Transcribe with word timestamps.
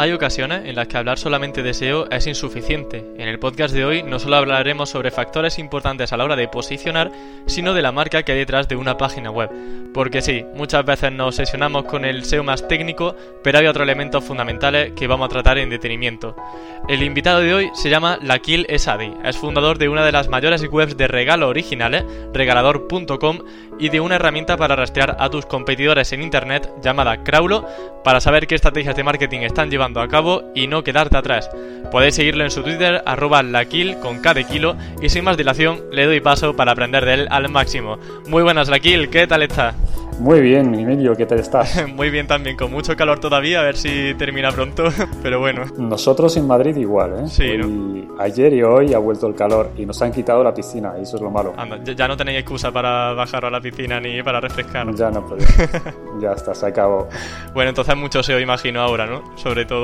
Hay 0.00 0.12
ocasiones 0.12 0.62
en 0.64 0.76
las 0.76 0.88
que 0.88 0.96
hablar 0.96 1.18
solamente 1.18 1.62
de 1.62 1.74
SEO 1.74 2.08
es 2.10 2.26
insuficiente. 2.26 3.04
En 3.18 3.28
el 3.28 3.38
podcast 3.38 3.74
de 3.74 3.84
hoy 3.84 4.02
no 4.02 4.18
solo 4.18 4.36
hablaremos 4.36 4.88
sobre 4.88 5.10
factores 5.10 5.58
importantes 5.58 6.10
a 6.10 6.16
la 6.16 6.24
hora 6.24 6.36
de 6.36 6.48
posicionar, 6.48 7.12
sino 7.44 7.74
de 7.74 7.82
la 7.82 7.92
marca 7.92 8.22
que 8.22 8.32
hay 8.32 8.38
detrás 8.38 8.66
de 8.66 8.76
una 8.76 8.96
página 8.96 9.30
web. 9.30 9.50
Porque 9.92 10.22
sí, 10.22 10.42
muchas 10.54 10.86
veces 10.86 11.12
nos 11.12 11.34
obsesionamos 11.34 11.84
con 11.84 12.06
el 12.06 12.24
SEO 12.24 12.42
más 12.42 12.66
técnico, 12.66 13.14
pero 13.44 13.58
hay 13.58 13.66
otros 13.66 13.82
elementos 13.82 14.24
fundamentales 14.24 14.92
que 14.92 15.06
vamos 15.06 15.26
a 15.26 15.32
tratar 15.32 15.58
en 15.58 15.68
detenimiento. 15.68 16.34
El 16.88 17.02
invitado 17.02 17.40
de 17.40 17.52
hoy 17.52 17.70
se 17.74 17.90
llama 17.90 18.18
Lakil 18.22 18.64
Esadi, 18.70 19.12
es 19.22 19.36
fundador 19.36 19.76
de 19.76 19.90
una 19.90 20.06
de 20.06 20.12
las 20.12 20.28
mayores 20.28 20.64
webs 20.70 20.96
de 20.96 21.08
regalo 21.08 21.48
originales, 21.48 22.04
regalador.com, 22.32 23.40
y 23.78 23.88
de 23.88 24.00
una 24.00 24.16
herramienta 24.16 24.56
para 24.56 24.76
rastrear 24.76 25.16
a 25.18 25.28
tus 25.28 25.46
competidores 25.46 26.12
en 26.12 26.22
internet 26.22 26.70
llamada 26.82 27.22
Craulo, 27.22 27.66
para 28.04 28.20
saber 28.20 28.46
qué 28.46 28.54
estrategias 28.54 28.96
de 28.96 29.04
marketing 29.04 29.40
están 29.40 29.70
llevando 29.70 29.89
a 29.98 30.06
cabo 30.06 30.52
y 30.54 30.68
no 30.68 30.84
quedarte 30.84 31.16
atrás. 31.16 31.50
Podéis 31.90 32.14
seguirlo 32.14 32.44
en 32.44 32.50
su 32.50 32.62
Twitter, 32.62 33.02
arroba 33.04 33.42
laquil 33.42 33.96
con 33.98 34.20
K 34.20 34.34
de 34.34 34.44
kilo, 34.44 34.76
y 35.02 35.08
sin 35.08 35.24
más 35.24 35.36
dilación 35.36 35.80
le 35.90 36.06
doy 36.06 36.20
paso 36.20 36.54
para 36.54 36.72
aprender 36.72 37.04
de 37.04 37.14
él 37.14 37.28
al 37.30 37.48
máximo. 37.48 37.98
Muy 38.28 38.42
buenas 38.42 38.68
Laquil, 38.68 39.10
¿qué 39.10 39.26
tal 39.26 39.42
está? 39.42 39.74
Muy 40.20 40.42
bien, 40.42 40.74
Emilio, 40.74 41.16
¿qué 41.16 41.24
tal 41.24 41.38
estás? 41.38 41.88
Muy 41.94 42.10
bien 42.10 42.26
también, 42.26 42.54
con 42.54 42.70
mucho 42.70 42.94
calor 42.94 43.20
todavía, 43.20 43.60
a 43.60 43.62
ver 43.62 43.78
si 43.78 44.14
termina 44.18 44.52
pronto, 44.52 44.84
pero 45.22 45.40
bueno. 45.40 45.64
Nosotros 45.78 46.36
en 46.36 46.46
Madrid 46.46 46.76
igual, 46.76 47.20
¿eh? 47.20 47.26
Sí, 47.26 47.56
¿no? 47.56 48.20
Ayer 48.20 48.52
y 48.52 48.62
hoy 48.62 48.92
ha 48.92 48.98
vuelto 48.98 49.26
el 49.26 49.34
calor 49.34 49.70
y 49.78 49.86
nos 49.86 50.02
han 50.02 50.12
quitado 50.12 50.44
la 50.44 50.52
piscina, 50.52 50.92
y 50.98 51.04
eso 51.04 51.16
es 51.16 51.22
lo 51.22 51.30
malo. 51.30 51.54
Anda, 51.56 51.82
ya 51.82 52.06
no 52.06 52.18
tenéis 52.18 52.40
excusa 52.40 52.70
para 52.70 53.14
bajar 53.14 53.46
a 53.46 53.50
la 53.50 53.62
piscina 53.62 53.98
ni 53.98 54.22
para 54.22 54.40
refrescar. 54.40 54.94
Ya 54.94 55.10
no 55.10 55.26
podemos. 55.26 55.54
ya 56.20 56.32
está, 56.32 56.54
se 56.54 56.66
acabó. 56.66 57.08
Bueno, 57.54 57.70
entonces 57.70 57.96
mucho 57.96 58.22
se 58.22 58.34
os 58.34 58.42
imagino 58.42 58.82
ahora, 58.82 59.06
¿no? 59.06 59.22
Sobre 59.38 59.64
todo 59.64 59.79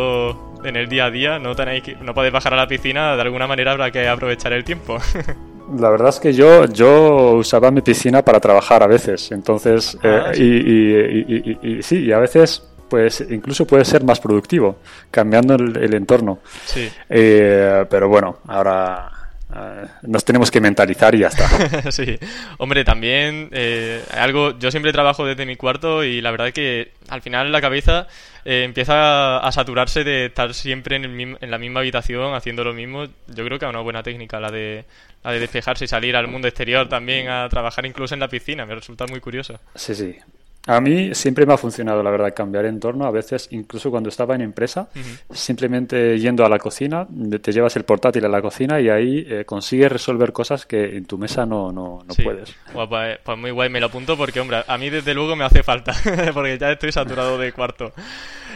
en 0.64 0.76
el 0.76 0.88
día 0.88 1.06
a 1.06 1.10
día, 1.10 1.38
no, 1.38 1.54
tenéis 1.54 1.82
que, 1.82 1.94
no 1.96 2.14
podéis 2.14 2.32
bajar 2.32 2.54
a 2.54 2.56
la 2.56 2.66
piscina, 2.66 3.14
de 3.16 3.22
alguna 3.22 3.46
manera 3.46 3.72
habrá 3.72 3.90
que 3.90 4.06
aprovechar 4.08 4.52
el 4.52 4.64
tiempo. 4.64 4.98
La 5.78 5.90
verdad 5.90 6.10
es 6.10 6.20
que 6.20 6.32
yo, 6.32 6.64
yo 6.66 7.32
usaba 7.32 7.72
mi 7.72 7.80
piscina 7.82 8.22
para 8.24 8.38
trabajar 8.38 8.82
a 8.84 8.86
veces, 8.86 9.32
entonces, 9.32 9.98
Ah, 10.04 10.30
eh, 10.30 10.34
sí. 10.34 10.42
y, 10.44 10.46
y- 10.46 11.24
y- 11.28 11.58
y- 11.72 11.78
y 11.78 11.82
sí, 11.82 12.04
y 12.04 12.12
a 12.12 12.18
veces, 12.20 12.62
pues 12.88 13.26
incluso 13.28 13.66
puede 13.66 13.84
ser 13.84 14.04
más 14.04 14.20
productivo, 14.20 14.76
cambiando 15.10 15.54
el, 15.56 15.76
el 15.76 15.94
entorno. 15.94 16.38
Sí. 16.66 16.88
Eh, 17.08 17.84
pero 17.90 18.08
bueno, 18.08 18.38
ahora 18.46 19.10
eh, 19.54 19.86
nos 20.02 20.24
tenemos 20.24 20.50
que 20.50 20.60
mentalizar 20.60 21.14
y 21.14 21.20
ya 21.20 21.28
está. 21.28 21.90
sí, 21.92 22.18
hombre, 22.58 22.84
también 22.84 23.48
eh, 23.52 24.02
algo. 24.12 24.58
Yo 24.58 24.70
siempre 24.70 24.92
trabajo 24.92 25.24
desde 25.24 25.46
mi 25.46 25.56
cuarto 25.56 26.02
y 26.02 26.20
la 26.20 26.30
verdad 26.32 26.48
es 26.48 26.54
que 26.54 26.92
al 27.08 27.22
final 27.22 27.52
la 27.52 27.60
cabeza 27.60 28.08
eh, 28.44 28.64
empieza 28.64 29.38
a 29.38 29.52
saturarse 29.52 30.02
de 30.02 30.26
estar 30.26 30.52
siempre 30.52 30.96
en, 30.96 31.04
el 31.04 31.36
en 31.40 31.50
la 31.50 31.58
misma 31.58 31.80
habitación 31.80 32.34
haciendo 32.34 32.64
lo 32.64 32.74
mismo. 32.74 33.04
Yo 33.04 33.44
creo 33.44 33.58
que 33.58 33.66
es 33.66 33.70
una 33.70 33.80
buena 33.80 34.02
técnica 34.02 34.40
la 34.40 34.50
de 34.50 34.84
la 35.22 35.32
de 35.32 35.40
despejarse 35.40 35.84
y 35.84 35.88
salir 35.88 36.16
al 36.16 36.28
mundo 36.28 36.48
exterior 36.48 36.88
también 36.88 37.28
a 37.28 37.48
trabajar 37.48 37.86
incluso 37.86 38.14
en 38.14 38.20
la 38.20 38.28
piscina. 38.28 38.66
Me 38.66 38.74
resulta 38.74 39.06
muy 39.06 39.20
curioso. 39.20 39.58
Sí, 39.74 39.94
sí. 39.94 40.16
A 40.66 40.80
mí 40.80 41.14
siempre 41.14 41.46
me 41.46 41.54
ha 41.54 41.56
funcionado, 41.56 42.02
la 42.02 42.10
verdad, 42.10 42.34
cambiar 42.34 42.64
entorno. 42.66 43.06
A 43.06 43.10
veces, 43.10 43.48
incluso 43.52 43.90
cuando 43.90 44.08
estaba 44.08 44.34
en 44.34 44.40
empresa, 44.40 44.88
simplemente 45.32 46.18
yendo 46.18 46.44
a 46.44 46.48
la 46.48 46.58
cocina, 46.58 47.06
te 47.40 47.52
llevas 47.52 47.76
el 47.76 47.84
portátil 47.84 48.24
a 48.24 48.28
la 48.28 48.42
cocina 48.42 48.80
y 48.80 48.88
ahí 48.88 49.26
eh, 49.28 49.44
consigues 49.44 49.92
resolver 49.92 50.32
cosas 50.32 50.66
que 50.66 50.96
en 50.96 51.04
tu 51.04 51.18
mesa 51.18 51.46
no, 51.46 51.70
no, 51.72 52.02
no 52.06 52.14
Sí. 52.14 52.22
puedes. 52.22 52.54
Guau, 52.72 52.88
pues, 52.88 53.18
pues 53.22 53.38
muy 53.38 53.50
guay, 53.50 53.68
me 53.68 53.78
lo 53.80 53.86
apunto 53.86 54.16
porque, 54.16 54.40
hombre, 54.40 54.64
a 54.66 54.78
mí 54.78 54.90
desde 54.90 55.14
luego 55.14 55.36
me 55.36 55.44
hace 55.44 55.62
falta, 55.62 55.92
porque 56.34 56.58
ya 56.58 56.72
estoy 56.72 56.90
saturado 56.92 57.38
de 57.38 57.52
cuarto. 57.52 57.92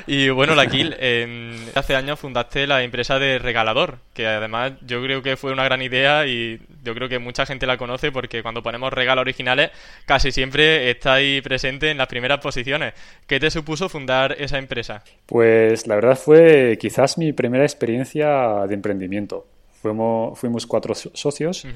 Y 0.07 0.29
bueno, 0.31 0.55
Laquil, 0.55 0.95
en- 0.99 1.57
hace 1.75 1.95
años 1.97 2.19
fundaste 2.19 2.67
la 2.67 2.83
empresa 2.83 3.19
de 3.19 3.39
Regalador, 3.39 3.99
que 4.15 4.27
además 4.27 4.73
yo 4.87 5.03
creo 5.03 5.23
que 5.23 5.37
fue 5.37 5.53
una 5.53 5.65
gran 5.65 5.83
idea 5.83 6.27
y 6.27 6.61
yo 6.83 6.95
creo 6.95 7.09
que 7.09 7.19
mucha 7.19 7.47
gente 7.47 7.67
la 7.67 7.77
conoce 7.77 8.11
porque 8.13 8.43
cuando 8.43 8.63
ponemos 8.63 8.93
regalos 8.93 9.23
originales 9.23 9.71
casi 10.07 10.33
siempre 10.33 10.91
está 10.91 11.15
ahí 11.15 11.41
presente 11.41 11.91
en 11.91 11.99
las 11.99 12.09
primeras 12.09 12.41
posiciones. 12.41 12.95
¿Qué 13.27 13.39
te 13.41 13.51
supuso 13.51 13.89
fundar 13.89 14.37
esa 14.39 14.59
empresa? 14.59 15.03
Pues 15.27 15.87
la 15.87 15.95
verdad 15.97 16.17
fue 16.19 16.79
quizás 16.81 17.19
mi 17.19 17.33
primera 17.33 17.65
experiencia 17.65 18.67
de 18.67 18.75
emprendimiento. 18.75 19.47
Fuimos, 19.83 20.39
fuimos 20.39 20.67
cuatro 20.67 20.95
so- 20.95 21.11
socios. 21.15 21.67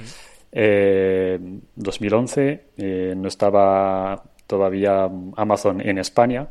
Eh, 0.53 1.39
2011 1.75 2.65
eh, 2.77 3.15
no 3.17 3.29
estaba 3.29 4.23
todavía 4.47 5.09
Amazon 5.37 5.81
en 5.81 5.99
España. 5.99 6.49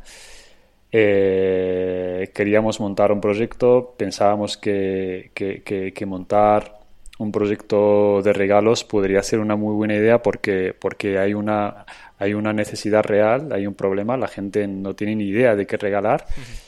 Eh, 0.95 2.29
queríamos 2.35 2.79
montar 2.79 3.11
un 3.11 3.19
proyecto, 3.19 3.95
pensábamos 3.97 4.57
que, 4.57 5.31
que- 5.33 5.63
que- 5.63 5.91
que 5.91 6.05
montar 6.05 6.79
un 7.17 7.31
proyecto 7.31 8.21
de 8.21 8.31
regalos 8.31 8.83
podría 8.83 9.23
ser 9.23 9.39
una 9.39 9.55
muy 9.55 9.73
buena 9.73 9.95
idea 9.95 10.21
porque, 10.21 10.75
porque 10.79 11.17
hay 11.17 11.33
una, 11.33 11.85
hay 12.19 12.35
una 12.35 12.53
necesidad 12.53 13.03
real, 13.03 13.51
hay 13.53 13.65
un 13.65 13.73
problema, 13.73 14.17
la 14.17 14.27
gente 14.27 14.67
no 14.67 14.93
tiene 14.95 15.15
ni 15.15 15.25
idea 15.29 15.55
de 15.55 15.65
qué 15.65 15.77
regalar, 15.77 16.25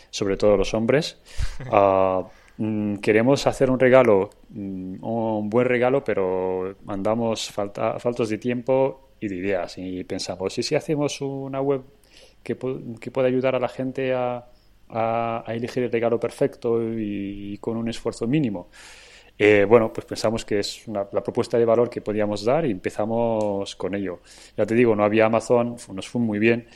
sobre 0.10 0.38
todo 0.38 0.58
los 0.58 0.74
hombres. 0.74 1.18
Mm, 2.58 3.00
queremos 3.00 3.46
hacer 3.48 3.70
un 3.70 3.78
regalo, 3.80 4.30
mm, 4.50 5.04
un 5.04 5.50
buen 5.50 5.68
regalo, 5.68 6.06
pero 6.06 6.74
andamos 6.88 7.52
falta, 7.52 8.00
faltos 8.00 8.30
de 8.30 8.38
tiempo 8.38 9.10
y 9.20 9.28
de 9.28 9.36
ideas. 9.36 9.78
Y 9.78 10.06
pensamos, 10.06 10.58
¿y 10.58 10.64
si 10.64 10.74
hacemos 10.74 11.20
una 11.20 11.60
web 11.60 11.82
que, 12.46 12.58
pu- 12.58 13.00
que 13.00 13.12
pueda 13.12 13.28
ayudar 13.28 13.56
a 13.56 13.60
la 13.60 13.68
gente 13.70 14.14
a, 14.14 14.46
a- 14.90 15.44
a 15.46 15.54
elegir 15.56 15.84
el 15.84 15.92
regalo 15.92 16.20
perfecto 16.20 16.82
y, 16.82 17.58
con 17.60 17.76
un 17.78 17.90
esfuerzo 17.90 18.28
mínimo? 18.28 18.70
Eh, 19.38 19.66
bueno, 19.68 19.92
pues 19.92 20.06
pensamos 20.06 20.46
que 20.46 20.60
es 20.60 20.88
una- 20.88 21.08
la 21.12 21.22
propuesta 21.24 21.58
de 21.58 21.66
valor 21.66 21.90
que 21.90 22.02
podíamos 22.02 22.46
dar 22.46 22.66
y 22.66 22.72
empezamos 22.72 23.76
con 23.76 23.96
ello. 23.96 24.22
Ya 24.58 24.66
te 24.66 24.76
digo, 24.76 24.96
no 24.96 25.04
había 25.04 25.26
Amazon, 25.26 25.76
nos 25.94 26.08
fue 26.08 26.22
muy 26.22 26.40
bien, 26.40 26.68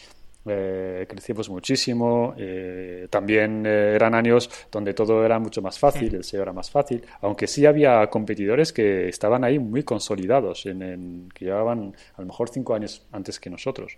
eh, 0.45 1.05
crecimos 1.07 1.49
muchísimo. 1.49 2.33
eh, 2.37 3.07
también 3.09 3.65
eh, 3.65 3.93
eran 3.95 4.13
años 4.15 4.49
donde 4.71 4.93
todo 4.93 5.23
era 5.25 5.39
mucho 5.39 5.61
más 5.61 5.77
fácil, 5.79 6.15
el 6.15 6.21
SEO 6.21 6.41
era 6.43 6.53
más 6.53 6.69
fácil, 6.71 7.01
aunque 7.21 7.47
sí 7.47 7.65
había 7.65 8.07
competidores 8.09 8.73
que 8.73 9.07
estaban 9.09 9.43
ahí 9.43 9.59
muy 9.59 9.83
consolidados, 9.83 10.65
en, 10.65 10.81
en- 10.81 11.29
que 11.33 11.45
llevaban 11.45 11.93
a 12.15 12.21
lo 12.21 12.27
mejor 12.27 12.49
cinco 12.49 12.73
años 12.73 13.05
antes 13.11 13.39
que 13.39 13.49
nosotros. 13.49 13.97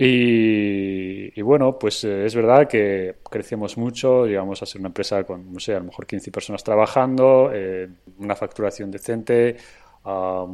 Y, 0.00 1.38
y 1.38 1.42
bueno, 1.42 1.76
pues 1.78 2.04
eh, 2.04 2.24
es 2.24 2.34
verdad 2.34 2.68
que 2.68 3.16
crecemos 3.28 3.76
mucho, 3.76 4.26
llegamos 4.26 4.62
a 4.62 4.66
ser 4.66 4.80
una 4.80 4.88
empresa 4.88 5.24
con, 5.24 5.52
no 5.52 5.58
sé, 5.58 5.74
a 5.74 5.80
lo 5.80 5.86
mejor 5.86 6.06
15 6.06 6.30
personas 6.30 6.62
trabajando, 6.62 7.50
eh, 7.52 7.88
una 8.18 8.36
facturación 8.36 8.92
decente, 8.92 9.56
am, 10.04 10.50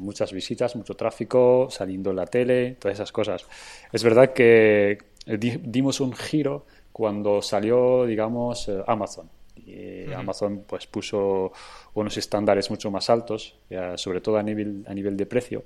muchas 0.00 0.32
visitas, 0.32 0.74
mucho 0.74 0.94
tráfico, 0.94 1.68
saliendo 1.70 2.10
en 2.10 2.16
la 2.16 2.26
tele, 2.26 2.76
todas 2.80 2.96
esas 2.96 3.12
cosas. 3.12 3.46
Es 3.92 4.02
verdad 4.02 4.32
que 4.32 4.98
di- 5.26 5.60
dimos 5.62 6.00
un 6.00 6.12
giro 6.12 6.66
cuando 6.92 7.42
salió, 7.42 8.04
digamos, 8.06 8.68
eh, 8.68 8.82
Amazon. 8.88 9.30
Y 9.56 10.12
Amazon 10.12 10.64
pues 10.66 10.86
puso 10.88 11.52
unos 11.94 12.16
estándares 12.16 12.70
mucho 12.70 12.90
más 12.90 13.08
altos, 13.08 13.56
sobre 13.96 14.20
todo 14.20 14.36
a 14.36 14.42
nivel, 14.42 14.84
a 14.86 14.92
nivel 14.92 15.16
de 15.16 15.26
precio. 15.26 15.64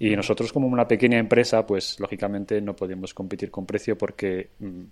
Y 0.00 0.16
nosotros 0.16 0.52
como 0.52 0.66
una 0.66 0.88
pequeña 0.88 1.18
empresa, 1.18 1.66
pues 1.66 2.00
lógicamente 2.00 2.60
no 2.60 2.74
podemos 2.74 3.12
competir 3.14 3.50
con 3.50 3.66
precio 3.66 3.96
porque 3.98 4.48
mm, 4.58 4.82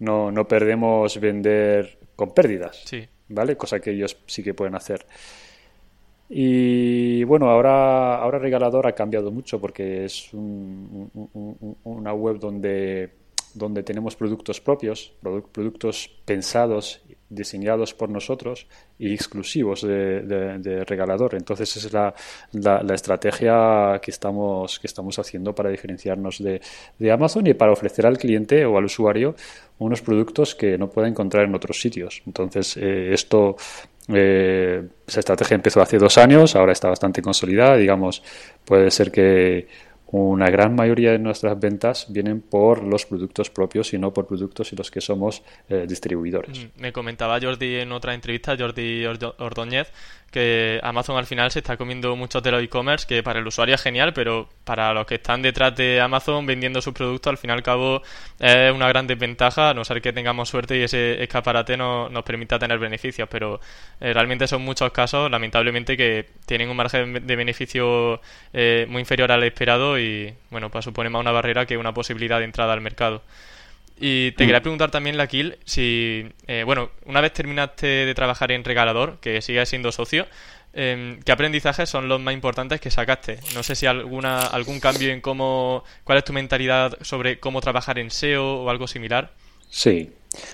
no, 0.00 0.32
no 0.32 0.48
perdemos 0.48 1.20
vender 1.20 1.98
con 2.16 2.32
pérdidas, 2.32 2.82
Sí. 2.86 3.06
¿vale? 3.28 3.56
Cosa 3.56 3.78
que 3.78 3.90
ellos 3.90 4.16
sí 4.26 4.42
que 4.42 4.54
pueden 4.54 4.74
hacer. 4.74 5.04
Y 6.28 7.24
bueno, 7.24 7.50
ahora, 7.50 8.16
ahora 8.16 8.38
Regalador 8.38 8.86
ha 8.86 8.92
cambiado 8.92 9.30
mucho 9.30 9.60
porque 9.60 10.06
es 10.06 10.32
un- 10.32 11.10
un- 11.12 11.30
un- 11.34 11.56
un- 11.60 11.76
una 11.84 12.14
web 12.14 12.38
donde, 12.38 13.10
donde 13.54 13.82
tenemos 13.82 14.16
productos 14.16 14.60
propios, 14.60 15.12
produ- 15.22 15.46
productos 15.52 16.08
pensados, 16.24 17.02
diseñados 17.34 17.94
por 17.94 18.08
nosotros 18.10 18.66
y 18.98 19.12
exclusivos 19.14 19.82
de, 19.82 20.84
Regalador. 20.86 21.34
Entonces 21.34 21.76
es 21.76 21.92
la, 21.92 22.14
la- 22.52 22.94
estrategia 22.94 24.00
que 24.02 24.10
estamos, 24.10 24.78
que 24.78 24.86
estamos 24.86 25.18
haciendo 25.18 25.54
para 25.54 25.70
diferenciarnos 25.70 26.42
de, 26.42 26.60
de 26.98 27.12
Amazon 27.12 27.46
y 27.46 27.54
para 27.54 27.72
ofrecer 27.72 28.06
al 28.06 28.18
cliente 28.18 28.64
o 28.64 28.76
al 28.78 28.84
usuario 28.84 29.34
unos 29.78 30.02
productos 30.02 30.54
que 30.54 30.78
no 30.78 30.88
pueda 30.90 31.08
encontrar 31.08 31.44
en 31.44 31.54
otros 31.54 31.80
sitios. 31.80 32.22
Entonces, 32.26 32.76
eh, 32.76 33.12
esto 33.12 33.56
Eh, 34.08 34.82
estrategia 35.06 35.54
empezó 35.54 35.80
hace 35.80 35.96
dos 35.96 36.18
años, 36.18 36.56
ahora 36.56 36.72
está 36.72 36.88
bastante 36.88 37.22
consolidada. 37.22 37.76
Digamos, 37.76 38.22
puede 38.64 38.90
ser 38.90 39.12
que 39.12 39.68
una 40.12 40.50
gran 40.50 40.74
mayoría 40.74 41.12
de 41.12 41.18
nuestras 41.18 41.58
ventas 41.58 42.06
vienen 42.10 42.42
por 42.42 42.82
los 42.84 43.06
productos 43.06 43.48
propios 43.48 43.94
y 43.94 43.98
no 43.98 44.12
por 44.12 44.26
productos 44.26 44.72
y 44.72 44.76
los 44.76 44.90
que 44.90 45.00
somos 45.00 45.42
eh, 45.70 45.86
distribuidores. 45.88 46.58
Mm, 46.58 46.80
me 46.80 46.92
comentaba 46.92 47.40
Jordi 47.40 47.76
en 47.76 47.92
otra 47.92 48.12
entrevista, 48.12 48.54
Jordi 48.56 49.06
Ordóñez, 49.06 49.90
que 50.32 50.80
Amazon 50.82 51.16
al 51.18 51.26
final 51.26 51.50
se 51.52 51.60
está 51.60 51.76
comiendo 51.76 52.16
muchos 52.16 52.42
de 52.42 52.50
los 52.50 52.62
e-commerce, 52.62 53.06
que 53.06 53.22
para 53.22 53.38
el 53.38 53.46
usuario 53.46 53.74
es 53.76 53.82
genial, 53.82 54.12
pero 54.12 54.48
para 54.64 54.92
los 54.94 55.06
que 55.06 55.16
están 55.16 55.42
detrás 55.42 55.76
de 55.76 56.00
Amazon 56.00 56.46
vendiendo 56.46 56.80
sus 56.80 56.94
productos, 56.94 57.30
al 57.30 57.38
fin 57.38 57.50
y 57.50 57.52
al 57.52 57.62
cabo 57.62 58.02
es 58.40 58.72
una 58.72 58.88
gran 58.88 59.06
desventaja, 59.06 59.70
a 59.70 59.74
no 59.74 59.84
ser 59.84 60.00
que 60.02 60.12
tengamos 60.12 60.48
suerte 60.48 60.78
y 60.78 60.82
ese 60.82 61.22
escaparate 61.22 61.76
no, 61.76 62.08
nos 62.08 62.24
permita 62.24 62.58
tener 62.58 62.78
beneficios, 62.78 63.28
pero 63.30 63.60
eh, 64.00 64.12
realmente 64.12 64.48
son 64.48 64.62
muchos 64.62 64.90
casos, 64.90 65.30
lamentablemente, 65.30 65.96
que 65.96 66.30
tienen 66.46 66.70
un 66.70 66.76
margen 66.76 67.26
de 67.26 67.36
beneficio 67.36 68.20
eh, 68.52 68.86
muy 68.88 69.00
inferior 69.00 69.30
al 69.30 69.44
esperado 69.44 69.98
y, 69.98 70.34
bueno, 70.50 70.70
pues 70.70 70.84
supone 70.84 71.10
más 71.10 71.20
una 71.20 71.32
barrera 71.32 71.66
que 71.66 71.76
una 71.76 71.92
posibilidad 71.92 72.38
de 72.38 72.46
entrada 72.46 72.72
al 72.72 72.80
mercado. 72.80 73.22
Y 73.98 74.32
te 74.32 74.44
mm. 74.44 74.46
quería 74.46 74.62
preguntar 74.62 74.90
también, 74.90 75.16
Laquil, 75.16 75.58
si, 75.64 76.26
eh, 76.46 76.62
bueno, 76.64 76.90
una 77.06 77.20
vez 77.20 77.32
terminaste 77.32 77.86
de 77.86 78.14
trabajar 78.14 78.52
en 78.52 78.64
Regalador, 78.64 79.18
que 79.20 79.40
sigues 79.42 79.68
siendo 79.68 79.92
socio, 79.92 80.26
em, 80.72 81.20
¿qué 81.22 81.32
aprendizajes 81.32 81.88
son 81.88 82.08
los 82.08 82.20
más 82.20 82.34
importantes 82.34 82.80
que 82.80 82.90
sacaste? 82.90 83.38
No 83.54 83.62
sé 83.62 83.76
si 83.76 83.86
alguna 83.86 84.46
algún 84.46 84.80
cambio 84.80 85.12
en 85.12 85.20
cómo, 85.20 85.84
cuál 86.04 86.18
es 86.18 86.24
tu 86.24 86.32
mentalidad 86.32 86.96
sobre 87.02 87.38
cómo 87.38 87.60
trabajar 87.60 87.98
en 87.98 88.10
SEO 88.10 88.62
o 88.62 88.70
algo 88.70 88.86
similar. 88.86 89.30
Sí. 89.68 90.10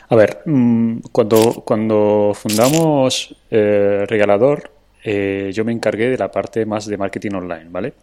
A 0.08 0.16
ver, 0.16 0.42
mm, 0.44 1.00
cuando, 1.12 1.62
cuando 1.64 2.32
fundamos 2.34 3.34
eh, 3.50 4.04
Regalador, 4.06 4.70
eh, 5.04 5.50
yo 5.54 5.64
me 5.64 5.72
encargué 5.72 6.08
de 6.10 6.18
la 6.18 6.30
parte 6.30 6.66
más 6.66 6.86
de 6.86 6.96
marketing 6.96 7.32
online, 7.32 7.66
¿vale? 7.70 7.94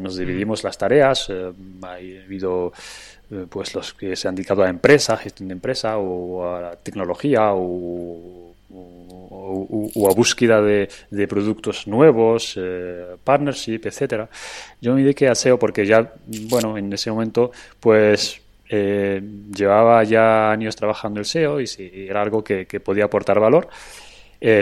nos 0.00 0.14
mm. 0.14 0.18
dividimos 0.20 0.62
las 0.62 0.78
tareas, 0.78 1.28
ha 1.28 1.92
habido 1.92 2.72
eh, 2.72 3.19
pues 3.48 3.74
los 3.74 3.94
que 3.94 4.16
se 4.16 4.26
han 4.26 4.34
dedicado 4.34 4.64
a 4.64 4.68
empresa, 4.68 5.16
gestión 5.16 5.48
de 5.48 5.52
empresa 5.54 5.98
o 5.98 6.44
a 6.44 6.76
tecnología 6.76 7.52
o, 7.54 8.54
a 10.08 10.14
búsqueda 10.14 10.60
de, 10.60 10.88
productos 11.28 11.86
nuevos, 11.86 12.54
eh, 12.56 13.16
partnership, 13.22 13.80
etcétera. 13.84 14.28
Yo 14.80 14.94
me 14.94 15.02
dediqué 15.02 15.28
a 15.28 15.34
SEO 15.34 15.58
porque 15.58 15.86
ya, 15.86 16.12
bueno, 16.48 16.76
en 16.76 16.92
ese 16.92 17.10
momento, 17.10 17.52
pues 17.78 18.40
eh, 18.68 19.22
llevaba 19.54 20.02
ya 20.04 20.50
años 20.50 20.74
trabajando 20.74 21.20
el 21.20 21.26
SEO 21.26 21.60
y 21.60 21.66
si 21.66 21.90
era 22.08 22.22
algo 22.22 22.42
que, 22.42 22.66
podía 22.84 23.04
aportar 23.04 23.38
valor. 23.38 23.68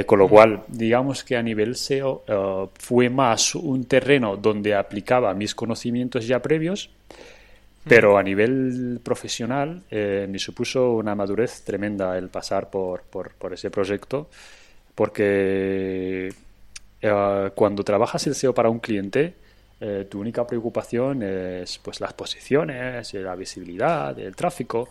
con 0.07 0.19
lo 0.19 0.29
cual, 0.29 0.65
digamos 0.69 1.25
que 1.25 1.37
a 1.37 1.43
nivel 1.43 1.77
SEO 1.77 2.25
fue 2.79 3.09
más 3.09 3.55
un 3.55 3.85
terreno 3.85 4.37
donde 4.37 4.75
aplicaba 4.75 5.33
mis 5.35 5.55
conocimientos 5.55 6.27
ya 6.27 6.43
previos 6.43 6.91
pero 7.89 8.19
a 8.19 8.23
nivel 8.23 9.01
profesional 9.03 9.83
eh, 9.91 10.27
me 10.29 10.39
supuso 10.39 10.93
una 10.93 11.15
madurez 11.15 11.63
tremenda 11.63 12.17
el 12.19 12.29
pasar 12.29 12.71
por, 12.71 13.03
por, 13.03 13.53
ese 13.53 13.71
proyecto, 13.71 14.29
porque 14.95 16.33
eh, 17.01 17.51
cuando 17.55 17.83
trabajas 17.83 18.27
el 18.27 18.35
SEO 18.35 18.55
para 18.55 18.69
un 18.69 18.81
cliente, 18.81 19.35
eh, 19.81 20.07
tu 20.11 20.21
única 20.21 20.47
preocupación 20.47 21.23
es 21.23 21.79
pues 21.79 22.01
las 22.01 22.13
posiciones, 22.13 23.15
la 23.15 23.35
visibilidad, 23.35 24.19
el 24.19 24.37
tráfico, 24.37 24.89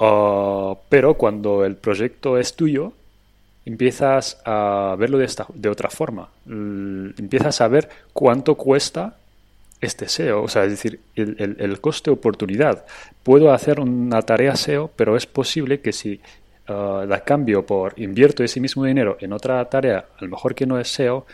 ah, 0.00 0.74
pero 0.88 1.14
cuando 1.14 1.64
el 1.64 1.76
proyecto 1.76 2.38
es 2.38 2.54
tuyo, 2.54 2.92
empiezas 3.66 4.40
a 4.44 4.94
verlo 4.98 5.18
de, 5.18 5.24
esta, 5.26 5.46
de 5.52 5.68
otra 5.68 5.90
forma, 5.90 6.28
empiezas 6.46 7.60
a 7.60 7.68
ver 7.68 7.88
cuánto 8.12 8.54
cuesta 8.54 9.16
este 9.80 10.08
SEO, 10.08 10.42
o 10.42 10.48
sea, 10.48 10.64
es 10.64 10.70
decir, 10.70 11.00
el, 11.14 11.56
el, 11.58 11.80
coste-oportunidad. 11.80 12.84
Puedo 13.22 13.52
hacer 13.52 13.80
una 13.80 14.22
tarea 14.22 14.56
SEO, 14.56 14.90
pero 14.96 15.16
es 15.16 15.26
posible 15.26 15.80
que 15.80 15.92
si 15.92 16.20
uh, 16.68 17.04
la 17.06 17.20
cambio 17.24 17.64
por 17.66 17.98
invierto 18.00 18.42
ese 18.42 18.60
mismo 18.60 18.84
dinero 18.84 19.16
en 19.20 19.32
otra 19.32 19.64
tarea, 19.68 20.06
a 20.18 20.24
lo 20.24 20.30
mejor 20.30 20.54
que 20.54 20.66
no 20.66 20.78
es 20.78 20.88
SEO, 20.88 21.26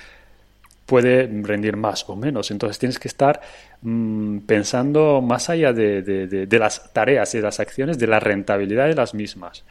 puede 0.87 1.29
rendir 1.43 1.77
más 1.77 2.09
o 2.09 2.17
menos. 2.17 2.51
Entonces 2.51 2.79
tienes 2.79 2.99
que 2.99 3.09
estar 3.09 3.41
mm, 3.83 4.39
pensando 4.41 5.21
más 5.21 5.49
allá 5.49 5.73
de, 5.73 6.03
de, 6.03 6.59
las 6.59 6.93
tareas 6.93 7.33
y 7.35 7.39
de 7.39 7.45
las 7.45 7.61
acciones, 7.61 7.99
de 7.99 8.09
la 8.09 8.19
rentabilidad 8.19 8.89
de 8.89 8.97
las 8.97 9.15
mismas. 9.15 9.65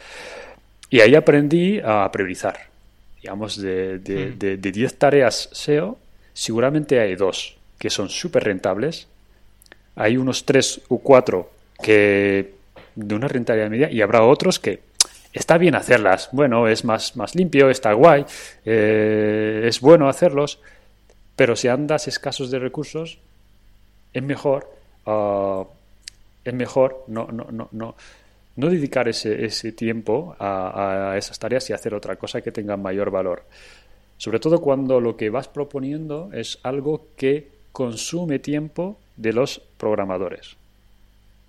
Y 0.90 1.02
ahí 1.02 1.16
aprendí 1.16 1.80
a 1.84 2.10
priorizar. 2.12 2.70
Digamos, 3.22 3.62
de 3.62 4.00
10 4.00 4.94
hmm. 4.94 4.98
tareas 4.98 5.50
SEO, 5.52 5.98
seguramente 6.34 7.02
hay 7.02 7.16
dos 7.16 7.59
que 7.80 7.90
son 7.90 8.10
súper 8.10 8.44
rentables. 8.44 9.08
Hay 9.96 10.18
unos 10.18 10.46
tres 10.46 10.82
u 10.90 11.00
cuatro 11.00 11.50
que 11.82 12.54
de 12.96 13.16
una 13.16 13.28
rentabilidad 13.28 13.70
media 13.70 13.92
y 13.92 14.02
habrá 14.02 14.24
otros 14.24 14.60
que 14.60 14.82
está 15.34 15.58
bien 15.58 15.76
hacerlas. 15.76 16.30
Bueno, 16.32 16.68
es 16.68 16.84
más, 16.84 17.16
más 17.16 17.34
limpio, 17.36 17.70
está 17.70 17.94
guay, 17.94 18.26
eh, 18.66 19.64
es 19.66 19.80
bueno 19.80 20.10
hacerlos, 20.10 20.60
pero 21.36 21.56
si 21.56 21.68
andas 21.68 22.08
escasos 22.08 22.52
de 22.52 22.60
recursos, 22.60 23.20
es 24.14 24.24
mejor, 24.24 24.70
ah, 25.06 25.64
es 26.44 26.54
mejor 26.54 27.06
no, 27.08 27.28
no, 27.32 27.48
no, 27.52 27.70
no, 27.72 27.96
no 28.56 28.70
dedicar 28.70 29.08
ese, 29.08 29.46
ese 29.46 29.72
tiempo 29.72 30.36
a, 30.40 31.12
a, 31.12 31.18
esas 31.18 31.40
tareas 31.40 31.70
y 31.70 31.74
hacer 31.74 31.94
otra 31.94 32.18
cosa 32.18 32.42
que 32.42 32.52
tenga 32.52 32.76
mayor 32.76 33.12
valor. 33.12 33.44
Sobre 34.18 34.40
todo 34.40 34.60
cuando 34.60 35.00
lo 35.00 35.16
que 35.16 35.30
vas 35.30 35.48
proponiendo 35.48 36.30
es 36.34 36.60
algo 36.64 37.08
que 37.16 37.59
consume 37.80 38.40
tiempo 38.40 38.98
de 39.16 39.32
los 39.32 39.62
programadores. 39.78 40.58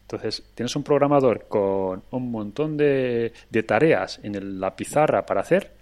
Entonces, 0.03 0.45
tienes 0.55 0.77
un 0.77 0.85
programador 0.85 1.47
con 1.49 2.05
un 2.09 2.31
montón 2.31 2.77
de, 2.77 3.33
tareas 3.67 4.21
en 4.23 4.61
la 4.61 4.77
pizarra 4.77 5.27
para 5.27 5.41
hacer 5.41 5.73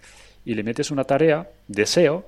y 0.43 0.55
le 0.55 0.63
metes 0.63 0.89
una 0.89 1.03
tarea 1.03 1.47
de 1.67 1.85
SEO 1.85 2.25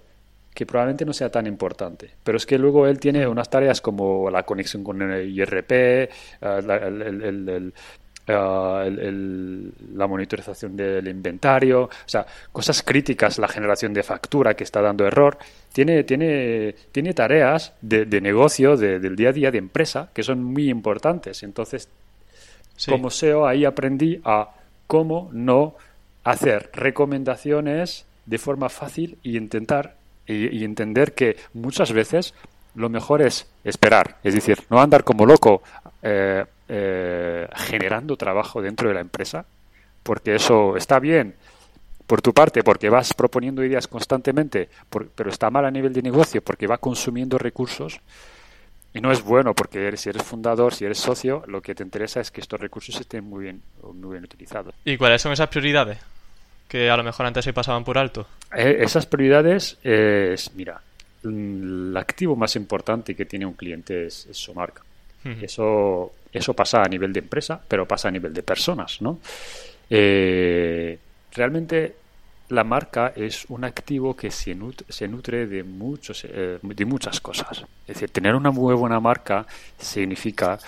que 0.54 0.68
probablemente 0.68 1.04
no 1.04 1.14
sea 1.14 1.32
tan 1.32 1.48
importante. 1.48 2.12
Pero 2.24 2.38
es 2.38 2.46
que 2.46 2.60
luego 2.60 2.86
él 2.86 3.00
tiene 3.00 3.26
unas 3.26 3.50
tareas 3.50 3.82
como 3.82 4.30
la 4.30 4.44
conexión 4.44 4.84
con 4.84 5.02
el 5.02 5.28
IRP, 5.28 5.72
eh, 5.72 6.10
el, 6.42 7.74
la 8.32 10.08
monitorización 10.08 10.76
del 10.76 11.08
inventario, 11.08 11.84
o 11.84 11.90
sea, 12.06 12.26
cosas 12.52 12.84
críticas, 12.84 13.38
la 13.38 13.48
generación 13.48 13.94
de 13.94 14.04
factura 14.04 14.54
que 14.56 14.64
está 14.64 14.82
dando 14.82 15.06
error. 15.06 15.38
Tiene, 15.72 16.04
tiene, 16.04 16.76
tiene 16.92 17.14
tareas 17.14 17.74
de, 17.82 18.22
negocio, 18.22 18.76
del 18.78 19.16
día 19.16 19.30
a 19.30 19.34
día, 19.34 19.52
de 19.52 19.58
empresa, 19.58 20.10
que 20.14 20.24
son 20.24 20.44
muy 20.44 20.70
importantes. 20.70 21.44
Entonces, 21.44 21.90
como 22.88 23.10
SEO, 23.10 23.48
ahí 23.48 23.66
aprendí 23.66 24.22
a 24.24 24.50
cómo 24.88 25.30
no 25.32 25.76
hacer 26.24 26.70
recomendaciones 26.74 28.06
de 28.26 28.38
forma 28.38 28.70
fácil 28.70 29.18
y 29.24 29.38
intentar 29.38 29.96
y 30.28 30.64
entender 30.64 31.14
que 31.14 31.36
muchas 31.54 31.92
veces 31.92 32.34
lo 32.76 32.90
mejor 32.90 33.22
es 33.22 33.48
esperar, 33.64 34.18
es 34.24 34.34
decir, 34.34 34.60
no 34.70 34.82
andar 34.82 35.04
como 35.04 35.26
loco 35.26 35.62
eh, 36.02 36.46
eh, 36.74 37.50
generando 37.54 38.16
trabajo 38.16 38.62
dentro 38.62 38.88
de 38.88 38.94
la 38.94 39.02
empresa, 39.02 39.46
porque 40.04 40.36
eso 40.36 40.78
está 40.78 41.00
bien 41.00 41.36
por 42.08 42.22
tu 42.22 42.34
parte, 42.34 42.64
porque 42.64 42.90
vas 42.90 43.14
proponiendo 43.14 43.62
ideas 43.62 43.90
constantemente, 43.90 44.70
pero 44.90 45.30
está 45.30 45.50
mal 45.50 45.66
a 45.66 45.72
nivel 45.72 45.92
de 45.92 46.02
negocio, 46.02 46.42
porque 46.42 46.68
va 46.68 46.78
consumiendo 46.78 47.38
recursos. 47.38 48.00
Y 48.94 49.02
no 49.02 49.12
es 49.12 49.22
bueno 49.22 49.54
porque 49.54 49.96
si 49.98 50.10
eres 50.10 50.24
fundador, 50.24 50.74
si 50.74 50.86
eres 50.86 50.98
socio, 50.98 51.44
lo 51.48 51.62
que 51.62 51.76
te 51.76 51.84
interesa 51.84 52.22
es 52.22 52.32
que 52.32 52.40
estos 52.40 52.60
recursos 52.60 52.98
estén 53.00 53.26
muy 53.26 53.44
bien, 53.44 53.62
muy 53.84 54.12
bien 54.12 54.24
utilizados. 54.24 54.74
¿Y 54.86 54.96
cuáles 54.96 55.22
son 55.22 55.34
esas 55.34 55.50
prioridades? 55.50 56.00
Que 56.70 56.90
a 56.90 56.96
lo 56.96 57.04
mejor 57.04 57.26
antes 57.26 57.44
se 57.44 57.52
pasaban 57.52 57.84
por 57.84 57.98
alto. 57.98 58.28
Eh, 58.56 58.78
esas 58.80 59.06
prioridades 59.06 59.78
es, 59.84 60.54
mira, 60.56 60.82
el 61.24 61.94
activo 61.98 62.38
más 62.38 62.56
importante 62.56 63.14
que 63.14 63.26
tiene 63.26 63.46
un 63.46 63.54
cliente 63.54 64.06
es, 64.06 64.28
su 64.32 64.54
marca. 64.54 64.84
Eso, 65.42 66.14
eso 66.32 66.54
pasa 66.54 66.84
a 66.84 66.88
nivel 66.88 67.14
de 67.14 67.20
empresa, 67.20 67.62
pero 67.68 67.88
pasa 67.88 68.08
a 68.08 68.12
nivel 68.12 68.34
de 68.34 68.44
personas, 68.44 69.02
¿no? 69.02 69.20
Eh, 69.90 70.98
realmente 71.34 71.96
la 72.50 72.64
marca 72.64 73.14
es 73.16 73.46
un 73.50 73.64
activo 73.64 74.16
que 74.16 74.30
se 74.30 74.54
nutre, 74.56 74.86
se 74.90 75.08
nutre 75.08 75.48
de, 75.48 75.64
muchos, 75.64 76.26
eh, 76.26 76.60
de 76.62 76.86
muchas 76.86 77.22
cosas. 77.22 77.66
Es 77.88 77.96
decir, 77.96 78.10
tener 78.10 78.36
una 78.36 78.52
muy 78.52 78.76
buena 78.76 79.00
marca 79.00 79.46
significa 79.78 80.60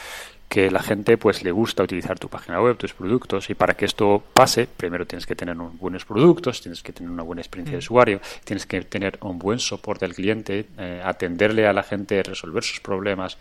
que 0.53 0.69
la 0.69 0.83
gente 0.83 1.17
pues 1.17 1.43
le 1.43 1.51
gusta 1.51 1.81
utilizar 1.81 2.19
tu 2.19 2.29
página 2.29 2.61
web, 2.61 2.77
tus 2.77 2.93
productos 2.93 3.49
y 3.49 3.55
para 3.55 3.73
que 3.73 3.85
esto 3.85 4.23
pase, 4.35 4.67
primero 4.67 5.05
tienes 5.07 5.25
que 5.25 5.35
tener 5.35 5.55
unos 5.55 5.79
buenos 5.79 6.05
productos, 6.05 6.61
tienes 6.61 6.83
que 6.83 6.93
tener 6.93 7.11
una 7.11 7.23
buena 7.23 7.41
experiencia 7.41 7.71
de 7.71 7.77
mm. 7.77 7.85
usuario, 7.85 8.21
tienes 8.43 8.67
que 8.67 8.81
tener 8.81 9.17
un 9.21 9.39
buen 9.39 9.57
soporte 9.57 10.05
al 10.05 10.13
cliente, 10.13 10.67
eh, 10.77 11.01
atenderle 11.03 11.65
a 11.65 11.73
la 11.73 11.81
gente, 11.81 12.21
resolver 12.21 12.63
sus 12.63 12.79
problemas, 12.81 13.39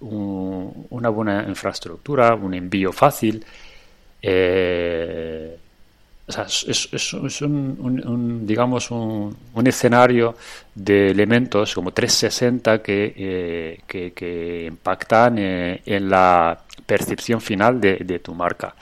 una 0.00 1.08
buena 1.08 1.44
infraestructura, 1.48 2.34
un 2.34 2.54
envío 2.54 2.92
fácil, 2.92 3.44
eh, 4.22 5.58
es, 6.28 7.42
un, 7.42 8.46
digamos, 8.46 8.90
un, 8.90 9.36
escenario 9.66 10.36
de 10.74 11.10
elementos 11.10 11.74
como 11.74 11.92
360 11.92 12.82
que, 12.82 13.14
eh, 13.16 14.12
que, 14.14 14.66
impactan 14.66 15.38
eh, 15.38 15.82
en 15.84 16.08
la 16.08 16.58
percepción 16.86 17.40
final 17.40 17.80
de, 17.80 18.20
tu 18.22 18.34
marca. 18.34 18.74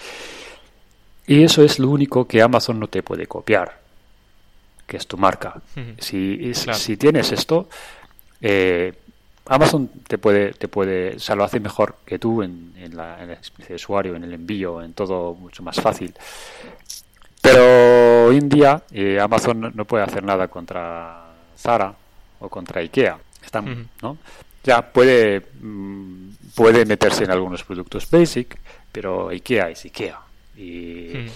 Y 1.26 1.42
eso 1.42 1.62
es 1.62 1.78
lo 1.78 1.88
único 1.90 2.26
que 2.26 2.42
Amazon 2.42 2.80
no 2.80 2.88
te 2.88 3.02
puede 3.02 3.26
copiar, 3.26 3.78
que 4.86 4.96
es 4.96 5.06
tu 5.06 5.16
marca. 5.16 5.60
si, 5.98 6.52
si, 6.54 6.96
tienes 6.96 7.32
esto, 7.32 7.68
Amazon 9.48 9.88
te 10.06 10.18
puede, 10.18 10.52
te 10.52 10.68
puede, 10.68 11.16
o 11.16 11.18
sea, 11.18 11.34
lo 11.34 11.44
hace 11.44 11.58
mejor 11.58 11.96
que 12.04 12.18
tú 12.18 12.42
en, 12.42 12.72
la, 12.92 13.22
en 13.22 13.30
experiencia 13.30 13.68
de 13.68 13.76
usuario, 13.76 14.14
en 14.14 14.24
el 14.24 14.34
envío, 14.34 14.82
en 14.82 14.92
todo 14.92 15.34
mucho 15.34 15.62
más 15.62 15.80
fácil. 15.80 16.14
Pero 17.40 18.26
hoy 18.26 18.36
en 18.36 18.48
día 18.48 18.82
eh, 18.90 19.18
Amazon 19.20 19.72
no 19.74 19.84
puede 19.84 20.04
hacer 20.04 20.22
nada 20.22 20.48
contra 20.48 21.32
Zara 21.56 21.94
o 22.40 22.48
contra 22.48 22.80
Ikea. 22.80 23.18
Están, 23.42 23.88
¿no? 24.02 24.18
Ya 24.64 24.82
puede, 24.82 25.40
mm, 25.60 26.30
puede 26.54 26.84
meterse 26.84 27.24
en 27.24 27.30
algunos 27.30 27.64
productos 27.64 28.10
basic, 28.10 28.58
pero 28.92 29.28
Ikea 29.28 29.70
es 29.70 29.84
Ikea. 29.84 30.20
Y, 30.56 31.28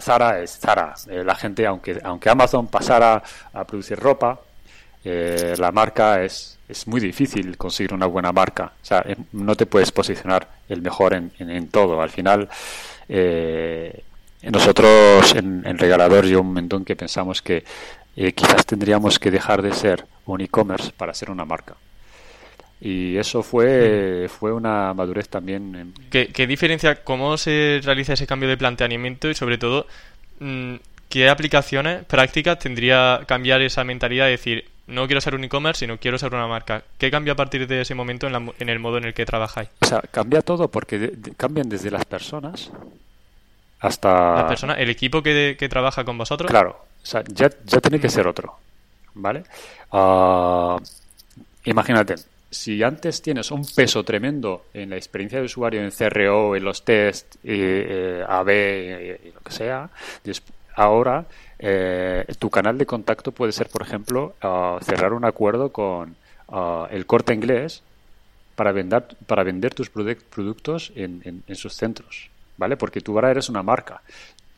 Zara 0.00 0.40
es 0.40 0.58
Zara. 0.58 0.94
Eh, 1.08 1.22
la 1.22 1.34
gente, 1.34 1.66
aunque, 1.66 2.00
aunque 2.02 2.30
Amazon 2.30 2.66
pasara 2.66 3.22
a 3.52 3.64
producir 3.64 3.98
ropa, 3.98 4.40
eh, 5.04 5.54
la 5.58 5.70
marca 5.70 6.24
es, 6.24 6.53
es 6.68 6.86
muy 6.86 7.00
difícil 7.00 7.56
conseguir 7.56 7.92
una 7.94 8.06
buena 8.06 8.32
marca. 8.32 8.72
O 8.82 8.84
sea, 8.84 9.04
no 9.32 9.54
te 9.54 9.66
puedes 9.66 9.92
posicionar 9.92 10.48
el 10.68 10.82
mejor 10.82 11.14
en, 11.14 11.32
en, 11.38 11.68
todo. 11.68 12.00
Al 12.00 12.10
final, 12.10 12.48
eh, 13.08 14.02
nosotros 14.42 15.34
en, 15.34 15.62
en 15.66 15.78
Regalador 15.78 16.26
yo 16.26 16.40
un 16.40 16.54
montón 16.54 16.84
que 16.84 16.96
pensamos 16.96 17.42
que 17.42 17.64
eh, 18.16 18.32
quizás 18.32 18.64
tendríamos 18.64 19.18
que 19.18 19.30
dejar 19.30 19.62
de 19.62 19.72
ser 19.72 20.06
un 20.26 20.40
e-commerce 20.40 20.92
para 20.96 21.14
ser 21.14 21.30
una 21.30 21.44
marca. 21.44 21.74
Y 22.80 23.16
eso 23.16 23.42
fue, 23.42 24.28
fue 24.28 24.52
una 24.52 24.92
madurez 24.94 25.28
también. 25.28 25.94
¿Qué, 26.10 26.28
¿Qué, 26.28 26.46
diferencia, 26.46 27.02
cómo 27.02 27.36
se 27.38 27.80
realiza 27.82 28.12
ese 28.12 28.26
cambio 28.26 28.48
de 28.48 28.56
planteamiento 28.56 29.30
y 29.30 29.34
sobre 29.34 29.58
todo, 29.58 29.86
mm, 30.40 30.74
qué 31.08 31.28
aplicaciones 31.28 32.04
prácticas 32.04 32.58
tendría 32.58 33.22
cambiar 33.26 33.62
esa 33.62 33.84
mentalidad 33.84 34.26
de 34.26 34.32
decir, 34.32 34.73
no 34.86 35.06
quiero 35.06 35.20
ser 35.20 35.34
un 35.34 35.44
e-commerce, 35.44 35.80
sino 35.80 35.98
quiero 35.98 36.18
ser 36.18 36.34
una 36.34 36.46
marca? 36.46 36.82
¿Qué 36.98 37.10
cambia 37.10 37.32
a 37.32 37.36
partir 37.36 37.66
de 37.66 37.80
ese 37.80 37.94
momento 37.94 38.26
en, 38.26 38.52
en 38.58 38.68
el 38.68 38.78
modo 38.78 38.98
en 38.98 39.04
el 39.04 39.14
que 39.14 39.24
trabajáis? 39.24 39.68
O 39.80 39.86
sea, 39.86 40.00
cambia 40.10 40.42
todo 40.42 40.68
porque 40.68 41.12
cambian 41.36 41.68
desde 41.68 41.90
las 41.90 42.04
personas 42.04 42.70
hasta... 43.80 44.34
La 44.36 44.46
persona, 44.46 44.74
el 44.74 44.90
equipo 44.90 45.22
que, 45.22 45.56
trabaja 45.68 46.04
con 46.04 46.16
vosotros. 46.16 46.50
Claro, 46.50 46.70
o 47.02 47.06
sea, 47.06 47.22
ya, 47.26 47.50
ya 47.64 47.80
tiene 47.80 48.00
que 48.00 48.08
ser 48.08 48.26
otro, 48.26 48.56
¿vale? 49.14 49.44
Ah, 49.92 50.78
imagínate, 51.64 52.14
si 52.50 52.82
antes 52.82 53.20
tienes 53.20 53.50
un 53.50 53.66
peso 53.66 54.02
tremendo 54.02 54.66
en 54.72 54.90
la 54.90 54.96
experiencia 54.96 55.38
de 55.38 55.44
usuario, 55.44 55.82
en 55.82 55.90
CRO, 55.90 56.56
en 56.56 56.64
los 56.64 56.82
test, 56.82 57.36
eh, 57.44 58.24
AB, 58.26 58.50
y 58.50 59.32
lo 59.32 59.40
que 59.40 59.52
sea, 59.52 59.90
ahora 60.76 61.26
eh, 61.58 62.24
tu 62.38 62.50
canal 62.50 62.78
de 62.78 62.86
contacto 62.86 63.32
puede 63.32 63.52
ser, 63.52 63.68
por 63.68 63.82
ejemplo, 63.82 64.34
ah, 64.42 64.78
cerrar 64.82 65.12
un 65.12 65.24
acuerdo 65.24 65.70
con 65.70 66.16
ah, 66.48 66.88
el 66.90 67.06
corte 67.06 67.34
inglés 67.34 67.82
para 68.54 68.72
vender, 68.72 69.06
para 69.26 69.42
vender 69.42 69.74
tus 69.74 69.90
productos 69.90 70.92
en, 70.94 71.42
en 71.46 71.56
sus 71.56 71.74
centros. 71.74 72.30
¿vale? 72.56 72.76
Porque 72.76 73.00
tú 73.00 73.12
ahora 73.14 73.30
eres 73.30 73.48
una 73.48 73.62
marca. 73.62 74.02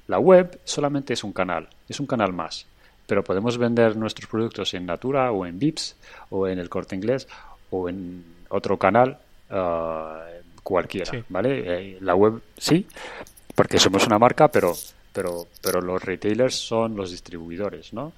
La 0.09 0.19
web 0.19 0.61
solamente 0.65 1.15
es 1.15 1.25
un 1.25 1.33
canal, 1.33 1.69
es 1.89 2.01
un 2.01 2.07
canal 2.07 2.33
más. 2.33 2.67
Pero 3.07 3.23
podemos 3.23 3.57
vender 3.59 3.97
nuestros 3.97 4.29
productos 4.29 4.75
en 4.75 4.87
Natura 4.87 5.31
o 5.31 5.47
en 5.47 5.59
Vips 5.59 5.97
o 6.31 6.49
en 6.49 6.59
el 6.59 6.69
Corte 6.69 6.97
Inglés 6.97 7.29
o 7.71 7.89
en 7.89 8.25
otro 8.49 8.77
canal 8.79 9.19
ah, 9.51 10.25
cualquiera, 10.63 11.13
¿vale? 11.29 11.63
Eh, 11.65 11.99
la 12.01 12.15
web 12.15 12.41
sí, 12.57 12.87
porque 13.55 13.79
somos 13.79 14.07
una 14.07 14.19
marca, 14.19 14.49
pero 14.49 14.75
pero 15.17 15.47
pero 15.63 15.81
los 15.81 16.05
retailers 16.05 16.55
son 16.55 16.95
los 16.95 17.11
distribuidores, 17.11 17.95
¿no? 17.95 18.13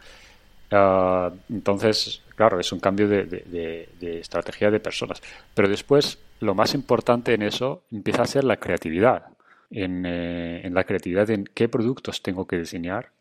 Ah, 0.71 1.31
entonces, 1.49 2.23
claro, 2.35 2.59
es 2.61 2.73
un 2.73 2.81
cambio 2.81 3.09
de, 3.09 3.89
estrategia 4.21 4.71
de 4.71 4.81
personas. 4.81 5.23
Pero 5.55 5.69
después, 5.69 6.19
lo 6.41 6.55
más 6.55 6.75
importante 6.75 7.33
en 7.35 7.43
eso 7.43 7.85
empieza 7.93 8.23
a 8.23 8.27
ser 8.27 8.45
la 8.45 8.59
creatividad 8.59 9.27
en, 9.71 10.05
eh, 10.05 10.67
en 10.67 10.75
la 10.75 10.85
creatividad 10.85 11.31
en 11.31 11.45
qué 11.45 11.69
productos 11.69 12.23
tengo 12.23 12.47
que 12.47 12.59
diseñar, 12.59 13.13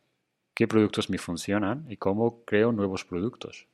qué 0.53 0.67
productos 0.67 1.09
me 1.09 1.17
funcionan 1.17 1.85
y 1.89 1.97
cómo 1.97 2.43
creo 2.45 2.71
nuevos 2.71 3.05
productos. 3.05 3.67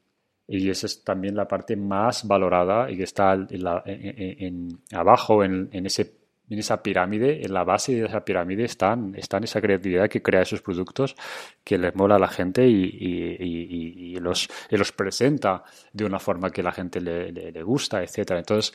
Y 0.48 0.70
esa 0.70 0.88
es 0.88 1.04
también 1.04 1.36
la 1.36 1.48
parte 1.48 1.76
más 1.76 2.28
valorada 2.28 2.92
y 2.92 2.98
que 2.98 3.04
está 3.04 3.34
en 3.34 4.82
abajo 4.92 5.44
en, 5.44 5.70
ese, 5.86 6.14
en 6.50 6.60
esa 6.60 6.84
pirámide, 6.84 7.46
en 7.46 7.54
la 7.54 7.64
base 7.64 7.96
de 7.96 8.06
esa 8.06 8.24
pirámide 8.24 8.66
están, 8.66 9.16
están 9.16 9.44
esa 9.44 9.62
creatividad 9.62 10.10
que 10.10 10.22
crea 10.22 10.42
esos 10.42 10.62
productos 10.62 11.16
que 11.64 11.78
les 11.78 11.96
mola 11.96 12.16
a 12.16 12.20
la 12.20 12.28
gente 12.28 12.68
y, 12.68 12.84
y, 12.84 14.16
y, 14.16 14.16
los, 14.18 14.50
los 14.70 14.92
presenta 14.92 15.64
de 15.92 16.06
una 16.06 16.20
forma 16.20 16.52
que 16.52 16.62
la 16.62 16.72
gente 16.72 17.02
le, 17.02 17.32
le, 17.32 17.52
le 17.52 17.64
gusta, 17.64 18.04
etcétera. 18.04 18.40
Entonces, 18.40 18.74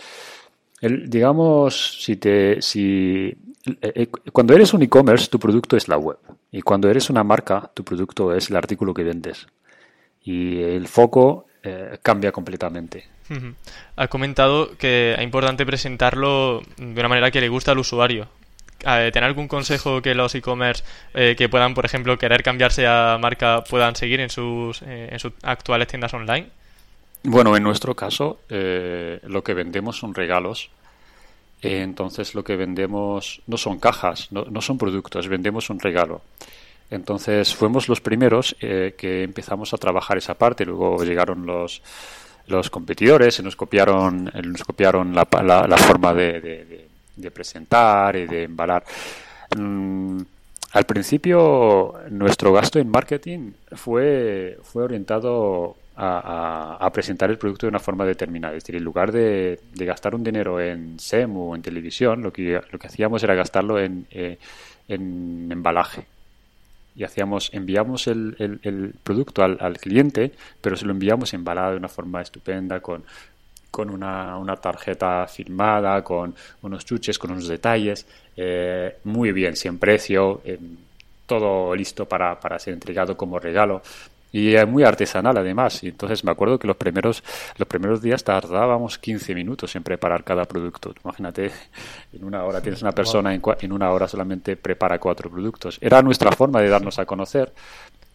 el, 0.81 1.09
digamos, 1.09 2.03
si 2.03 2.17
te, 2.17 2.63
si, 2.63 3.35
eh, 3.67 3.93
eh, 3.95 4.07
cuando 4.33 4.55
eres 4.55 4.73
un 4.75 4.83
e-commerce, 4.83 5.29
tu 5.29 5.39
producto 5.39 5.77
es 5.77 5.89
la 5.89 5.99
web. 5.99 6.19
Y 6.51 6.63
cuando 6.63 6.89
eres 6.89 7.11
una 7.11 7.25
marca, 7.25 7.71
tu 7.75 7.85
producto 7.85 8.35
es 8.35 8.51
el 8.51 8.57
artículo 8.57 8.95
que 8.95 9.05
vendes. 9.05 9.47
Y 10.23 10.61
el 10.63 10.89
foco 10.89 11.47
eh, 11.63 11.99
cambia 12.03 12.33
completamente. 12.33 13.07
Ha 13.97 14.09
comentado 14.09 14.77
que 14.79 15.15
es 15.15 15.23
importante 15.23 15.67
presentarlo 15.67 16.63
de 16.77 17.01
una 17.01 17.09
manera 17.09 17.31
que 17.31 17.41
le 17.41 17.49
guste 17.49 17.71
al 17.71 17.79
usuario. 17.79 18.29
¿Tener 18.79 19.25
algún 19.25 19.49
consejo 19.49 20.01
que 20.01 20.15
los 20.15 20.35
e-commerce 20.37 20.85
que 21.13 21.49
puedan, 21.49 21.75
por 21.75 21.85
ejemplo, 21.85 22.17
querer 22.17 22.45
cambiarse 22.45 22.87
a 22.87 23.19
marca 23.21 23.65
puedan 23.65 23.97
seguir 23.97 24.21
en 24.21 24.31
sus, 24.31 24.83
en 24.83 25.19
sus 25.19 25.33
actuales 25.43 25.89
tiendas 25.89 26.15
online? 26.15 26.49
Bueno, 27.23 27.57
en 27.57 27.63
nuestro 27.63 27.95
caso, 27.95 28.41
eh, 28.49 29.21
lo 29.25 29.43
que 29.43 29.55
vendemos 29.55 29.99
son 29.99 30.15
regalos. 30.15 30.71
Eh, 31.63 31.83
entonces, 31.83 32.35
lo 32.35 32.45
que 32.45 32.57
vendemos 32.57 33.43
no 33.47 33.57
son 33.57 33.79
cajas, 33.79 34.31
no, 34.31 34.45
no, 34.45 34.61
son 34.63 34.79
productos, 34.79 35.27
vendemos 35.27 35.71
un 35.71 35.81
regalo. 35.81 36.23
Entonces, 36.91 37.55
fuimos 37.55 37.89
los 37.89 38.01
primeros 38.01 38.57
eh, 38.61 38.95
que 38.97 39.23
empezamos 39.23 39.75
a 39.75 39.79
trabajar 39.79 40.19
esa 40.19 40.35
parte. 40.35 40.65
Luego 40.65 41.05
llegaron 41.05 41.45
los, 41.45 41.83
los 42.47 42.71
competidores 42.71 43.39
y 43.39 43.43
nos 43.43 43.57
copiaron, 43.57 44.31
nos 44.45 44.65
copiaron 44.65 45.15
la, 45.15 45.27
la, 45.69 45.77
forma 45.77 46.15
de, 46.15 46.89
de, 47.17 47.31
presentar 47.31 48.17
y 48.17 48.27
de 48.27 48.45
embalar. 48.45 48.85
Mm, 49.57 50.21
al 50.73 50.85
principio, 50.85 51.95
nuestro 52.11 52.53
gasto 52.53 52.79
en 52.79 52.89
marketing 52.89 53.53
fue, 53.73 54.59
fue 54.63 54.85
orientado 54.85 55.77
a, 55.97 56.91
presentar 56.93 57.31
el 57.31 57.39
producto 57.39 57.67
de 57.67 57.71
una 57.71 57.79
forma 57.81 58.05
determinada. 58.05 58.55
Es 58.57 58.63
decir, 58.63 58.77
en 58.77 58.85
lugar 58.85 59.11
de, 59.13 59.59
gastar 59.75 60.15
un 60.15 60.23
dinero 60.23 60.61
en 60.61 60.99
SEM 60.99 61.37
o 61.37 61.57
en 61.57 61.63
televisión, 61.63 62.23
lo 62.23 62.33
que, 62.33 62.61
lo 62.71 62.79
que 62.79 62.87
hacíamos 62.87 63.23
era 63.23 63.35
gastarlo 63.35 63.79
en, 63.79 64.07
eh, 64.11 64.39
en 64.89 65.49
embalaje. 65.51 66.07
Y 66.99 67.05
hacíamos, 67.05 67.51
enviamos 67.55 68.09
el, 68.09 68.35
el, 68.63 68.93
producto 69.05 69.43
al, 69.45 69.57
al, 69.61 69.79
cliente, 69.79 70.33
pero 70.61 70.77
se 70.77 70.85
lo 70.85 70.91
enviamos 70.91 71.33
embalado 71.33 71.71
de 71.71 71.77
una 71.77 71.89
forma 71.89 72.21
estupenda, 72.21 72.81
con, 72.81 73.05
con 73.71 73.89
una, 73.89 74.37
una 74.37 74.57
tarjeta 74.57 75.25
firmada, 75.29 76.03
con 76.03 76.35
unos 76.63 76.85
chuches, 76.85 77.17
con 77.17 77.31
unos 77.31 77.47
detalles, 77.47 78.05
eh, 78.37 78.97
muy 79.05 79.31
bien, 79.31 79.55
sin 79.55 79.79
precio, 79.79 80.43
todo 81.27 81.75
listo 81.75 82.07
para, 82.07 82.41
para 82.41 82.59
ser 82.59 82.75
entregado 82.75 83.17
como 83.17 83.39
regalo 83.39 83.81
y 84.33 84.55
es 84.55 84.69
muy 84.69 84.83
artesanal 84.83 85.37
además. 85.37 85.83
Y 85.83 85.89
entonces 85.89 86.25
me 86.25 86.31
acuerdo 86.31 86.59
que 86.59 86.67
los 86.67 86.77
primeros, 86.77 87.23
los 87.57 87.69
primeros 87.69 88.03
días 88.03 88.23
tardábamos 88.25 88.99
15 88.99 89.35
minutos 89.35 89.75
en 89.77 89.83
preparar 89.83 90.25
cada 90.25 90.45
producto. 90.45 90.95
Imagínate, 91.05 91.51
en 92.13 92.25
una 92.25 92.45
hora 92.45 92.61
tienes 92.61 92.83
una 92.83 92.93
persona, 92.93 93.35
en, 93.35 93.43
en 93.61 93.73
una 93.73 93.91
hora 93.91 94.09
solamente 94.09 94.57
prepara 94.57 94.99
cuatro 94.99 95.31
productos. 95.31 95.79
Era 95.81 96.03
nuestra 96.03 96.33
forma 96.33 96.61
de 96.61 96.69
darnos 96.69 96.99
a 96.99 97.07
conocer. 97.07 97.53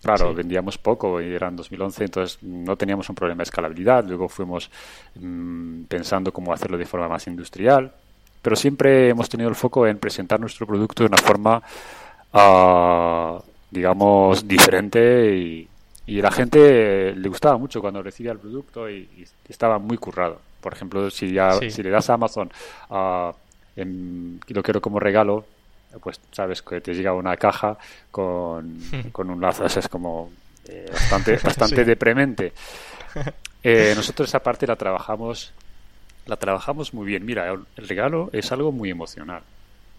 Claro, 0.04 0.34
vendíamos 0.34 0.78
poco 0.78 1.22
y 1.22 1.34
era 1.34 1.48
en 1.48 1.56
2011, 1.56 2.04
entonces 2.04 2.44
no 2.44 2.76
teníamos 2.76 3.08
un 3.08 3.16
problema 3.16 3.40
de 3.40 3.44
escalabilidad. 3.44 4.04
Luego 4.06 4.28
fuimos 4.28 4.70
mm, 5.16 5.84
pensando 5.84 6.34
cómo 6.34 6.52
hacerlo 6.52 6.78
de 6.78 6.86
forma 6.86 7.08
más 7.08 7.26
industrial. 7.28 7.92
Pero 8.42 8.58
siempre 8.58 9.08
hemos 9.08 9.30
tenido 9.30 9.50
el 9.50 9.56
foco 9.56 9.88
en 9.88 9.98
presentar 9.98 10.42
nuestro 10.42 10.68
producto 10.68 11.04
de 11.04 11.08
una 11.08 11.18
forma, 11.18 11.64
uh, 12.34 13.42
digamos, 13.72 14.46
diferente 14.46 15.38
y, 15.38 15.70
y 16.06 16.22
la 16.22 16.32
gente 16.32 17.14
le 17.16 17.30
gustaba 17.30 17.58
mucho 17.58 17.80
cuando 17.82 18.02
recibía 18.02 18.32
el 18.32 18.40
producto 18.40 18.90
y, 18.90 19.26
estaba 19.48 19.80
muy 19.80 19.98
currado. 19.98 20.40
Por 20.62 20.74
ejemplo, 20.74 21.10
si, 21.10 21.32
ya, 21.32 21.54
si 21.70 21.84
le 21.84 21.90
das 21.90 22.10
a 22.10 22.14
Amazon 22.14 22.50
uh, 22.90 23.32
lo 23.76 24.64
quiero 24.64 24.82
como 24.82 25.00
regalo, 25.00 25.46
pues 26.02 26.20
sabes 26.32 26.62
que 26.62 26.82
te 26.82 26.94
llega 26.94 27.14
una 27.14 27.38
caja 27.38 27.78
con, 28.12 28.80
con 29.12 29.30
un 29.30 29.42
lazo, 29.42 29.66
es 29.66 29.88
como 29.88 30.32
eh, 30.68 30.88
bastante, 30.92 31.38
bastante 31.44 31.86
deprimente. 31.86 32.54
Eh, 33.62 33.94
nosotros 33.96 34.30
esa 34.30 34.42
parte 34.42 34.68
la 34.68 34.76
trabajamos, 34.76 35.54
la 36.26 36.38
trabajamos 36.38 36.94
muy 36.94 37.06
bien. 37.06 37.26
Mira, 37.26 37.52
el 37.52 37.88
regalo 37.88 38.30
es 38.34 38.52
algo 38.52 38.72
muy 38.72 38.90
emocional. 38.90 39.42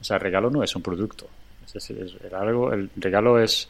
O 0.00 0.04
sea, 0.04 0.16
el 0.16 0.22
regalo 0.22 0.50
no 0.50 0.62
es 0.62 0.74
un 0.76 0.82
producto. 0.82 1.28
Es, 1.72 1.92
algo, 2.32 2.72
el 2.72 2.90
regalo 2.96 3.40
es, 3.40 3.68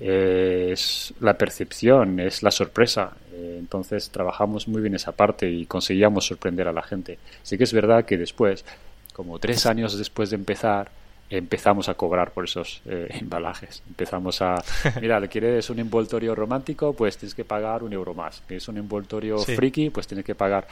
es 0.00 1.12
la 1.20 1.34
percepción, 1.34 2.20
es 2.20 2.42
la 2.42 2.50
sorpresa. 2.50 3.12
Eh, 3.32 3.56
entonces 3.58 4.10
trabajamos 4.10 4.66
muy 4.66 4.80
bien 4.80 4.94
esa 4.94 5.12
parte 5.12 5.48
y 5.50 5.66
conseguíamos 5.66 6.26
sorprender 6.26 6.68
a 6.68 6.72
la 6.72 6.82
gente. 6.82 7.18
Sí 7.42 7.58
que 7.58 7.64
es 7.64 7.72
verdad 7.72 8.04
que 8.04 8.16
después, 8.16 8.64
como 9.12 9.38
tres 9.38 9.66
años 9.66 9.96
después 9.98 10.30
de 10.30 10.36
empezar, 10.36 10.90
empezamos 11.28 11.88
a 11.88 11.94
cobrar 11.94 12.32
por 12.32 12.44
esos 12.44 12.82
eh, 12.86 13.08
embalajes. 13.20 13.82
Empezamos 13.88 14.40
a, 14.42 14.62
mira, 15.00 15.20
¿quieres 15.28 15.68
un 15.70 15.78
envoltorio 15.78 16.34
romántico? 16.34 16.92
Pues 16.94 17.18
tienes 17.18 17.34
que 17.34 17.44
pagar 17.44 17.82
un 17.82 17.92
euro 17.92 18.14
más. 18.14 18.42
¿Quieres 18.46 18.66
un 18.68 18.78
envoltorio 18.78 19.38
friki? 19.38 19.90
Pues 19.90 20.06
tienes 20.06 20.24
que 20.24 20.34
pagar. 20.34 20.66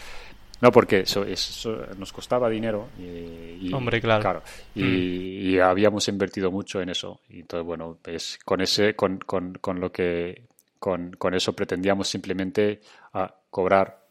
No, 0.61 0.73
porque 0.73 1.01
eso, 1.01 1.25
eso 1.25 1.87
nos 1.97 2.13
costaba 2.13 2.49
dinero. 2.49 2.89
Y, 2.99 3.73
Hombre, 3.73 4.01
claro. 4.01 4.43
Mm. 4.75 4.81
y, 4.81 5.59
habíamos 5.59 6.09
invertido 6.09 6.51
mucho 6.51 6.81
en 6.81 6.89
eso. 6.91 7.21
Y 7.29 7.41
entonces, 7.41 7.65
bueno, 7.65 7.99
pues 8.03 8.39
con, 8.45 8.61
ese, 8.61 8.95
con, 8.95 9.19
con, 9.19 9.55
con 9.55 9.81
lo 9.81 9.93
que, 9.93 10.43
con, 10.79 11.13
con, 11.13 11.35
eso 11.35 11.53
pretendíamos 11.55 12.09
simplemente 12.09 12.81
a 13.13 13.33
cobrar 13.51 14.05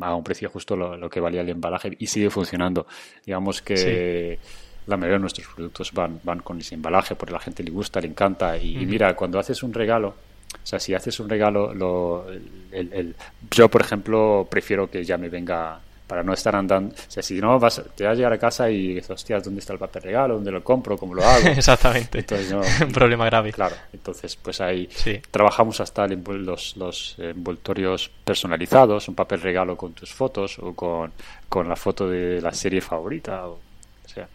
a 0.00 0.14
un 0.14 0.24
precio 0.24 0.50
justo 0.50 0.76
lo, 0.76 1.08
que 1.08 1.20
valía 1.20 1.40
el 1.40 1.48
embalaje 1.48 1.96
y 1.98 2.06
sigue 2.06 2.30
funcionando. 2.30 2.86
Digamos 3.24 3.62
que 3.62 4.38
la 4.86 4.96
mayoría 4.96 5.16
de 5.16 5.20
nuestros 5.20 5.46
productos 5.46 5.92
van, 5.92 6.20
van 6.22 6.40
con 6.40 6.58
ese 6.58 6.74
embalaje 6.74 7.14
porque 7.14 7.32
a 7.32 7.38
la 7.38 7.40
gente 7.40 7.62
le 7.62 7.70
gusta, 7.70 8.00
le 8.00 8.08
encanta. 8.08 8.56
Y, 8.58 8.84
mira, 8.86 9.14
cuando 9.14 9.38
haces 9.38 9.62
un 9.62 9.72
regalo, 9.72 10.14
o 10.54 10.66
sea, 10.66 10.78
si 10.78 10.94
haces 10.94 11.18
un 11.20 11.28
regalo, 11.28 11.72
lo, 11.74 12.26
el, 12.72 13.14
yo, 13.50 13.68
por 13.68 13.80
ejemplo, 13.80 14.46
prefiero 14.50 14.90
que 14.90 15.04
ya 15.04 15.16
me 15.18 15.28
venga 15.28 15.80
para 16.08 16.22
no 16.22 16.32
estar 16.32 16.56
andando. 16.56 16.94
O 16.94 17.10
sea, 17.10 17.22
si 17.22 17.34
no, 17.38 17.60
vas, 17.60 17.82
te 17.94 18.04
vas 18.04 18.12
a 18.12 18.16
llegar 18.16 18.32
a 18.32 18.38
casa 18.38 18.70
y 18.70 18.94
dices, 18.94 19.10
hostias, 19.10 19.44
¿dónde 19.44 19.60
está 19.60 19.74
el 19.74 19.78
papel 19.78 20.02
regalo? 20.02 20.34
¿Dónde 20.34 20.50
lo 20.50 20.64
compro? 20.64 20.96
¿Cómo 20.96 21.14
lo 21.14 21.22
hago? 21.22 21.48
Exactamente. 21.56 22.24
un 22.82 22.92
problema 22.92 23.26
grave. 23.26 23.52
Claro. 23.52 23.76
Entonces, 23.92 24.34
pues 24.36 24.60
ahí 24.62 24.88
trabajamos 25.30 25.80
hasta 25.80 26.06
los, 26.06 26.76
los 26.78 27.14
envoltorios 27.18 28.10
personalizados, 28.24 29.06
un 29.08 29.14
papel 29.14 29.42
regalo 29.42 29.76
con 29.76 29.92
tus 29.92 30.12
fotos 30.12 30.58
o 30.58 30.74
con, 30.74 31.12
con 31.48 31.68
la 31.68 31.76
foto 31.76 32.08
de 32.08 32.40
la 32.40 32.52
serie 32.52 32.80
favorita. 32.80 33.46
O, 33.46 33.52
o 33.52 34.08
sea, 34.08 34.26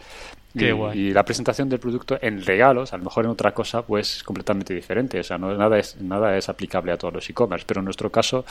y, 0.53 1.11
la 1.11 1.23
presentación 1.23 1.69
del 1.69 1.79
producto 1.79 2.17
en 2.21 2.43
regalos, 2.45 2.93
a 2.93 2.97
lo 2.97 3.05
mejor 3.05 3.25
en 3.25 3.31
otra 3.31 3.53
cosa, 3.53 3.81
pues 3.81 4.17
es 4.17 4.23
completamente 4.23 4.73
diferente. 4.73 5.19
O 5.19 5.23
sea, 5.23 5.37
no, 5.37 5.55
nada, 5.55 5.79
es, 5.79 5.99
nada 5.99 6.37
es 6.37 6.49
aplicable 6.49 6.91
a 6.91 6.97
todos 6.97 7.13
los 7.13 7.29
e-commerce, 7.29 7.65
pero 7.67 7.79
en 7.79 7.85
nuestro 7.85 8.11
caso 8.11 8.45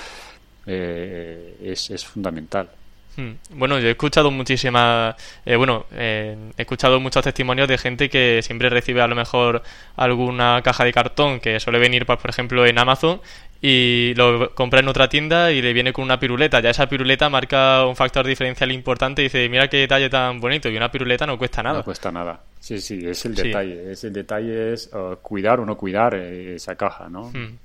eh, 0.67 1.57
es, 1.63 1.91
es 1.91 2.05
fundamental. 2.05 2.69
Hmm. 3.17 3.33
Bueno, 3.51 3.79
yo 3.79 3.89
he 3.89 3.91
escuchado 3.91 4.31
muchísimas, 4.31 5.15
eh, 5.45 5.57
bueno, 5.57 5.85
eh, 5.93 6.37
he 6.57 6.63
escuchado 6.63 6.99
muchos 6.99 7.23
testimonios 7.23 7.69
de 7.69 7.77
gente 7.77 8.09
que 8.09 8.41
siempre 8.43 8.71
recibe 8.71 9.03
a 9.03 9.07
lo 9.07 9.15
mejor 9.15 9.63
alguna 9.97 10.63
caja 10.63 10.85
de 10.85 10.93
cartón 10.93 11.39
que 11.39 11.61
suele 11.61 11.79
venir, 11.79 12.07
pues, 12.07 12.19
por 12.19 12.31
ejemplo, 12.31 12.65
en 12.65 12.79
Amazon 12.79 13.21
y 13.65 14.13
lo 14.17 14.53
compra 14.57 14.81
en 14.81 14.89
otra 14.89 15.09
tienda 15.09 15.53
y 15.53 15.63
le 15.63 15.73
viene 15.73 15.93
con 15.93 16.05
una 16.05 16.19
piruleta. 16.19 16.59
Ya 16.59 16.71
esa 16.71 16.89
piruleta 16.89 17.31
marca 17.31 17.87
un 17.87 17.95
factor 17.95 18.27
diferencial 18.27 18.73
importante 18.73 19.23
y 19.23 19.27
dice, 19.27 19.49
mira 19.49 19.69
qué 19.69 19.77
detalle 19.77 20.11
tan 20.11 20.41
bonito 20.41 20.69
y 20.69 20.77
una 20.77 20.91
piruleta 20.91 21.27
no 21.27 21.39
cuesta 21.39 21.63
nada. 21.63 21.79
No 21.79 21.85
cuesta 21.85 22.11
nada. 22.11 22.43
Sí, 22.59 22.81
sí, 22.81 23.01
es 23.07 23.25
el 23.25 23.37
detalle. 23.37 23.93
Es 23.93 24.03
el 24.03 24.13
detalle 24.13 24.73
es 24.73 24.91
uh, 24.93 25.17
cuidar 25.23 25.61
o 25.61 25.65
no 25.65 25.77
cuidar 25.77 26.15
eh, 26.17 26.57
esa 26.57 26.75
caja, 26.75 27.09
¿no? 27.09 27.31
Hmm. 27.31 27.57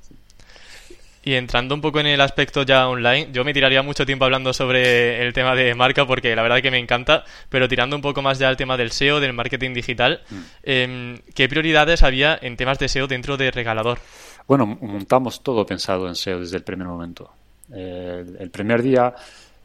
Y 1.28 1.36
entrando 1.36 1.76
un 1.76 1.82
poco 1.82 2.00
en 2.00 2.08
el 2.08 2.22
aspecto 2.22 2.64
ya 2.64 2.88
online, 2.88 3.28
yo 3.34 3.44
me 3.44 3.54
tiraría 3.54 3.84
mucho 3.84 4.06
tiempo 4.06 4.24
hablando 4.24 4.54
sobre 4.54 5.28
el 5.28 5.34
tema 5.34 5.56
de 5.56 5.76
marca 5.76 6.08
porque 6.08 6.34
la 6.34 6.42
verdad 6.42 6.62
que 6.62 6.72
me 6.72 6.78
encanta, 6.78 7.26
pero 7.50 7.68
tirando 7.68 7.98
un 7.98 8.02
poco 8.02 8.22
más 8.22 8.40
ya 8.40 8.48
al 8.48 8.56
tema 8.56 8.78
del 8.78 8.94
SEO, 8.94 9.20
del 9.20 9.34
marketing 9.34 9.74
digital, 9.74 10.22
mm. 10.30 10.36
em, 10.64 11.18
¿qué 11.36 11.50
prioridades 11.50 12.02
había 12.02 12.40
en 12.42 12.56
temas 12.56 12.80
de 12.80 12.88
SEO 12.88 13.08
dentro 13.08 13.36
de 13.36 13.52
Regalador? 13.52 14.00
Bueno, 14.48 14.66
montamos 14.66 15.44
todo 15.44 15.66
pensado 15.66 16.08
en 16.08 16.16
SEO 16.16 16.40
desde 16.40 16.56
el 16.56 16.64
primer 16.64 16.88
momento. 16.88 17.30
el 17.74 18.50
primer 18.50 18.82
día 18.82 19.14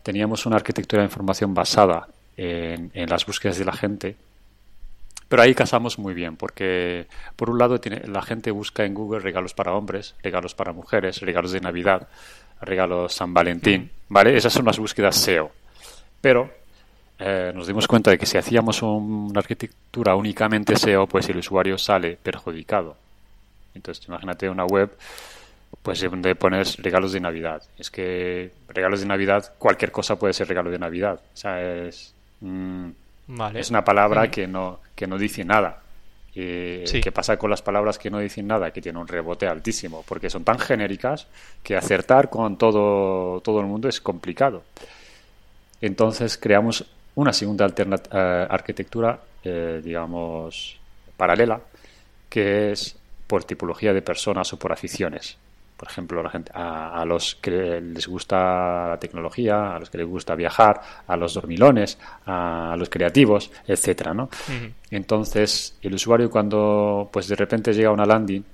teníamos 0.02 0.44
una 0.46 0.56
arquitectura 0.56 1.02
de 1.02 1.06
información 1.06 1.54
basada 1.54 2.08
en 2.36 3.08
las 3.08 3.24
búsquedas 3.24 3.56
de 3.56 3.64
la 3.64 3.72
gente 3.72 4.16
pero 5.32 5.44
ahí 5.44 5.54
casamos 5.54 5.98
muy 5.98 6.12
bien, 6.12 6.36
porque 6.36 7.06
por 7.36 7.48
un 7.48 7.56
lado 7.56 7.80
tiene, 7.80 8.06
la 8.06 8.20
gente 8.20 8.50
busca 8.50 8.84
en 8.84 8.92
Google 8.92 9.20
regalos 9.20 9.54
para 9.54 9.72
hombres, 9.72 10.14
regalos 10.22 10.54
para 10.54 10.74
mujeres, 10.74 11.22
regalos 11.22 11.52
de 11.52 11.60
Navidad, 11.62 12.06
regalos 12.60 13.14
San 13.14 13.32
Valentín, 13.32 13.90
¿vale? 14.10 14.36
Esas 14.36 14.52
son 14.52 14.66
las 14.66 14.78
búsquedas 14.78 15.16
SEO. 15.16 15.50
Pero 16.20 16.50
eh, 17.18 17.50
nos 17.54 17.66
dimos 17.66 17.88
cuenta 17.88 18.10
de 18.10 18.18
que 18.18 18.26
si 18.26 18.36
hacíamos 18.36 18.82
una 18.82 19.40
arquitectura 19.40 20.14
únicamente 20.16 20.76
SEO, 20.76 21.06
pues 21.06 21.26
el 21.30 21.38
usuario 21.38 21.78
sale 21.78 22.18
perjudicado. 22.22 22.94
Entonces, 23.74 24.06
imagínate 24.06 24.50
una 24.50 24.66
web 24.66 24.94
pues 25.82 26.02
donde 26.02 26.34
pones 26.34 26.76
regalos 26.76 27.12
de 27.12 27.20
Navidad. 27.20 27.62
Es 27.78 27.90
que 27.90 28.52
regalos 28.68 29.00
de 29.00 29.06
Navidad, 29.06 29.54
cualquier 29.56 29.92
cosa 29.92 30.16
puede 30.16 30.34
ser 30.34 30.46
regalo 30.46 30.70
de 30.70 30.78
Navidad. 30.78 31.22
O 31.32 31.36
sea, 31.38 31.86
es... 31.86 32.12
Es 33.54 33.70
una 33.70 33.84
palabra 33.84 34.30
que, 34.30 34.46
no, 34.46 34.80
que 34.94 35.06
no 35.06 35.18
dice 35.18 35.44
nada. 35.44 35.80
¿Qué 36.32 37.12
pasa 37.14 37.36
con 37.36 37.50
las 37.50 37.62
palabras 37.62 37.98
que 37.98 38.10
no 38.10 38.18
dicen 38.18 38.46
nada? 38.46 38.70
Que 38.70 38.80
tienen 38.80 39.00
un 39.00 39.08
rebote 39.08 39.46
altísimo, 39.46 40.02
porque 40.06 40.30
son 40.30 40.44
tan 40.44 40.58
genéricas 40.58 41.26
que 41.62 41.76
acertar 41.76 42.30
con 42.30 42.56
todo, 42.56 43.40
todo 43.40 43.60
el 43.60 43.66
mundo 43.66 43.88
es 43.88 44.00
complicado. 44.00 44.64
Entonces 45.80 46.38
creamos 46.38 46.84
una 47.14 47.32
segunda 47.32 47.66
eh, 47.66 48.46
arquitectura, 48.48 49.20
eh, 49.44 49.80
digamos, 49.84 50.78
paralela, 51.16 51.60
que 52.28 52.72
es 52.72 52.96
por 53.26 53.44
tipología 53.44 53.92
de 53.92 54.02
personas 54.02 54.52
o 54.52 54.58
por 54.58 54.72
aficiones 54.72 55.36
por 55.82 55.90
ejemplo, 55.90 56.22
la 56.22 56.30
gente, 56.30 56.52
a, 56.54 57.04
los 57.04 57.34
que 57.34 57.80
les 57.80 58.06
gusta 58.06 58.90
la 58.90 58.98
tecnología, 59.00 59.74
a 59.74 59.80
los 59.80 59.90
que 59.90 59.98
les 59.98 60.06
gusta 60.06 60.36
viajar, 60.36 60.80
a 61.08 61.16
los 61.16 61.34
dormilones, 61.34 61.98
a, 62.24 62.76
los 62.78 62.88
creativos, 62.88 63.50
etcétera, 63.66 64.14
¿no? 64.14 64.28
Entonces, 64.92 65.76
el 65.82 65.94
usuario 65.94 66.30
cuando 66.30 67.10
pues 67.12 67.26
de 67.26 67.34
repente 67.34 67.72
llega 67.72 67.88
a 67.88 67.92
una 67.92 68.06
landing 68.06 68.44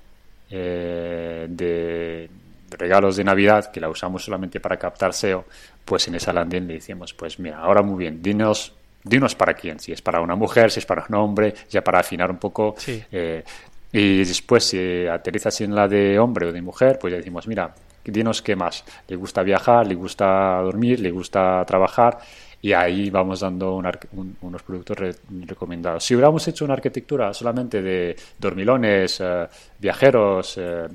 eh, 0.48 1.46
de 1.50 2.30
regalos 2.70 3.16
de 3.16 3.24
Navidad, 3.24 3.70
que 3.70 3.78
la 3.78 3.90
usamos 3.90 4.24
solamente 4.24 4.58
para 4.58 4.78
captar 4.78 5.12
SEO, 5.12 5.44
pues 5.84 6.08
en 6.08 6.14
esa 6.14 6.32
landing 6.32 6.66
le 6.66 6.74
decimos, 6.74 7.12
pues 7.12 7.38
mira, 7.38 7.58
ahora 7.58 7.82
muy 7.82 7.98
bien, 7.98 8.22
dinos 8.22 8.72
dinos 9.04 9.34
para 9.34 9.52
quién, 9.52 9.78
si 9.78 9.92
es 9.92 10.00
para 10.00 10.22
una 10.22 10.34
mujer, 10.34 10.70
si 10.70 10.80
es 10.80 10.86
para 10.86 11.04
un 11.06 11.14
hombre, 11.14 11.54
ya 11.68 11.84
para 11.84 12.00
afinar 12.00 12.30
un 12.30 12.38
poco 12.38 12.74
eh, 12.86 13.44
y 13.92 14.18
después, 14.18 14.64
si 14.64 15.06
aterrizas 15.06 15.60
en 15.60 15.74
la 15.74 15.88
de 15.88 16.18
hombre 16.18 16.46
o 16.46 16.52
de 16.52 16.62
mujer, 16.62 16.98
pues 17.00 17.12
ya 17.12 17.18
decimos, 17.18 17.46
mira, 17.46 17.74
dinos 18.10 18.42
qué 18.42 18.56
más. 18.56 18.84
Le 19.06 19.16
gusta 19.16 19.42
viajar, 19.42 19.86
le 19.86 19.94
gusta 19.94 20.60
dormir, 20.62 21.00
le 21.00 21.10
gusta 21.10 21.64
trabajar 21.66 22.18
y 22.60 22.72
ahí 22.72 23.10
vamos 23.10 23.40
dando 23.40 23.74
unos 23.74 24.62
productos 24.62 24.98
recomendados. 25.46 26.04
Si 26.04 26.14
hubiéramos 26.14 26.46
hecho 26.48 26.64
una 26.64 26.74
arquitectura 26.74 27.32
solamente 27.32 27.80
de 27.80 28.16
dormilones, 28.38 29.20
eh, 29.20 29.46
viajeros, 29.78 30.58
eh, 30.58 30.86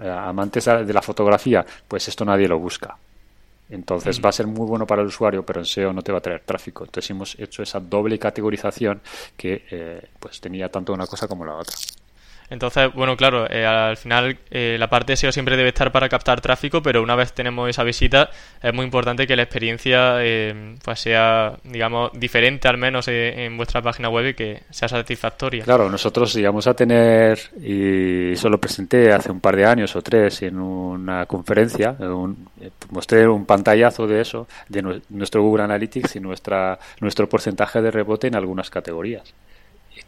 eh, 0.00 0.08
amantes 0.08 0.64
de 0.64 0.92
la 0.92 1.02
fotografía, 1.02 1.64
pues 1.86 2.08
esto 2.08 2.24
nadie 2.24 2.48
lo 2.48 2.58
busca. 2.58 2.96
Entonces 3.68 4.18
mm. 4.18 4.24
va 4.24 4.28
a 4.30 4.32
ser 4.32 4.46
muy 4.46 4.66
bueno 4.66 4.86
para 4.86 5.02
el 5.02 5.08
usuario, 5.08 5.44
pero 5.44 5.60
en 5.60 5.66
SEO 5.66 5.92
no 5.92 6.02
te 6.02 6.10
va 6.10 6.18
a 6.18 6.22
traer 6.22 6.40
tráfico. 6.40 6.84
Entonces 6.84 7.10
hemos 7.10 7.38
hecho 7.38 7.62
esa 7.62 7.78
doble 7.78 8.18
categorización 8.18 9.00
que 9.36 10.08
pues 10.18 10.40
tenía 10.40 10.68
tanto 10.70 10.92
una 10.92 11.06
cosa 11.06 11.28
como 11.28 11.44
la 11.44 11.54
otra. 11.54 11.76
Entonces, 12.50 12.92
bueno, 12.92 13.16
claro, 13.16 13.48
eh, 13.48 13.64
al 13.64 13.96
final 13.96 14.36
eh, 14.50 14.76
la 14.78 14.90
parte 14.90 15.16
SEO 15.16 15.30
siempre 15.30 15.56
debe 15.56 15.68
estar 15.68 15.92
para 15.92 16.08
captar 16.08 16.40
tráfico, 16.40 16.82
pero 16.82 17.00
una 17.00 17.14
vez 17.14 17.32
tenemos 17.32 17.70
esa 17.70 17.84
visita 17.84 18.30
es 18.60 18.74
muy 18.74 18.84
importante 18.84 19.26
que 19.26 19.36
la 19.36 19.42
experiencia 19.42 20.16
eh, 20.18 20.74
pues 20.84 21.00
sea, 21.00 21.54
digamos, 21.62 22.10
diferente 22.12 22.66
al 22.66 22.76
menos 22.76 23.06
en 23.08 23.56
vuestra 23.56 23.80
página 23.80 24.08
web 24.08 24.28
y 24.28 24.34
que 24.34 24.62
sea 24.70 24.88
satisfactoria. 24.88 25.64
Claro, 25.64 25.88
nosotros 25.88 26.34
llegamos 26.34 26.66
a 26.66 26.74
tener, 26.74 27.38
y 27.60 28.32
eso 28.32 28.48
lo 28.48 28.58
presenté 28.58 29.12
hace 29.12 29.30
un 29.30 29.40
par 29.40 29.56
de 29.56 29.64
años 29.64 29.94
o 29.94 30.02
tres 30.02 30.42
en 30.42 30.58
una 30.58 31.26
conferencia, 31.26 31.96
mostré 32.90 33.28
un 33.28 33.46
pantallazo 33.46 34.06
de 34.06 34.20
eso, 34.20 34.48
de 34.68 35.00
nuestro 35.10 35.42
Google 35.42 35.62
Analytics 35.64 36.16
y 36.16 36.20
nuestra, 36.20 36.78
nuestro 37.00 37.28
porcentaje 37.28 37.80
de 37.80 37.90
rebote 37.90 38.26
en 38.26 38.34
algunas 38.34 38.68
categorías 38.70 39.32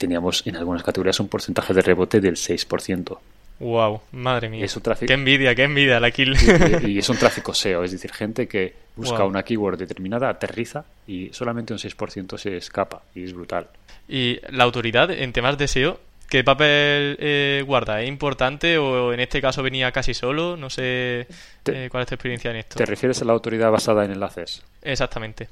teníamos 0.02 0.44
en 0.48 0.56
algunas 0.56 0.82
categorías 0.82 1.20
un 1.20 1.28
porcentaje 1.28 1.72
de 1.72 1.80
rebote 1.80 2.20
del 2.20 2.34
6%. 2.34 3.18
Wow, 3.60 4.00
madre 4.10 4.48
mía. 4.48 4.64
Es 4.64 4.74
un 4.74 4.82
tráfico... 4.82 5.06
Qué 5.06 5.14
envidia, 5.14 5.54
qué 5.54 5.62
envidia 5.62 6.00
la 6.00 6.10
kill. 6.10 6.34
Y, 6.88 6.98
es 6.98 7.08
un 7.08 7.16
tráfico 7.16 7.54
SEO, 7.54 7.84
es 7.84 7.92
decir, 7.92 8.12
gente 8.12 8.48
que 8.48 8.74
busca 8.96 9.24
una 9.24 9.44
keyword 9.44 9.78
determinada, 9.78 10.28
aterriza 10.28 10.84
y 11.06 11.28
solamente 11.32 11.72
un 11.72 11.78
6% 11.78 12.36
se 12.36 12.56
escapa 12.56 13.02
y 13.14 13.22
es 13.22 13.32
brutal. 13.32 13.68
¿Y 14.08 14.40
la 14.50 14.64
autoridad 14.64 15.12
en 15.12 15.32
temas 15.32 15.56
de 15.56 15.68
SEO, 15.68 16.00
qué 16.28 16.42
papel 16.42 17.16
eh, 17.20 17.62
guarda? 17.64 18.02
¿Es 18.02 18.08
importante 18.08 18.78
o 18.78 19.12
en 19.12 19.20
este 19.20 19.40
caso 19.40 19.62
venía 19.62 19.92
casi 19.92 20.14
solo? 20.14 20.56
No 20.56 20.68
sé 20.68 21.28
eh, 21.66 21.88
cuál 21.92 22.02
es 22.02 22.08
tu 22.08 22.16
experiencia 22.16 22.50
en 22.50 22.56
esto. 22.56 22.76
¿Te 22.76 22.86
refieres 22.86 23.22
a 23.22 23.24
la 23.24 23.34
autoridad 23.34 23.70
basada 23.70 24.04
en 24.04 24.10
enlaces? 24.10 24.64
Exactamente. 24.82 25.48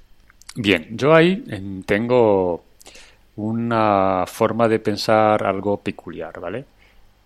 Bien, 0.56 0.88
yo 0.90 1.14
ahí 1.14 1.44
tengo 1.86 2.64
una 3.48 4.24
forma 4.26 4.68
de 4.68 4.78
pensar 4.78 5.44
algo 5.44 5.78
peculiar, 5.78 6.38
¿vale? 6.40 6.64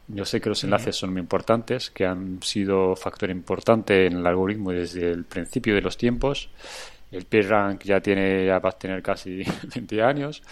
Yo 0.08 0.24
sé 0.24 0.40
que 0.40 0.50
los 0.50 0.62
enlaces 0.64 0.96
son 0.96 1.12
muy 1.12 1.20
importantes, 1.20 1.90
que 1.90 2.04
han 2.04 2.42
sido 2.42 2.94
factor 2.94 3.30
importante 3.30 4.06
en 4.06 4.18
el 4.18 4.26
algoritmo 4.26 4.70
desde 4.70 5.10
el 5.10 5.24
principio 5.24 5.74
de 5.74 5.80
los 5.80 5.96
tiempos. 5.96 6.50
El 7.10 7.24
PageRank 7.24 7.82
ya 7.84 8.00
tiene, 8.00 8.46
ya 8.46 8.58
va 8.58 8.70
a 8.70 8.72
tener 8.72 9.02
casi 9.02 9.44
20 9.74 10.02
años. 10.02 10.42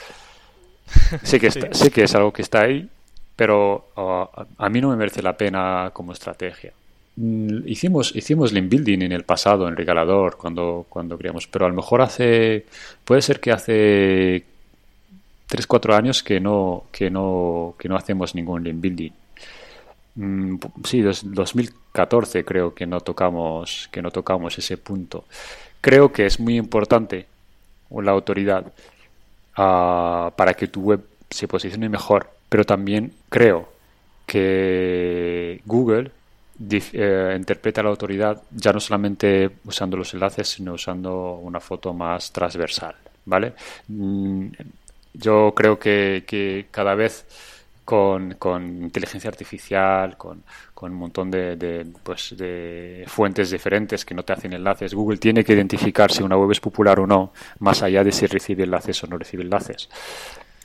Sé 1.23 1.39
que, 1.39 1.51
sé 1.73 1.91
que 1.91 2.05
es 2.05 2.15
algo 2.15 2.33
que 2.33 2.43
está 2.43 2.63
ahí, 2.63 2.89
pero 3.37 3.91
uh, 3.97 4.43
a 4.57 4.69
mí 4.71 4.81
no 4.81 4.89
me 4.89 4.97
merece 4.97 5.23
la 5.23 5.37
pena 5.37 5.91
como 5.93 6.13
estrategia. 6.13 6.73
Mm, 7.17 7.69
hicimos, 7.69 8.17
hicimos 8.17 8.53
link 8.53 8.71
building 8.71 9.03
en 9.03 9.13
el 9.13 9.25
pasado, 9.25 9.69
en 9.69 9.77
Regalador, 9.77 10.39
cuando, 10.39 10.87
cuando 10.89 11.19
creamos, 11.19 11.47
pero 11.47 11.67
a 11.67 11.69
lo 11.69 11.75
mejor 11.75 12.01
hace, 12.01 12.65
puede 13.05 13.21
ser 13.21 13.39
que 13.41 13.53
hace 13.53 14.45
3, 15.53 15.67
4 15.67 15.95
años 15.95 16.23
que 16.23 16.41
no, 16.41 16.85
que 16.91 17.11
no, 17.11 17.75
que 17.79 17.87
no 17.87 17.97
hacemos 17.97 18.35
ningún 18.35 18.65
link 18.65 18.81
building. 18.81 19.13
Mm, 20.15 20.57
sí, 20.83 21.03
2014 21.03 22.43
creo 22.43 22.75
que 22.75 22.87
no 22.87 23.01
tocamos 23.03 23.91
que 23.93 24.01
no 24.01 24.11
tocamos 24.11 24.57
ese 24.57 24.79
punto. 24.79 25.27
Creo 25.83 26.11
que 26.11 26.25
es 26.25 26.41
muy 26.41 26.57
importante 26.57 27.27
la 27.91 28.13
autoridad 28.13 28.73
ah, 29.55 30.33
para 30.35 30.55
que 30.55 30.69
tu 30.69 30.81
web 30.81 31.05
se 31.29 31.47
posicione 31.47 31.91
mejor, 31.91 32.31
pero 32.49 32.65
también 32.65 33.13
creo 33.29 33.69
que 34.25 35.61
Google 35.67 36.13
eh, 36.71 37.35
interpreta 37.37 37.83
la 37.83 37.91
autoridad 37.91 38.43
ya 38.51 38.73
no 38.73 38.81
solamente 38.81 39.51
usando 39.67 39.99
los 39.99 40.15
enlaces, 40.15 40.49
sino 40.49 40.73
usando 40.73 41.35
una 41.35 41.61
foto 41.61 41.93
más 41.93 42.33
transversal, 42.33 42.95
¿vale? 43.27 43.53
Mm, 43.89 44.47
yo 45.15 45.53
creo 45.55 45.79
que, 45.79 46.25
que 46.27 46.67
cada 46.71 46.95
vez 46.95 47.27
con, 47.85 48.35
con 48.35 48.85
inteligencia 48.85 49.29
artificial, 49.29 50.17
con, 50.17 50.43
con 50.75 50.93
un 50.93 50.99
montón 50.99 51.31
de, 51.31 51.57
de, 51.57 51.87
pues, 52.03 52.35
de 52.37 53.05
fuentes 53.07 53.51
diferentes 53.51 54.05
que 54.05 54.15
no 54.15 54.23
te 54.23 54.33
hacen 54.33 54.53
enlaces. 54.53 54.95
Google 54.95 55.19
tiene 55.19 55.45
que 55.45 55.53
identificar 55.53 56.11
si 56.11 56.23
una 56.23 56.37
web 56.37 56.53
es 56.53 56.61
popular 56.61 57.01
o 57.01 57.07
no, 57.07 57.33
más 57.59 57.83
allá 57.83 58.05
de 58.05 58.13
si 58.13 58.27
recibe 58.27 58.65
enlaces 58.65 59.03
o 59.05 59.07
no 59.07 59.19
recibe 59.19 59.43
enlaces. 59.43 59.89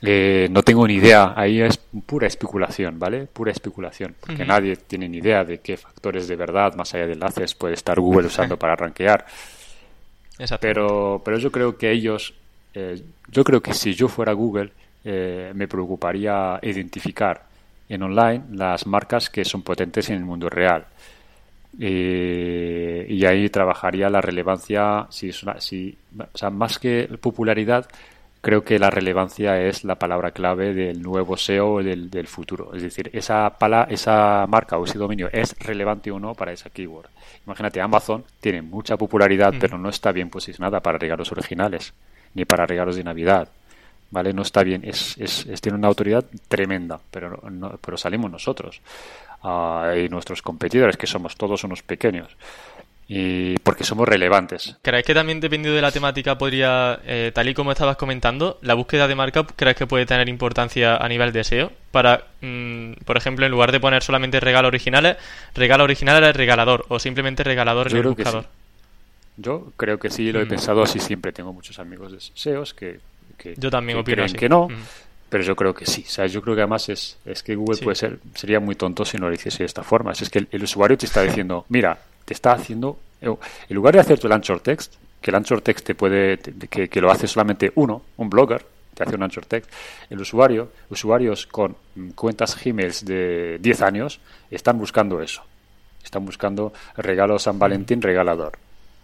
Eh, 0.00 0.46
no 0.50 0.62
tengo 0.62 0.86
ni 0.86 0.94
idea, 0.94 1.32
ahí 1.36 1.60
es 1.60 1.76
pura 1.76 2.28
especulación, 2.28 2.98
¿vale? 2.98 3.26
Pura 3.26 3.50
especulación, 3.50 4.14
porque 4.20 4.44
nadie 4.44 4.76
tiene 4.76 5.08
ni 5.08 5.18
idea 5.18 5.44
de 5.44 5.58
qué 5.58 5.76
factores 5.76 6.28
de 6.28 6.36
verdad, 6.36 6.74
más 6.74 6.94
allá 6.94 7.06
de 7.06 7.14
enlaces, 7.14 7.54
puede 7.54 7.74
estar 7.74 7.98
Google 7.98 8.28
usando 8.28 8.56
para 8.60 8.76
rankear. 8.76 9.26
Pero, 10.60 11.20
pero 11.24 11.38
yo 11.38 11.50
creo 11.50 11.76
que 11.76 11.90
ellos, 11.90 12.34
eh, 12.78 13.02
yo 13.30 13.42
creo 13.42 13.60
que 13.60 13.74
si 13.74 13.94
yo 13.94 14.06
fuera 14.08 14.32
Google, 14.32 14.70
eh, 15.04 15.50
me 15.54 15.66
preocuparía 15.66 16.60
identificar 16.62 17.42
en 17.88 18.02
online 18.02 18.44
las 18.52 18.86
marcas 18.86 19.30
que 19.30 19.44
son 19.44 19.62
potentes 19.62 20.08
en 20.10 20.16
el 20.16 20.24
mundo 20.24 20.48
real. 20.48 20.86
Eh, 21.80 23.06
y 23.08 23.24
ahí 23.24 23.48
trabajaría 23.48 24.08
la 24.08 24.20
relevancia, 24.20 25.06
si, 25.10 25.32
si, 25.32 25.98
o 26.18 26.38
sea, 26.38 26.50
más 26.50 26.78
que 26.78 27.08
popularidad, 27.20 27.88
creo 28.40 28.62
que 28.62 28.78
la 28.78 28.90
relevancia 28.90 29.60
es 29.60 29.84
la 29.84 29.96
palabra 29.96 30.30
clave 30.30 30.72
del 30.72 31.02
nuevo 31.02 31.36
SEO 31.36 31.82
del, 31.82 32.10
del 32.10 32.28
futuro. 32.28 32.74
Es 32.74 32.82
decir, 32.82 33.10
esa, 33.12 33.58
pala, 33.58 33.88
esa 33.90 34.46
marca 34.48 34.78
o 34.78 34.84
ese 34.84 34.98
dominio 34.98 35.28
es 35.32 35.58
relevante 35.58 36.10
o 36.12 36.20
no 36.20 36.34
para 36.34 36.52
esa 36.52 36.70
keyword. 36.70 37.08
Imagínate, 37.44 37.80
Amazon 37.80 38.24
tiene 38.40 38.62
mucha 38.62 38.96
popularidad, 38.96 39.52
mm. 39.54 39.58
pero 39.58 39.78
no 39.78 39.88
está 39.88 40.12
bien 40.12 40.30
posicionada 40.30 40.80
para 40.80 40.98
regalos 40.98 41.32
originales, 41.32 41.92
ni 42.38 42.44
para 42.44 42.66
regalos 42.66 42.96
de 42.96 43.04
Navidad. 43.04 43.48
¿vale? 44.10 44.32
No 44.32 44.42
está 44.42 44.62
bien, 44.62 44.82
es, 44.84 45.16
es, 45.18 45.60
tiene 45.60 45.76
una 45.76 45.88
autoridad 45.88 46.24
tremenda, 46.48 47.00
pero, 47.10 47.42
no, 47.50 47.78
pero 47.84 47.96
salimos 47.96 48.30
nosotros 48.30 48.80
uh, 49.42 49.96
y 49.96 50.08
nuestros 50.08 50.40
competidores, 50.40 50.96
que 50.96 51.06
somos 51.06 51.36
todos 51.36 51.64
unos 51.64 51.82
pequeños. 51.82 52.28
Y 53.10 53.58
porque 53.60 53.84
somos 53.84 54.06
relevantes. 54.06 54.76
¿Crees 54.82 55.02
que 55.02 55.14
también 55.14 55.40
dependiendo 55.40 55.74
de 55.74 55.80
la 55.80 55.90
temática 55.90 56.36
podría, 56.36 57.00
eh, 57.06 57.32
tal 57.34 57.48
y 57.48 57.54
como 57.54 57.72
estabas 57.72 57.96
comentando, 57.96 58.58
la 58.60 58.74
búsqueda 58.74 59.08
de 59.08 59.14
marca, 59.14 59.46
crees 59.56 59.76
que 59.76 59.86
puede 59.86 60.04
tener 60.04 60.28
importancia 60.28 60.98
a 60.98 61.08
nivel 61.08 61.32
de 61.32 61.42
SEO? 61.42 61.72
Para, 61.90 62.24
mm, 62.42 62.92
por 63.06 63.16
ejemplo, 63.16 63.46
en 63.46 63.52
lugar 63.52 63.72
de 63.72 63.80
poner 63.80 64.02
solamente 64.02 64.40
regalos 64.40 64.68
originales, 64.68 65.16
regalo 65.54 65.84
original 65.84 66.18
era 66.18 66.28
el 66.28 66.34
regalador 66.34 66.84
o 66.88 66.98
simplemente 66.98 67.42
regalador 67.42 67.90
en 67.90 67.96
el 67.96 68.02
buscador. 68.02 68.44
Yo 69.38 69.72
creo 69.76 69.98
que 69.98 70.10
sí, 70.10 70.30
lo 70.32 70.40
he 70.40 70.44
mm. 70.44 70.48
pensado 70.48 70.82
así 70.82 70.98
siempre. 70.98 71.32
Tengo 71.32 71.52
muchos 71.52 71.78
amigos 71.78 72.12
de 72.12 72.18
SEOs 72.20 72.74
que 72.74 73.00
que, 73.38 73.54
yo 73.56 73.70
también 73.70 73.98
opino 73.98 74.26
que 74.26 74.48
no, 74.48 74.68
mm. 74.68 74.74
pero 75.30 75.44
yo 75.44 75.56
creo 75.56 75.72
que 75.72 75.86
sí. 75.86 76.04
O 76.06 76.10
sea, 76.10 76.26
yo 76.26 76.42
creo 76.42 76.54
que 76.54 76.62
además 76.62 76.88
es, 76.90 77.16
es 77.24 77.42
que 77.42 77.54
Google 77.54 77.78
puede 77.78 77.94
ser, 77.94 78.18
sería 78.34 78.60
muy 78.60 78.74
tonto 78.74 79.04
si 79.04 79.16
no 79.16 79.28
lo 79.28 79.34
hiciese 79.34 79.58
de 79.58 79.66
esta 79.66 79.82
forma. 79.82 80.12
Es 80.12 80.28
que 80.28 80.46
el, 80.50 80.62
usuario 80.62 80.98
te 80.98 81.06
está 81.06 81.22
diciendo, 81.22 81.64
mira, 81.70 81.96
te 82.24 82.34
está 82.34 82.52
haciendo, 82.52 82.98
en 83.20 83.38
lugar 83.70 83.94
de 83.94 84.00
hacer 84.00 84.18
tu 84.18 84.30
anchor 84.30 84.60
text, 84.60 84.94
que 85.22 85.30
el 85.30 85.36
anchor 85.36 85.62
text 85.62 85.86
te 85.86 85.94
puede, 85.94 86.38
que, 86.38 86.88
que 86.88 87.00
lo 87.00 87.10
hace 87.10 87.26
solamente 87.26 87.72
uno, 87.76 88.02
un 88.16 88.28
blogger, 88.28 88.64
te 88.94 89.04
hace 89.04 89.14
un 89.14 89.22
anchor 89.22 89.46
text, 89.46 89.70
el 90.10 90.20
usuario, 90.20 90.72
usuarios 90.90 91.46
con 91.46 91.76
cuentas 92.14 92.58
Gmail 92.62 92.92
de 93.02 93.58
10 93.60 93.82
años, 93.82 94.20
están 94.50 94.78
buscando 94.78 95.22
eso. 95.22 95.42
Están 96.02 96.24
buscando 96.24 96.72
regalo 96.96 97.38
San 97.38 97.58
Valentín 97.58 98.00
regalador. 98.00 98.58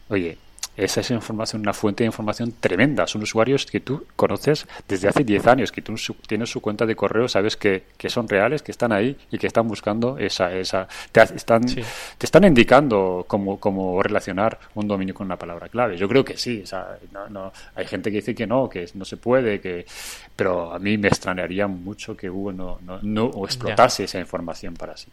Oye, 0.08 0.43
esa 0.76 1.00
es 1.00 1.10
información, 1.10 1.62
una 1.62 1.72
fuente 1.72 2.04
de 2.04 2.06
información 2.06 2.54
tremenda. 2.58 3.06
Son 3.06 3.22
usuarios 3.22 3.66
que 3.66 3.80
tú 3.80 4.06
conoces 4.16 4.66
desde 4.88 5.08
hace 5.08 5.24
10 5.24 5.46
años, 5.46 5.72
que 5.72 5.82
tú 5.82 5.94
tienes 6.26 6.50
su 6.50 6.60
cuenta 6.60 6.86
de 6.86 6.96
correo, 6.96 7.28
sabes 7.28 7.56
que, 7.56 7.84
que 7.96 8.08
son 8.08 8.28
reales, 8.28 8.62
que 8.62 8.72
están 8.72 8.92
ahí 8.92 9.16
y 9.30 9.38
que 9.38 9.46
están 9.46 9.68
buscando 9.68 10.18
esa... 10.18 10.52
esa 10.54 10.88
te, 11.12 11.22
están, 11.22 11.64
te 11.64 11.84
están 12.26 12.44
indicando 12.44 13.24
cómo, 13.28 13.58
cómo 13.60 14.02
relacionar 14.02 14.58
un 14.74 14.88
dominio 14.88 15.14
con 15.14 15.26
una 15.26 15.36
palabra 15.36 15.68
clave. 15.68 15.96
Yo 15.96 16.08
creo 16.08 16.24
que 16.24 16.36
sí. 16.36 16.62
O 16.62 16.66
sea, 16.66 16.98
no, 17.12 17.28
no, 17.28 17.52
hay 17.74 17.86
gente 17.86 18.10
que 18.10 18.16
dice 18.16 18.34
que 18.34 18.46
no, 18.46 18.68
que 18.68 18.88
no 18.94 19.04
se 19.04 19.16
puede, 19.16 19.60
que 19.60 19.86
pero 20.36 20.72
a 20.72 20.78
mí 20.78 20.98
me 20.98 21.08
extrañaría 21.08 21.66
mucho 21.68 22.16
que 22.16 22.28
Google 22.28 22.56
no, 22.56 22.78
no, 22.82 22.98
no 23.02 23.44
explotase 23.44 24.04
esa 24.04 24.18
información 24.18 24.74
para 24.74 24.96
sí. 24.96 25.08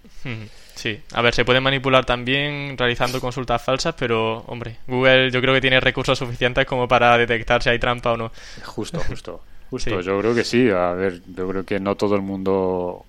Sí, 0.75 0.99
a 1.13 1.21
ver, 1.21 1.33
se 1.33 1.45
puede 1.45 1.59
manipular 1.59 2.05
también 2.05 2.75
realizando 2.77 3.19
consultas 3.19 3.61
falsas, 3.61 3.93
pero 3.97 4.39
hombre, 4.47 4.77
Google 4.87 5.29
yo 5.29 5.39
creo 5.41 5.50
que 5.53 5.61
tiene 5.61 5.79
recursos 5.79 6.17
suficientes 6.17 6.65
como 6.65 6.87
para 6.87 7.17
detectar 7.17 7.61
si 7.61 7.69
hay 7.69 7.79
trampa 7.79 8.13
o 8.13 8.17
no. 8.17 8.31
Justo, 8.63 8.99
justo. 8.99 9.43
Justo, 9.71 10.01
yo 10.01 10.19
creo 10.19 10.35
que 10.35 10.43
sí. 10.43 10.69
A 10.69 10.91
ver, 10.91 11.21
yo 11.33 11.47
creo 11.47 11.63
que 11.63 11.79
no 11.79 11.95
todo 11.95 12.15
el 12.15 12.21
mundo 12.21 13.05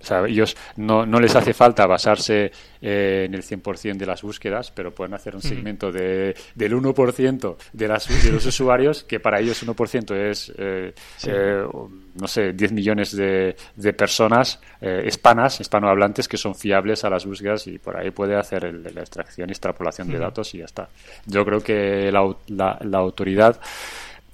o 0.00 0.04
sea, 0.04 0.24
ellos 0.26 0.56
no, 0.76 1.04
no 1.04 1.20
les 1.20 1.36
hace 1.36 1.52
falta 1.52 1.86
basarse 1.86 2.50
eh, 2.80 3.24
en 3.26 3.34
el 3.34 3.42
100% 3.42 3.98
de 3.98 4.06
las 4.06 4.22
búsquedas, 4.22 4.70
pero 4.70 4.94
pueden 4.94 5.12
hacer 5.12 5.34
un 5.34 5.42
segmento 5.42 5.92
de, 5.92 6.34
del 6.54 6.74
1% 6.74 7.56
de, 7.72 7.88
las, 7.88 8.24
de 8.24 8.32
los 8.32 8.46
usuarios, 8.46 9.04
que 9.04 9.20
para 9.20 9.40
ellos 9.40 9.62
1% 9.66 10.14
es, 10.14 10.52
eh, 10.56 10.94
eh, 11.26 11.64
no 12.14 12.26
sé, 12.26 12.54
10 12.54 12.72
millones 12.72 13.14
de, 13.14 13.54
de 13.76 13.92
personas 13.92 14.60
hispanas, 15.04 15.60
hispanohablantes, 15.60 16.26
que 16.26 16.38
son 16.38 16.54
fiables 16.54 17.04
a 17.04 17.10
las 17.10 17.26
búsquedas 17.26 17.66
y 17.66 17.78
por 17.78 17.96
ahí 17.98 18.10
puede 18.10 18.34
hacer 18.36 18.72
la 18.72 19.00
extracción 19.00 19.50
y 19.50 19.52
extrapolación 19.52 20.08
de 20.08 20.18
datos 20.18 20.54
y 20.54 20.58
ya 20.58 20.64
está. 20.64 20.88
Yo 21.26 21.44
creo 21.44 21.60
que 21.60 22.10
la, 22.10 22.34
la, 22.48 22.78
la 22.80 22.98
autoridad 22.98 23.60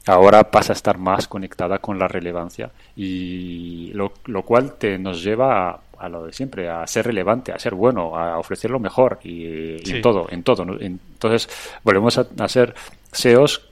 ahora 0.06 0.50
pasa 0.50 0.72
a 0.72 0.76
estar 0.76 0.98
más 0.98 1.28
conectada 1.28 1.78
con 1.78 1.98
la 1.98 2.08
relevancia 2.08 2.70
y 2.94 3.90
lo, 3.92 4.12
lo 4.26 4.42
cual 4.42 4.74
te 4.74 4.98
nos 4.98 5.22
lleva 5.22 5.80
a, 5.98 6.08
lo 6.08 6.26
de 6.26 6.32
siempre, 6.32 6.68
a 6.68 6.86
ser 6.86 7.06
relevante, 7.06 7.52
a 7.52 7.58
ser 7.58 7.74
bueno, 7.74 8.16
a 8.16 8.38
ofrecer 8.38 8.70
lo 8.70 8.78
mejor 8.78 9.18
y, 9.22 9.76
en 9.90 10.02
todo, 10.02 10.26
en 10.30 10.42
todo. 10.42 10.64
Entonces 10.80 11.48
volvemos 11.82 12.18
a, 12.18 12.48
ser 12.48 12.74
SEOs 13.12 13.62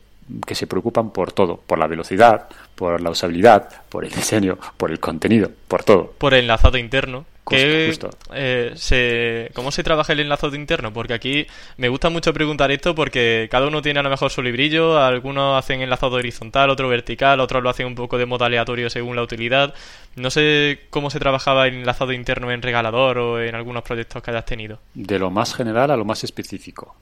que 0.47 0.55
se 0.55 0.66
preocupan 0.66 1.11
por 1.11 1.33
todo, 1.33 1.59
por 1.59 1.79
la 1.79 1.87
velocidad, 1.87 2.49
por 2.75 3.01
la 3.01 3.11
usabilidad, 3.11 3.68
por 3.88 4.05
el 4.05 4.11
diseño, 4.11 4.59
por 4.77 4.90
el 4.90 4.99
contenido, 4.99 5.51
por 5.68 5.85
todo. 5.85 6.14
Por 6.18 6.35
el 6.35 6.40
enlazado 6.40 6.79
interno. 6.79 7.27
Eh, 7.50 8.72
se, 8.74 9.50
¿Cómo 9.54 9.70
se 9.70 9.83
trabaja 9.83 10.12
el 10.12 10.20
enlazado 10.20 10.57
interno? 10.57 10.92
Porque 10.92 11.14
aquí 11.14 11.46
me 11.76 11.88
gusta 11.88 12.09
mucho 12.09 12.33
preguntar 12.33 12.70
esto 12.70 12.94
porque 12.94 13.48
cada 13.50 13.66
uno 13.66 13.83
tiene 13.83 14.00
a 14.00 14.02
lo 14.02 14.11
mejor 14.11 14.30
su 14.30 14.42
librillo, 14.42 14.98
algunos 14.98 15.59
hacen 15.59 15.83
enlazado 15.83 16.16
horizontal, 16.16 16.70
otro 16.70 16.88
vertical, 16.88 17.40
otros 17.40 17.62
lo 17.62 17.70
hacen 17.70 17.87
un 17.87 17.94
poco 17.94 18.18
de 18.18 18.26
modo 18.26 18.44
aleatorio 18.44 18.88
según 18.88 19.16
la 19.16 19.22
utilidad. 19.22 19.74
No 20.16 20.30
sé 20.30 20.80
cómo 20.90 21.11
se 21.11 21.18
trabajaba 21.18 21.66
el 21.66 21.74
enlazado 21.74 22.12
interno 22.12 22.50
en 22.50 22.62
regalador 22.62 23.18
o 23.18 23.42
en 23.42 23.54
algunos 23.54 23.83
proyectos 23.83 24.22
que 24.22 24.30
hayas 24.30 24.46
tenido. 24.46 24.78
De 24.94 25.18
lo 25.18 25.30
más 25.30 25.54
general 25.54 25.90
a 25.90 25.96
lo 25.96 26.04
más 26.04 26.24
específico. 26.24 26.94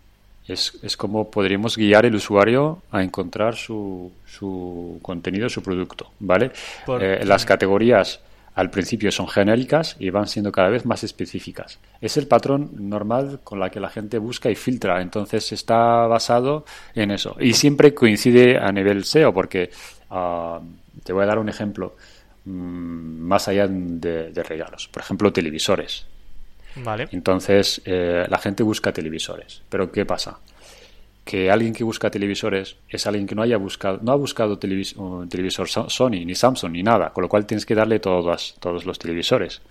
Es, 0.48 0.76
es 0.82 0.96
como 0.96 1.30
podríamos 1.30 1.76
guiar 1.76 2.04
el 2.04 2.16
usuario 2.16 2.82
a 2.90 3.02
encontrar 3.02 3.54
su, 3.54 4.10
su 4.26 4.98
contenido, 5.00 5.48
su 5.48 5.62
producto, 5.62 6.10
¿vale? 6.18 6.50
Eh, 7.00 7.22
las 7.24 7.44
categorías 7.44 8.18
al 8.54 8.70
principio 8.70 9.10
son 9.10 9.28
genéricas 9.28 9.96
y 9.98 10.10
van 10.10 10.26
siendo 10.26 10.52
cada 10.52 10.68
vez 10.68 10.84
más 10.84 11.04
específicas. 11.04 11.78
Es 12.00 12.16
el 12.16 12.26
patrón 12.26 12.70
normal 12.76 13.40
con 13.42 13.58
la 13.58 13.70
que 13.70 13.80
la 13.80 13.88
gente 13.88 14.18
busca 14.18 14.50
y 14.50 14.54
filtra, 14.54 15.00
entonces 15.00 15.52
está 15.52 16.06
basado 16.06 16.64
en 16.94 17.10
eso. 17.10 17.36
Y 17.40 17.54
siempre 17.54 17.94
coincide 17.94 18.58
a 18.58 18.70
nivel 18.70 19.04
SEO, 19.04 19.32
porque 19.32 19.70
ah, 20.10 20.60
te 21.02 21.12
voy 21.12 21.22
a 21.22 21.26
dar 21.26 21.38
un 21.38 21.48
ejemplo 21.48 21.96
mm, 22.44 22.50
más 22.50 23.48
allá 23.48 23.66
de, 23.68 24.42
regalos. 24.46 24.88
Por 24.88 25.02
ejemplo, 25.02 25.32
televisores. 25.32 26.06
Vale. 26.76 27.08
Entonces, 27.12 27.80
eh, 27.84 28.26
la 28.28 28.38
gente 28.38 28.62
busca 28.62 28.92
televisores. 28.92 29.62
Pero 29.68 29.90
¿qué 29.90 30.04
pasa? 30.04 30.38
Que 31.24 31.50
alguien 31.50 31.72
que 31.72 31.84
busca 31.84 32.10
televisores 32.10 32.76
es 32.88 33.06
alguien 33.06 33.26
que 33.26 33.34
no 33.34 33.42
haya 33.42 33.56
buscado, 33.56 34.00
no 34.02 34.12
ha 34.12 34.16
buscado 34.16 34.58
televisor, 34.58 35.28
televisor 35.28 35.68
Sony, 35.68 36.24
ni 36.24 36.34
Samsung, 36.34 36.72
ni 36.72 36.82
nada, 36.82 37.10
con 37.10 37.22
lo 37.22 37.28
cual 37.28 37.46
tienes 37.46 37.64
que 37.64 37.74
darle 37.74 38.00
todos, 38.00 38.56
todos 38.58 38.84
los 38.84 38.98
televisores. 38.98 39.62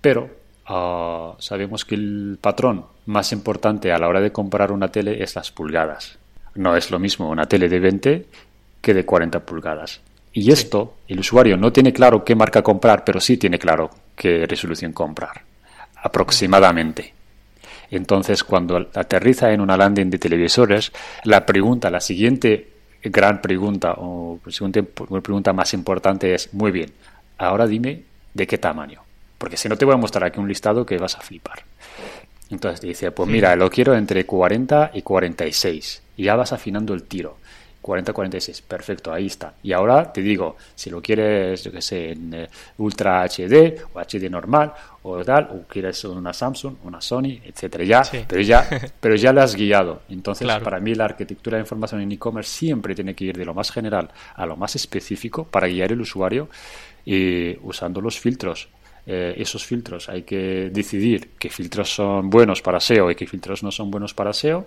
Pero 0.00 0.30
ah, 0.66 1.34
sabemos 1.38 1.84
que 1.84 1.94
el 1.94 2.38
patrón 2.40 2.84
más 3.06 3.32
importante 3.32 3.92
a 3.92 3.98
la 3.98 4.08
hora 4.08 4.20
de 4.20 4.32
comprar 4.32 4.72
una 4.72 4.88
tele 4.88 5.22
es 5.22 5.34
las 5.34 5.50
pulgadas. 5.50 6.18
No 6.54 6.76
es 6.76 6.90
lo 6.90 6.98
mismo 6.98 7.30
una 7.30 7.46
tele 7.46 7.68
de 7.68 7.80
20 7.80 8.26
que 8.80 8.94
de 8.94 9.04
40 9.04 9.40
pulgadas. 9.40 10.00
Y 10.32 10.52
esto, 10.52 10.98
el 11.08 11.20
usuario 11.20 11.56
no 11.56 11.72
tiene 11.72 11.92
claro 11.92 12.24
qué 12.24 12.34
marca 12.34 12.62
comprar, 12.62 13.04
pero 13.04 13.20
sí 13.20 13.36
tiene 13.36 13.58
claro 13.58 13.90
qué 14.14 14.46
resolución 14.46 14.92
comprar, 14.92 15.42
aproximadamente. 15.96 17.14
Entonces, 17.90 18.44
cuando 18.44 18.88
aterriza 18.94 19.52
en 19.52 19.60
una 19.60 19.76
landing 19.76 20.10
de 20.10 20.18
televisores, 20.18 20.92
la 21.24 21.44
pregunta, 21.44 21.90
la 21.90 22.00
siguiente 22.00 22.68
gran 23.02 23.40
pregunta 23.40 23.94
o 23.96 24.38
la 24.44 24.52
siguiente 24.52 24.82
pregunta 24.82 25.52
más 25.52 25.74
importante 25.74 26.34
es, 26.34 26.52
muy 26.54 26.70
bien, 26.70 26.92
ahora 27.38 27.66
dime 27.66 28.02
de 28.34 28.46
qué 28.46 28.58
tamaño, 28.58 29.02
porque 29.38 29.56
si 29.56 29.68
no 29.68 29.76
te 29.76 29.84
voy 29.84 29.94
a 29.94 29.98
mostrar 29.98 30.24
aquí 30.24 30.38
un 30.38 30.48
listado 30.48 30.86
que 30.86 30.98
vas 30.98 31.16
a 31.16 31.20
flipar. 31.20 31.64
Entonces 32.50 32.80
te 32.80 32.88
dice, 32.88 33.10
pues 33.12 33.28
mira, 33.28 33.54
lo 33.56 33.70
quiero 33.70 33.94
entre 33.94 34.26
40 34.26 34.90
y 34.94 35.02
46 35.02 36.02
y 36.16 36.24
ya 36.24 36.36
vas 36.36 36.52
afinando 36.52 36.94
el 36.94 37.04
tiro. 37.04 37.38
40-46, 37.82 38.62
perfecto, 38.62 39.12
ahí 39.12 39.26
está. 39.26 39.54
Y 39.62 39.72
ahora 39.72 40.12
te 40.12 40.20
digo, 40.20 40.56
si 40.74 40.90
lo 40.90 41.00
quieres, 41.00 41.64
yo 41.64 41.72
que 41.72 41.80
sé, 41.80 42.12
en 42.12 42.34
eh, 42.34 42.48
Ultra 42.78 43.22
HD 43.22 43.76
o 43.94 44.00
HD 44.00 44.30
normal 44.30 44.72
o 45.02 45.24
tal, 45.24 45.48
o 45.52 45.66
quieres 45.66 46.04
una 46.04 46.32
Samsung, 46.32 46.76
una 46.84 47.00
Sony, 47.00 47.40
etcétera, 47.44 47.84
ya, 47.84 48.02
pero 48.28 48.42
ya, 48.42 48.68
pero 49.00 49.14
ya 49.16 49.32
le 49.32 49.40
has 49.40 49.54
guiado. 49.54 50.02
Entonces, 50.10 50.46
para 50.62 50.78
mí 50.78 50.94
la 50.94 51.06
arquitectura 51.06 51.56
de 51.56 51.62
información 51.62 52.02
en 52.02 52.12
e-commerce 52.12 52.50
siempre 52.50 52.94
tiene 52.94 53.14
que 53.14 53.24
ir 53.24 53.36
de 53.36 53.44
lo 53.44 53.54
más 53.54 53.70
general 53.70 54.10
a 54.34 54.44
lo 54.44 54.56
más 54.56 54.76
específico 54.76 55.44
para 55.44 55.66
guiar 55.66 55.92
el 55.92 56.00
usuario 56.00 56.48
y 57.04 57.56
usando 57.62 58.00
los 58.00 58.18
filtros. 58.18 58.68
Eh, 59.06 59.34
esos 59.38 59.64
filtros 59.64 60.10
hay 60.10 60.22
que 60.22 60.70
decidir 60.70 61.30
qué 61.38 61.48
filtros 61.48 61.94
son 61.94 62.28
buenos 62.28 62.60
para 62.60 62.78
SEO 62.78 63.10
y 63.10 63.14
qué 63.14 63.26
filtros 63.26 63.62
no 63.62 63.70
son 63.70 63.90
buenos 63.90 64.12
para 64.12 64.34
SEO 64.34 64.66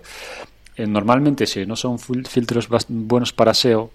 eh, 0.76 0.86
normalmente 0.86 1.46
si 1.46 1.64
no 1.66 1.76
son 1.76 1.98
filtros 1.98 2.68
buenos 2.88 3.32
para 3.32 3.54
SEO, 3.54 3.90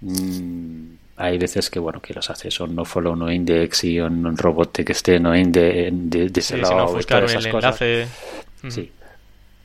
mm, 0.00 0.86
hay 1.16 1.38
veces 1.38 1.70
que 1.70 1.78
bueno 1.78 2.00
que 2.00 2.12
los 2.14 2.28
hace 2.30 2.50
son 2.50 2.74
no 2.74 2.84
follow, 2.84 3.14
no 3.14 3.30
index 3.30 3.84
y 3.84 4.00
un 4.00 4.36
robot 4.36 4.72
que 4.84 4.92
esté 4.92 5.20
no 5.20 5.36
inde 5.36 5.90
de, 5.92 6.28
de 6.28 6.40
sí, 6.42 6.54
esas 6.56 7.46
cosas. 7.46 7.78
Sí. 8.68 8.90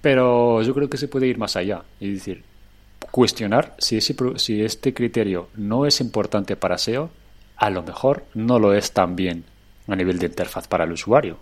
Pero 0.01 0.61
yo 0.61 0.73
creo 0.73 0.89
que 0.89 0.97
se 0.97 1.07
puede 1.07 1.27
ir 1.27 1.37
más 1.37 1.55
allá 1.55 1.83
y 1.99 2.13
decir, 2.13 2.43
cuestionar 3.11 3.75
si, 3.79 3.97
ese, 3.97 4.15
si 4.35 4.61
este 4.61 4.93
criterio 4.93 5.49
no 5.55 5.85
es 5.85 5.99
importante 5.99 6.55
para 6.55 6.77
SEO, 6.77 7.09
a 7.57 7.69
lo 7.69 7.83
mejor 7.83 8.25
no 8.33 8.59
lo 8.59 8.73
es 8.73 8.91
también 8.91 9.43
a 9.87 9.95
nivel 9.95 10.19
de 10.19 10.27
interfaz 10.27 10.67
para 10.67 10.85
el 10.85 10.91
usuario. 10.91 11.37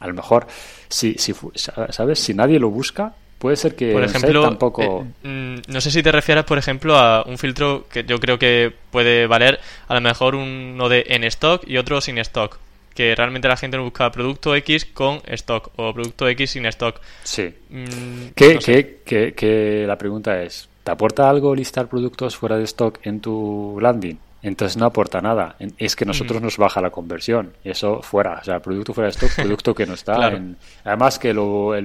A 0.00 0.06
lo 0.06 0.14
mejor, 0.14 0.46
si, 0.88 1.14
si, 1.14 1.34
¿sabes? 1.54 2.20
Si 2.20 2.32
nadie 2.32 2.58
lo 2.58 2.70
busca, 2.70 3.14
Puede 3.38 3.56
ser 3.56 3.76
que 3.76 3.92
por 3.92 4.02
ejemplo, 4.02 4.42
tampoco. 4.42 5.06
Eh, 5.22 5.28
mm, 5.28 5.72
no 5.72 5.80
sé 5.80 5.90
si 5.90 6.02
te 6.02 6.10
refieres, 6.10 6.44
por 6.44 6.58
ejemplo, 6.58 6.96
a 6.96 7.22
un 7.22 7.38
filtro 7.38 7.86
que 7.88 8.04
yo 8.04 8.18
creo 8.18 8.38
que 8.38 8.72
puede 8.90 9.26
valer 9.26 9.60
a 9.86 9.94
lo 9.94 10.00
mejor 10.00 10.34
uno 10.34 10.88
de 10.88 11.04
en 11.08 11.22
stock 11.24 11.62
y 11.66 11.76
otro 11.76 12.00
sin 12.00 12.18
stock. 12.18 12.58
Que 12.94 13.14
realmente 13.14 13.46
la 13.46 13.56
gente 13.56 13.76
no 13.76 13.84
busca 13.84 14.10
producto 14.10 14.56
X 14.56 14.86
con 14.86 15.20
stock 15.26 15.70
o 15.76 15.94
producto 15.94 16.26
X 16.26 16.50
sin 16.50 16.66
stock. 16.66 17.00
Sí. 17.22 17.48
Mm, 17.70 18.30
que, 18.34 19.84
la 19.86 19.96
pregunta 19.96 20.42
es: 20.42 20.68
¿te 20.82 20.90
aporta 20.90 21.30
algo 21.30 21.54
listar 21.54 21.86
productos 21.88 22.36
fuera 22.36 22.56
de 22.56 22.64
stock 22.64 22.98
en 23.04 23.20
tu 23.20 23.78
landing? 23.80 24.18
Entonces 24.42 24.76
no 24.76 24.86
aporta 24.86 25.20
nada. 25.20 25.56
Es 25.78 25.96
que 25.96 26.04
nosotros 26.04 26.40
nos 26.40 26.56
baja 26.56 26.80
la 26.80 26.90
conversión. 26.90 27.52
Eso 27.64 28.02
fuera, 28.02 28.38
o 28.40 28.44
sea, 28.44 28.60
producto 28.60 28.94
fuera 28.94 29.06
de 29.06 29.12
stock, 29.12 29.30
producto 29.36 29.74
que 29.74 29.86
no 29.86 29.94
está. 29.94 30.28
en... 30.28 30.56
Además 30.84 31.18
que 31.18 31.30
el 31.30 31.38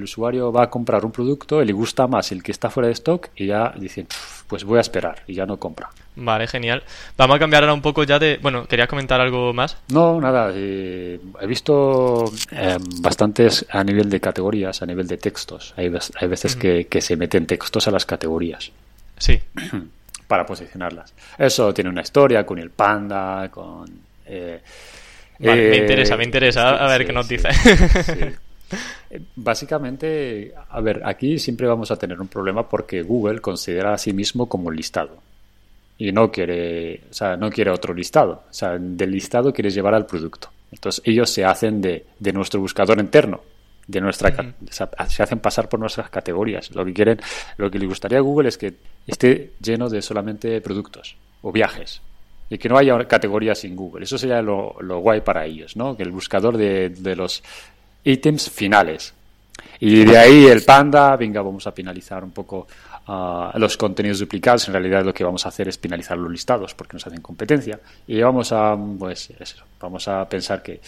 usuario 0.04 0.52
va 0.52 0.64
a 0.64 0.70
comprar 0.70 1.04
un 1.06 1.12
producto 1.12 1.64
le 1.64 1.74
gusta 1.74 2.08
más 2.08 2.32
el 2.32 2.44
que 2.44 2.52
está 2.52 2.70
fuera 2.70 2.88
de 2.88 2.94
stock 2.94 3.30
y 3.36 3.48
ya 3.48 3.74
dice, 3.78 4.06
pues 4.48 4.64
voy 4.64 4.78
a 4.78 4.82
esperar 4.82 5.24
y 5.28 5.34
ya 5.34 5.46
no 5.46 5.58
compra. 5.58 5.90
Vale, 6.16 6.48
genial. 6.48 6.84
Vamos 7.18 7.36
a 7.36 7.40
cambiar 7.40 7.64
ahora 7.64 7.74
un 7.74 7.82
poco 7.82 8.04
ya 8.04 8.20
de... 8.20 8.38
Bueno, 8.42 8.66
¿querías 8.66 8.88
comentar 8.88 9.20
algo 9.20 9.54
más? 9.54 9.78
No, 9.90 10.22
nada. 10.22 10.52
Eh, 10.54 11.20
he 11.42 11.48
visto 11.48 12.26
eh, 12.52 12.78
bastantes 13.02 13.66
a 13.70 13.84
nivel 13.84 14.10
de 14.10 14.20
categorías, 14.20 14.82
a 14.82 14.86
nivel 14.86 15.08
de 15.08 15.18
textos. 15.18 15.74
Hay, 15.76 15.92
hay 16.20 16.28
veces 16.28 16.56
que, 16.56 16.86
que 16.86 17.02
se 17.02 17.18
meten 17.18 17.48
textos 17.48 17.88
a 17.88 17.92
las 17.92 18.06
categorías. 18.06 18.72
Sí. 19.18 19.40
para 20.34 20.48
posicionarlas. 20.48 21.14
Eso 21.38 21.72
tiene 21.76 21.92
una 21.92 22.02
historia 22.02 22.44
con 22.44 22.58
el 22.58 22.72
panda, 22.72 23.50
con... 23.52 23.88
Eh, 24.26 24.60
me 25.38 25.78
interesa, 25.78 26.18
me 26.18 26.24
interesa. 26.24 26.72
a 26.84 26.88
ver 26.88 27.06
qué 27.06 27.14
nos 27.14 27.28
dice. 27.28 27.50
Básicamente, 29.36 30.52
a 30.72 30.82
ver, 30.82 31.04
aquí 31.06 31.38
siempre 31.38 31.68
vamos 31.68 31.92
a 31.92 31.98
tener 31.98 32.20
un 32.20 32.30
problema 32.30 32.68
porque 32.68 33.04
Google 33.04 33.42
considera 33.42 33.94
a 33.94 33.98
sí 34.00 34.12
mismo 34.12 34.50
como 34.50 34.72
listado. 34.72 35.20
Y 36.00 36.12
no 36.12 36.32
quiere, 36.32 37.02
o 37.12 37.14
sea, 37.14 37.38
no 37.38 37.52
quiere 37.52 37.70
otro 37.70 37.94
listado. 37.94 38.46
O 38.50 38.54
sea, 38.54 38.80
del 38.80 39.12
listado 39.12 39.54
quieres 39.54 39.76
llevar 39.76 39.94
al 39.94 40.08
producto. 40.08 40.50
Entonces 40.72 41.04
ellos 41.06 41.30
se 41.30 41.46
hacen 41.46 41.80
de, 41.80 42.08
de 42.18 42.34
nuestro 42.34 42.60
buscador 42.60 42.98
interno 43.00 43.42
de 43.88 44.02
nuestra 44.02 44.54
se 44.70 45.24
hacen 45.24 45.40
pasar 45.40 45.70
por 45.70 45.80
nuestras 45.80 46.10
categorías. 46.10 46.74
Lo 46.74 46.86
que 46.86 46.94
quieren, 46.94 47.20
lo 47.58 47.70
que 47.70 47.80
le 47.80 47.86
gustaría 47.86 48.18
a 48.18 48.22
Google 48.22 48.50
es 48.50 48.58
que 48.58 48.74
esté 49.08 49.54
lleno 49.62 49.90
de 49.90 50.02
solamente 50.02 50.62
productos 50.62 51.16
o 51.42 51.52
viajes 51.52 52.02
y 52.50 52.58
que 52.58 52.70
no 52.70 52.78
haya 52.78 52.98
categorías 53.08 53.60
sin 53.60 53.76
Google. 53.76 54.04
Eso 54.04 54.18
sería 54.18 54.42
lo, 54.42 54.76
guay 55.00 55.22
para 55.22 55.46
ellos, 55.46 55.76
¿no? 55.76 55.98
Que 55.98 56.04
el 56.04 56.12
buscador 56.12 56.58
de, 56.58 56.90
de 56.90 57.16
los 57.16 57.44
ítems 58.04 58.50
finales. 58.50 59.14
Y 59.80 60.06
de 60.06 60.18
ahí 60.18 60.46
el 60.46 60.64
panda, 60.64 61.16
venga, 61.16 61.42
vamos 61.42 61.68
a 61.68 61.74
penalizar 61.74 62.24
un 62.24 62.32
poco 62.32 62.68
uh, 63.08 63.58
los 63.58 63.76
contenidos 63.78 64.20
duplicados. 64.20 64.68
En 64.68 64.74
realidad 64.74 65.04
lo 65.04 65.14
que 65.14 65.24
vamos 65.24 65.46
a 65.46 65.50
hacer 65.50 65.68
es 65.68 65.78
penalizar 65.78 66.18
los 66.18 66.32
listados 66.32 66.74
porque 66.74 66.94
nos 66.94 67.06
hacen 67.08 67.22
competencia. 67.22 67.80
Y 68.08 68.22
vamos 68.22 68.52
a, 68.52 68.78
pues, 68.98 69.32
eso, 69.40 69.64
vamos 69.80 70.08
a 70.08 70.28
pensar 70.28 70.62
que, 70.62 70.80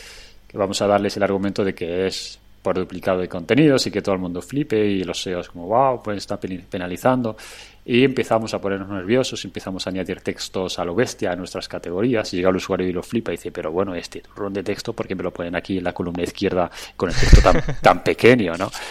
que 0.48 0.58
vamos 0.58 0.82
a 0.82 0.88
darles 0.88 1.18
el 1.18 1.24
argumento 1.24 1.64
de 1.64 1.74
que 1.74 2.08
es 2.08 2.40
por 2.66 2.80
duplicado 2.80 3.20
de 3.20 3.30
contenidos 3.30 3.86
y 3.86 3.92
que 3.92 4.02
todo 4.02 4.16
el 4.16 4.22
mundo 4.22 4.42
flipe 4.42 4.84
y 4.84 5.04
los 5.04 5.22
SEOs 5.22 5.50
como, 5.50 5.68
wow, 5.68 6.02
pues 6.02 6.18
está 6.18 6.40
penalizando. 6.40 7.38
Y 7.86 8.04
empezamos 8.04 8.56
a 8.56 8.60
ponernos 8.60 8.90
nerviosos, 8.90 9.46
empezamos 9.46 9.86
a 9.86 9.92
añadir 9.92 10.22
textos 10.22 10.80
a 10.80 10.84
lo 10.84 10.96
bestia 10.96 11.32
a 11.32 11.36
nuestras 11.36 11.68
categorías 11.68 12.34
y 12.34 12.38
llega 12.38 12.50
el 12.50 12.56
usuario 12.56 12.88
y 12.88 12.92
lo 12.92 13.04
flipa 13.04 13.32
y 13.32 13.36
dice, 13.38 13.52
pero 13.52 13.72
bueno, 13.72 13.94
este 13.94 14.22
turrón 14.22 14.52
de 14.52 14.64
texto, 14.64 14.94
¿por 14.94 15.08
qué 15.08 15.14
me 15.14 15.22
lo 15.22 15.32
ponen 15.32 15.56
aquí 15.56 15.78
en 15.78 15.84
la 15.84 15.94
columna 15.94 16.24
izquierda 16.24 16.72
con 16.98 17.10
el 17.10 17.16
texto 17.16 17.40
tan, 17.40 17.62
tan 17.84 18.04
pequeño, 18.04 18.56
no? 18.58 18.72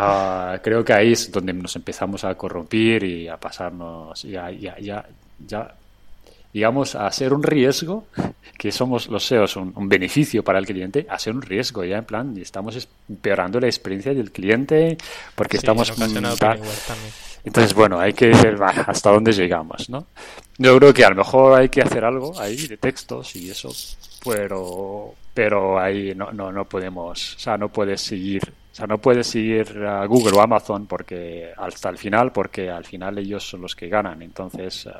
Ah, 0.00 0.60
creo 0.62 0.84
que 0.84 0.92
ahí 0.92 1.10
es 1.10 1.32
donde 1.32 1.52
nos 1.52 1.74
empezamos 1.74 2.22
a 2.22 2.32
corrompir 2.36 3.02
y 3.02 3.26
a 3.26 3.36
pasarnos, 3.36 4.22
ya, 4.22 4.48
ya, 4.48 4.78
ya, 4.78 5.04
ya 5.44 5.74
digamos, 6.52 6.94
a 6.94 7.10
ser 7.12 7.32
un 7.32 7.42
riesgo, 7.42 8.04
que 8.56 8.72
somos 8.72 9.08
los 9.08 9.24
SEOs 9.24 9.56
un, 9.56 9.72
un, 9.76 9.88
beneficio 9.88 10.42
para 10.42 10.58
el 10.58 10.66
cliente, 10.66 11.06
a 11.08 11.18
ser 11.18 11.34
un 11.34 11.42
riesgo, 11.42 11.84
ya 11.84 11.98
en 11.98 12.04
plan, 12.04 12.36
estamos 12.38 12.88
empeorando 13.08 13.60
la 13.60 13.66
experiencia 13.68 14.12
del 14.12 14.32
cliente 14.32 14.98
porque 15.34 15.58
estamos... 15.58 15.92
Entonces, 17.44 17.72
bueno, 17.72 18.00
hay 18.00 18.12
que 18.12 18.26
ver 18.28 18.58
hasta 18.62 19.10
dónde 19.10 19.32
llegamos, 19.32 19.88
¿no? 19.88 20.06
Yo 20.58 20.76
creo 20.76 20.92
que 20.92 21.04
a 21.04 21.10
lo 21.10 21.16
mejor 21.16 21.58
hay 21.58 21.68
que 21.68 21.80
hacer 21.80 22.04
algo 22.04 22.38
ahí 22.38 22.66
de 22.66 22.76
textos 22.76 23.36
y 23.36 23.50
eso, 23.50 23.70
pero, 24.24 25.14
pero 25.32 25.78
ahí 25.78 26.14
no, 26.16 26.32
no, 26.32 26.50
no 26.50 26.64
podemos, 26.64 27.36
o 27.36 27.38
sea, 27.38 27.56
no 27.56 27.68
puedes 27.68 28.00
seguir, 28.00 28.42
o 28.72 28.74
sea, 28.74 28.86
no 28.86 28.98
puedes 28.98 29.28
seguir 29.28 29.78
a 29.86 30.04
Google 30.06 30.36
o 30.36 30.40
Amazon 30.42 30.86
porque 30.86 31.52
hasta 31.56 31.88
el 31.90 31.96
final, 31.96 32.32
porque 32.32 32.70
al 32.70 32.84
final 32.84 33.18
ellos 33.18 33.48
son 33.48 33.62
los 33.62 33.76
que 33.76 33.88
ganan. 33.88 34.20
Entonces, 34.20 34.86
uh, 34.86 34.90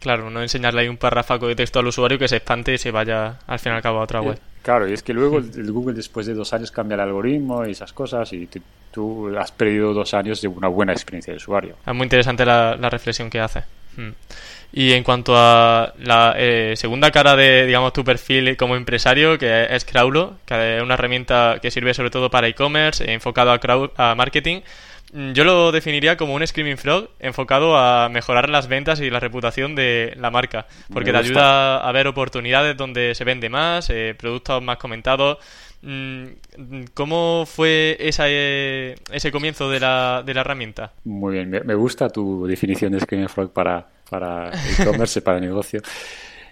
Claro, 0.00 0.30
no 0.30 0.42
enseñarle 0.42 0.82
ahí 0.82 0.88
un 0.88 0.96
parrafaco 0.96 1.48
de 1.48 1.56
texto 1.56 1.80
al 1.80 1.86
usuario 1.86 2.18
que 2.18 2.28
se 2.28 2.36
espante 2.36 2.74
y 2.74 2.78
se 2.78 2.90
vaya 2.90 3.38
al 3.46 3.58
fin 3.58 3.72
y 3.72 3.76
al 3.76 3.82
cabo 3.82 3.98
a 3.98 4.02
otra 4.02 4.20
web. 4.20 4.38
Claro, 4.62 4.88
y 4.88 4.92
es 4.92 5.02
que 5.02 5.12
luego 5.12 5.38
el 5.38 5.72
Google 5.72 5.94
después 5.94 6.26
de 6.26 6.34
dos 6.34 6.52
años 6.52 6.70
cambia 6.70 6.94
el 6.94 7.00
algoritmo 7.00 7.66
y 7.66 7.72
esas 7.72 7.92
cosas 7.92 8.32
y 8.32 8.48
tú 8.92 9.34
has 9.36 9.50
perdido 9.50 9.94
dos 9.94 10.14
años 10.14 10.40
de 10.40 10.48
una 10.48 10.68
buena 10.68 10.92
experiencia 10.92 11.32
de 11.32 11.38
usuario. 11.38 11.76
Es 11.86 11.94
muy 11.94 12.04
interesante 12.04 12.44
la, 12.44 12.76
la 12.76 12.90
reflexión 12.90 13.30
que 13.30 13.40
hace. 13.40 13.64
Hmm. 13.96 14.10
Y 14.72 14.92
en 14.92 15.02
cuanto 15.02 15.32
a 15.34 15.94
la 15.98 16.34
eh, 16.36 16.74
segunda 16.76 17.10
cara 17.10 17.34
de, 17.34 17.64
digamos, 17.64 17.92
tu 17.94 18.04
perfil 18.04 18.56
como 18.56 18.76
empresario, 18.76 19.38
que 19.38 19.66
es 19.70 19.84
Crowlo, 19.84 20.34
que 20.44 20.76
es 20.76 20.82
una 20.82 20.94
herramienta 20.94 21.58
que 21.62 21.70
sirve 21.70 21.94
sobre 21.94 22.10
todo 22.10 22.30
para 22.30 22.48
e-commerce, 22.48 23.10
enfocado 23.10 23.50
a, 23.50 23.58
crowd, 23.58 23.90
a 23.96 24.14
marketing, 24.14 24.60
Mm, 24.60 24.97
yo 25.12 25.44
lo 25.44 25.72
definiría 25.72 26.16
como 26.16 26.34
un 26.34 26.46
Screaming 26.46 26.76
Frog 26.76 27.08
enfocado 27.18 27.76
a 27.78 28.08
mejorar 28.08 28.50
las 28.50 28.68
ventas 28.68 29.00
y 29.00 29.08
la 29.08 29.20
reputación 29.20 29.74
de 29.74 30.14
la 30.16 30.30
marca, 30.30 30.66
porque 30.92 31.12
te 31.12 31.16
ayuda 31.16 31.78
a 31.78 31.92
ver 31.92 32.06
oportunidades 32.06 32.76
donde 32.76 33.14
se 33.14 33.24
vende 33.24 33.48
más, 33.48 33.88
eh, 33.90 34.14
productos 34.18 34.62
más 34.62 34.76
comentados. 34.76 35.38
Mm, 35.80 36.26
¿Cómo 36.92 37.44
fue 37.46 37.96
esa, 38.00 38.24
eh, 38.26 38.96
ese 39.10 39.32
comienzo 39.32 39.70
de 39.70 39.80
la, 39.80 40.22
de 40.26 40.34
la 40.34 40.42
herramienta? 40.42 40.92
Muy 41.04 41.34
bien, 41.34 41.50
me, 41.50 41.74
gusta 41.74 42.10
tu 42.10 42.46
definición 42.46 42.92
de 42.92 43.00
Screaming 43.00 43.28
Frog 43.28 43.52
para, 43.52 43.86
para 44.10 44.50
e-commerce, 44.78 45.22
para 45.22 45.40
negocio. 45.40 45.80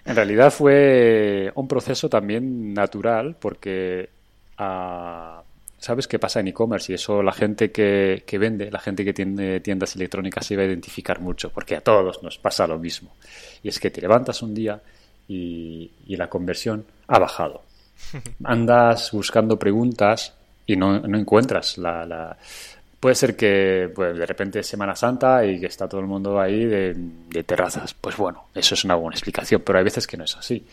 En 0.03 0.15
realidad 0.15 0.51
fue 0.51 1.51
un 1.53 1.67
proceso 1.67 2.09
también 2.09 2.73
natural 2.73 3.35
porque 3.39 4.09
a 4.57 5.43
¿Sabes 5.79 6.07
qué 6.07 6.17
pasa 6.17 6.39
en 6.39 6.47
e-commerce? 6.47 6.91
Y 6.91 6.95
eso 6.95 7.21
la 7.21 7.31
gente 7.31 7.71
que, 7.71 8.23
que, 8.25 8.37
vende, 8.37 8.71
la 8.71 8.79
gente 8.79 9.05
que 9.05 9.13
tiene 9.13 9.59
tiendas 9.59 9.95
electrónicas 9.95 10.45
se 10.45 10.55
va 10.55 10.63
a 10.63 10.65
identificar 10.65 11.19
mucho, 11.19 11.51
porque 11.51 11.75
a 11.75 11.81
todos 11.81 12.23
nos 12.23 12.37
pasa 12.39 12.65
lo 12.65 12.79
mismo. 12.79 13.15
Y 13.61 13.69
es 13.69 13.79
que 13.79 13.91
te 13.91 14.01
levantas 14.01 14.41
un 14.41 14.55
día 14.55 14.81
y, 15.27 15.91
y 16.07 16.15
la 16.15 16.29
conversión 16.29 16.85
ha 17.07 17.19
bajado. 17.19 17.61
Andas 18.43 19.11
buscando 19.11 19.57
preguntas 19.59 20.33
y 20.65 20.75
no, 20.75 20.99
no 20.99 21.17
encuentras 21.17 21.77
la, 21.77 22.05
la, 22.05 22.37
Puede 22.99 23.13
ser 23.13 23.35
que 23.35 23.91
pues, 23.93 24.17
de 24.17 24.25
repente 24.25 24.59
es 24.59 24.67
Semana 24.67 24.95
Santa 24.95 25.45
y 25.45 25.59
que 25.59 25.67
está 25.67 25.87
todo 25.87 26.01
el 26.01 26.07
mundo 26.07 26.39
ahí 26.39 26.65
de, 26.65 26.95
de 26.95 27.43
terrazas. 27.43 27.93
Pues 27.93 28.17
bueno, 28.17 28.45
eso 28.55 28.73
es 28.73 28.83
una 28.83 28.95
buena 28.95 29.13
explicación, 29.15 29.61
pero 29.63 29.77
hay 29.77 29.85
veces 29.85 30.07
que 30.07 30.17
no 30.17 30.23
es 30.23 30.35
así 30.35 30.65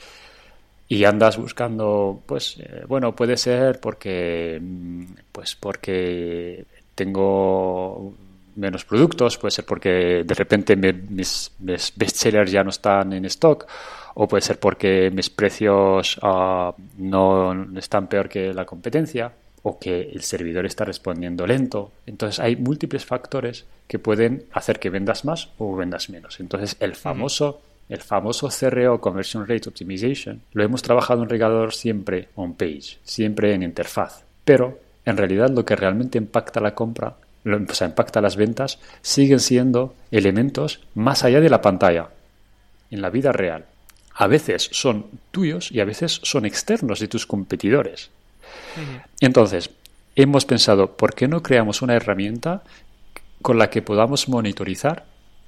y 0.88 1.05
andas 1.05 1.38
buscando, 1.38 2.23
pues, 2.27 2.59
eh, 2.59 2.85
bueno, 2.87 3.14
puede 3.16 3.37
ser 3.37 3.81
porque, 3.81 4.59
mm, 4.61 5.05
pues, 5.33 5.57
porque 5.57 6.64
tengo 6.94 8.14
menos 8.57 8.85
productos, 8.85 9.38
puede 9.38 9.51
ser 9.51 9.64
porque 9.64 10.23
de 10.25 10.35
repente 10.35 10.77
mis, 10.77 11.51
mis 11.59 11.92
bestsellers 11.97 12.53
ya 12.53 12.62
no 12.62 12.70
están 12.70 13.12
en 13.12 13.25
stock, 13.25 13.66
o 14.14 14.29
puede 14.29 14.42
ser 14.42 14.61
porque 14.61 15.11
mis 15.11 15.29
precios 15.29 16.18
uh, 16.18 16.73
no 16.99 17.66
están 17.77 18.07
peor 18.07 18.29
que 18.29 18.55
la 18.55 18.64
competencia, 18.64 19.33
o 19.64 19.79
que 19.79 20.03
el 20.12 20.23
servidor 20.23 20.66
está 20.66 20.85
respondiendo 20.85 21.47
lento. 21.47 21.90
Entonces 22.07 22.38
hay 22.38 22.55
múltiples 22.55 23.05
factores 23.05 23.64
que 23.88 23.99
pueden 23.99 24.44
hacer 24.53 24.79
que 24.79 24.90
vendas 24.90 25.25
más 25.25 25.49
o 25.59 25.75
vendas 25.75 26.11
menos. 26.11 26.38
Entonces 26.38 26.77
el 26.81 26.94
famoso 26.94 27.62
el 27.88 28.01
famoso 28.01 28.49
CRO, 28.49 29.01
Conversion 29.01 29.47
Rate 29.47 29.68
Optimization, 29.68 30.40
lo 30.53 30.64
hemos 30.64 30.83
trabajado 30.83 31.23
en 31.23 31.29
Regador 31.29 31.75
siempre 31.75 32.29
on 32.35 32.55
page, 32.55 32.99
siempre 33.05 33.55
en 33.55 33.62
interfaz. 33.62 34.25
Pero 34.44 34.81
en 35.05 35.16
realidad 35.16 35.51
lo 35.51 35.64
que 35.64 35.77
realmente 35.77 36.18
impacta 36.18 36.61
la 36.61 36.75
compra, 36.75 37.16
o 37.44 37.75
sea, 37.75 37.88
impacta 37.88 38.20
las 38.20 38.37
ventas, 38.37 38.79
siguen 39.03 39.40
siendo 39.40 39.94
elementos 40.11 40.81
más 40.94 41.25
allá 41.25 41.40
de 41.40 41.51
la 41.51 41.61
pantalla, 41.61 42.09
en 42.90 43.03
la 43.03 43.11
vida 43.11 43.33
real. 43.33 43.66
A 44.14 44.27
veces 44.29 44.68
son 44.73 45.07
tuyos 45.31 45.70
y 45.73 45.81
a 45.81 45.85
veces 45.85 46.20
son 46.23 46.47
externos 46.47 47.01
de 47.01 47.09
tus 47.09 47.27
competidores. 47.27 48.11
Entonces, 49.20 49.70
hemos 50.14 50.44
pensado, 50.44 50.97
¿por 50.97 51.14
qué 51.14 51.29
no 51.29 51.42
creamos 51.42 51.83
una 51.83 51.94
herramienta 51.94 52.62
con 53.42 53.59
la 53.59 53.68
que 53.68 53.83
podamos 53.83 54.29
monitorizar 54.29 55.05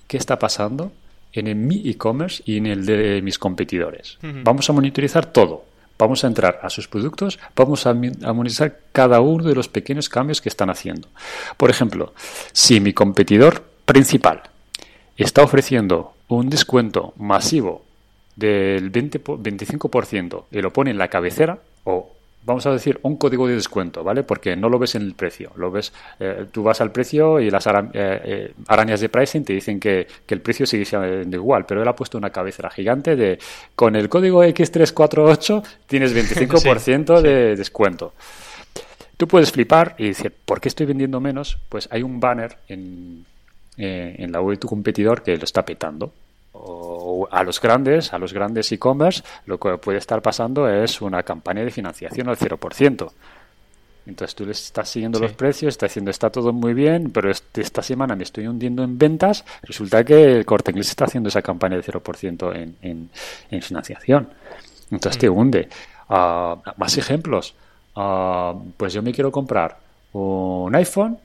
qué 0.09 0.17
está 0.17 0.39
pasando 0.39 0.93
en 1.33 1.67
mi 1.67 1.83
e-commerce 1.89 2.43
y 2.47 2.59
en 2.59 2.67
el 2.67 2.87
de 2.87 3.21
mis 3.23 3.39
competidores. 3.39 4.19
Vamos 4.23 4.69
a 4.71 4.73
monitorizar 4.73 5.27
todo. 5.27 5.65
Vamos 5.99 6.25
a 6.25 6.27
entrar 6.27 6.61
a 6.63 6.69
sus 6.69 6.89
productos, 6.89 7.39
vamos 7.55 7.87
a, 7.87 7.95
monitorizar 7.95 8.81
cada 8.93 9.21
uno 9.21 9.45
de 9.45 9.55
los 9.55 9.69
pequeños 9.69 10.11
cambios 10.11 10.43
que 10.43 10.51
están 10.51 10.69
haciendo. 10.69 11.09
Por 11.57 11.71
ejemplo, 11.71 12.13
si 12.53 12.81
mi 12.81 12.93
competidor 12.93 13.65
principal 13.87 14.43
está 15.17 15.43
ofreciendo 15.43 16.13
un 16.29 16.51
descuento 16.51 17.15
masivo 17.17 17.83
del 18.35 18.91
20, 18.91 19.25
25% 19.25 20.45
y 20.51 20.61
lo 20.61 20.73
pone 20.73 20.91
en 20.91 20.99
la 20.99 21.09
cabecera 21.09 21.59
o 21.85 22.16
vamos 22.47 22.65
a 22.65 22.71
decir, 22.71 22.99
un 23.03 23.17
código 23.17 23.49
de 23.49 23.55
descuento, 23.55 24.05
¿vale? 24.05 24.23
Porque 24.23 24.55
no 24.57 24.69
lo 24.69 24.79
ves 24.79 24.95
en 24.95 25.03
el 25.03 25.15
precio, 25.15 25.51
lo 25.57 25.71
ves, 25.73 25.93
eh, 26.21 26.47
tú 26.53 26.63
vas 26.63 26.81
al 26.81 26.93
precio 26.93 27.41
y 27.41 27.51
las 27.51 27.67
eh, 27.67 27.73
eh, 27.93 28.53
arañas 28.69 29.01
de 29.01 29.09
pricing 29.09 29.45
te 29.45 29.53
dicen 29.53 29.81
que, 29.81 30.07
el 30.29 30.41
precio 30.41 30.65
sigue 30.65 30.85
siendo 30.85 31.37
igual, 31.37 31.67
pero 31.67 31.83
él 31.83 31.89
ha 31.89 31.97
puesto 31.97 32.17
una 32.17 32.31
cabecera 32.31 32.71
gigante 32.71 33.17
de, 33.17 33.39
con 33.75 33.97
el 33.97 34.09
código 34.09 34.45
X348 34.45 35.65
tienes 35.87 36.15
25% 36.39 37.21
de 37.21 37.57
descuento. 37.57 38.13
Tú 39.17 39.27
puedes 39.27 39.51
flipar 39.51 39.97
y 39.99 40.09
decir, 40.09 40.33
¿por 40.45 40.61
qué 40.61 40.69
estoy 40.69 40.87
vendiendo 40.87 41.21
menos? 41.21 41.59
Pues 41.69 41.89
hay 41.91 42.03
un 42.03 42.21
banner 42.21 42.59
en, 42.69 43.25
en 43.77 44.31
la 44.31 44.41
web 44.41 44.57
de 44.57 44.61
tu 44.61 44.69
competidor 44.69 45.23
que 45.23 45.37
lo 45.37 45.45
está 45.45 45.65
petando 45.65 46.13
o 46.59 47.29
a 47.31 47.43
los 47.43 47.61
grandes, 47.61 48.13
a 48.13 48.19
los 48.19 48.33
grandes 48.33 48.71
e-commerce, 48.73 49.23
lo 49.47 49.59
que 49.59 49.77
puede 49.79 49.99
estar 49.99 50.23
pasando 50.23 50.69
es 50.69 51.01
una 51.01 51.23
campaña 51.23 51.63
de 51.63 51.71
financiación 51.71 52.29
al 52.29 52.37
0%. 52.37 53.11
Entonces 54.07 54.37
tú 54.37 54.47
les 54.47 54.63
estás 54.63 54.89
siguiendo 54.89 55.19
los 55.19 55.33
precios, 55.33 55.75
está 55.75 55.87
diciendo 55.87 56.11
está 56.13 56.31
todo 56.31 56.53
muy 56.53 56.75
bien, 56.75 57.11
pero 57.11 57.31
esta 57.31 57.83
semana 57.83 58.15
me 58.15 58.23
estoy 58.23 58.47
hundiendo 58.47 58.85
en 58.85 58.97
ventas. 58.97 59.45
Resulta 59.63 60.05
que 60.05 60.39
el 60.39 60.47
corte 60.47 60.71
inglés 60.71 60.91
está 60.91 61.07
haciendo 61.07 61.29
esa 61.29 61.43
campaña 61.43 61.77
de 61.77 61.83
0% 61.83 62.55
en, 62.55 62.77
en, 62.83 63.11
en, 63.51 63.63
financiación. 63.63 64.29
Entonces 64.93 65.19
te 65.19 65.29
mm. 65.29 65.37
hunde. 65.37 65.69
Uh, 66.09 66.57
más 66.77 66.97
ejemplos. 66.97 67.55
Uh, 67.97 68.71
pues 68.77 68.93
yo 68.93 69.03
me 69.03 69.13
quiero 69.13 69.33
comprar 69.33 69.77
un 70.13 70.73
iPhone, 70.77 71.19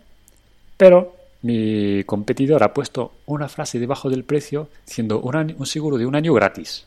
pero 0.75 1.20
mi 1.43 2.03
competidor 2.05 2.63
ha 2.63 2.73
puesto 2.73 3.13
una 3.25 3.47
frase 3.47 3.79
debajo 3.79 4.09
del 4.09 4.23
precio 4.23 4.69
diciendo 4.85 5.19
un, 5.19 5.55
un 5.57 5.65
seguro 5.65 5.97
de 5.97 6.05
un 6.05 6.15
año 6.15 6.33
gratis. 6.33 6.85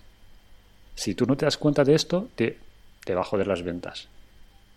Si 0.94 1.14
tú 1.14 1.26
no 1.26 1.36
te 1.36 1.44
das 1.44 1.56
cuenta 1.56 1.84
de 1.84 1.94
esto, 1.94 2.28
te, 2.34 2.58
te 3.04 3.14
va 3.14 3.22
a 3.22 3.24
joder 3.24 3.46
las 3.46 3.62
ventas. 3.62 4.08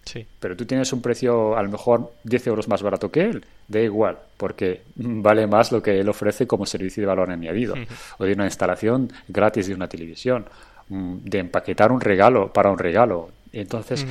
Sí. 0.06 0.26
Pero 0.40 0.56
tú 0.56 0.66
tienes 0.66 0.92
un 0.94 1.02
precio 1.02 1.58
a 1.58 1.62
lo 1.62 1.70
mejor 1.70 2.14
10 2.24 2.48
euros 2.48 2.68
más 2.68 2.82
barato 2.82 3.12
que 3.12 3.22
él, 3.22 3.46
da 3.68 3.82
igual, 3.82 4.18
porque 4.38 4.82
vale 4.96 5.46
más 5.48 5.72
lo 5.72 5.82
que 5.82 6.00
él 6.00 6.10
ofrece 6.10 6.48
como 6.48 6.66
servicio 6.66 7.02
de 7.02 7.08
valor 7.08 7.30
añadido, 7.30 7.76
o 8.18 8.26
de 8.26 8.34
una 8.34 8.46
instalación 8.46 9.12
gratis 9.28 9.68
de 9.68 9.76
una 9.76 9.88
televisión, 9.88 10.46
mm, 10.90 11.18
de 11.24 11.40
empaquetar 11.40 11.92
un 11.92 12.02
regalo 12.02 12.52
para 12.52 12.72
un 12.72 12.80
regalo. 12.80 13.30
Entonces, 13.52 14.06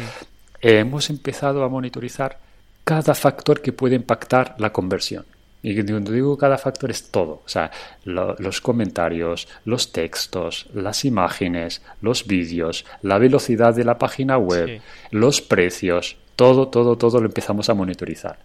hemos 0.61 1.11
empezado 1.11 1.65
a 1.65 1.69
monitorizar 1.69 2.39
cada 2.85 3.15
factor 3.15 3.61
que 3.61 3.73
puede 3.73 3.97
impactar 3.97 4.55
la 4.59 4.73
conversión. 4.73 5.25
Y 5.69 5.75
cuando 5.83 6.13
digo 6.13 6.39
cada 6.39 6.59
factor 6.59 6.93
es 6.93 7.11
todo, 7.11 7.43
o 7.45 7.49
sea, 7.49 7.73
los 8.05 8.61
comentarios, 8.61 9.49
los 9.65 9.91
textos, 9.91 10.69
las 10.73 11.05
imágenes, 11.05 11.83
los 12.03 12.25
vídeos, 12.25 12.85
la 13.03 13.19
velocidad 13.19 13.75
de 13.75 13.83
la 13.83 13.99
página 13.99 14.39
web, 14.39 14.81
los 15.11 15.43
precios, 15.43 16.19
todo, 16.37 16.69
todo, 16.69 16.97
todo 16.97 17.19
lo 17.19 17.27
empezamos 17.27 17.69
a 17.69 17.75
monitorizar. 17.75 18.39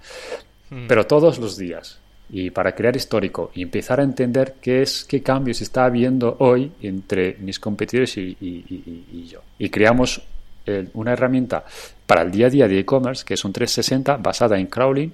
Mm. 0.71 0.88
Pero 0.88 1.05
todos 1.05 1.38
los 1.38 1.57
días. 1.57 1.99
Y 2.31 2.49
para 2.49 2.73
crear 2.73 2.95
histórico 2.95 3.51
y 3.53 3.62
empezar 3.62 3.99
a 3.99 4.03
entender 4.03 4.55
qué 4.60 4.81
es, 4.81 5.03
qué 5.03 5.21
cambios 5.21 5.62
está 5.62 5.86
habiendo 5.86 6.38
hoy 6.39 6.71
entre 6.81 7.36
mis 7.39 7.60
competidores 7.60 8.17
y, 8.17 8.36
y 8.39 9.27
yo. 9.27 9.41
Y 9.60 9.69
creamos 9.69 10.23
eh, 10.65 10.88
una 10.93 11.13
herramienta 11.13 11.65
para 12.05 12.21
el 12.21 12.31
día 12.31 12.47
a 12.47 12.49
día 12.49 12.67
de 12.67 12.79
e-commerce 12.79 13.25
que 13.25 13.34
es 13.34 13.43
un 13.43 13.51
360 13.51 14.17
basada 14.17 14.60
en 14.60 14.67
crawling 14.67 15.12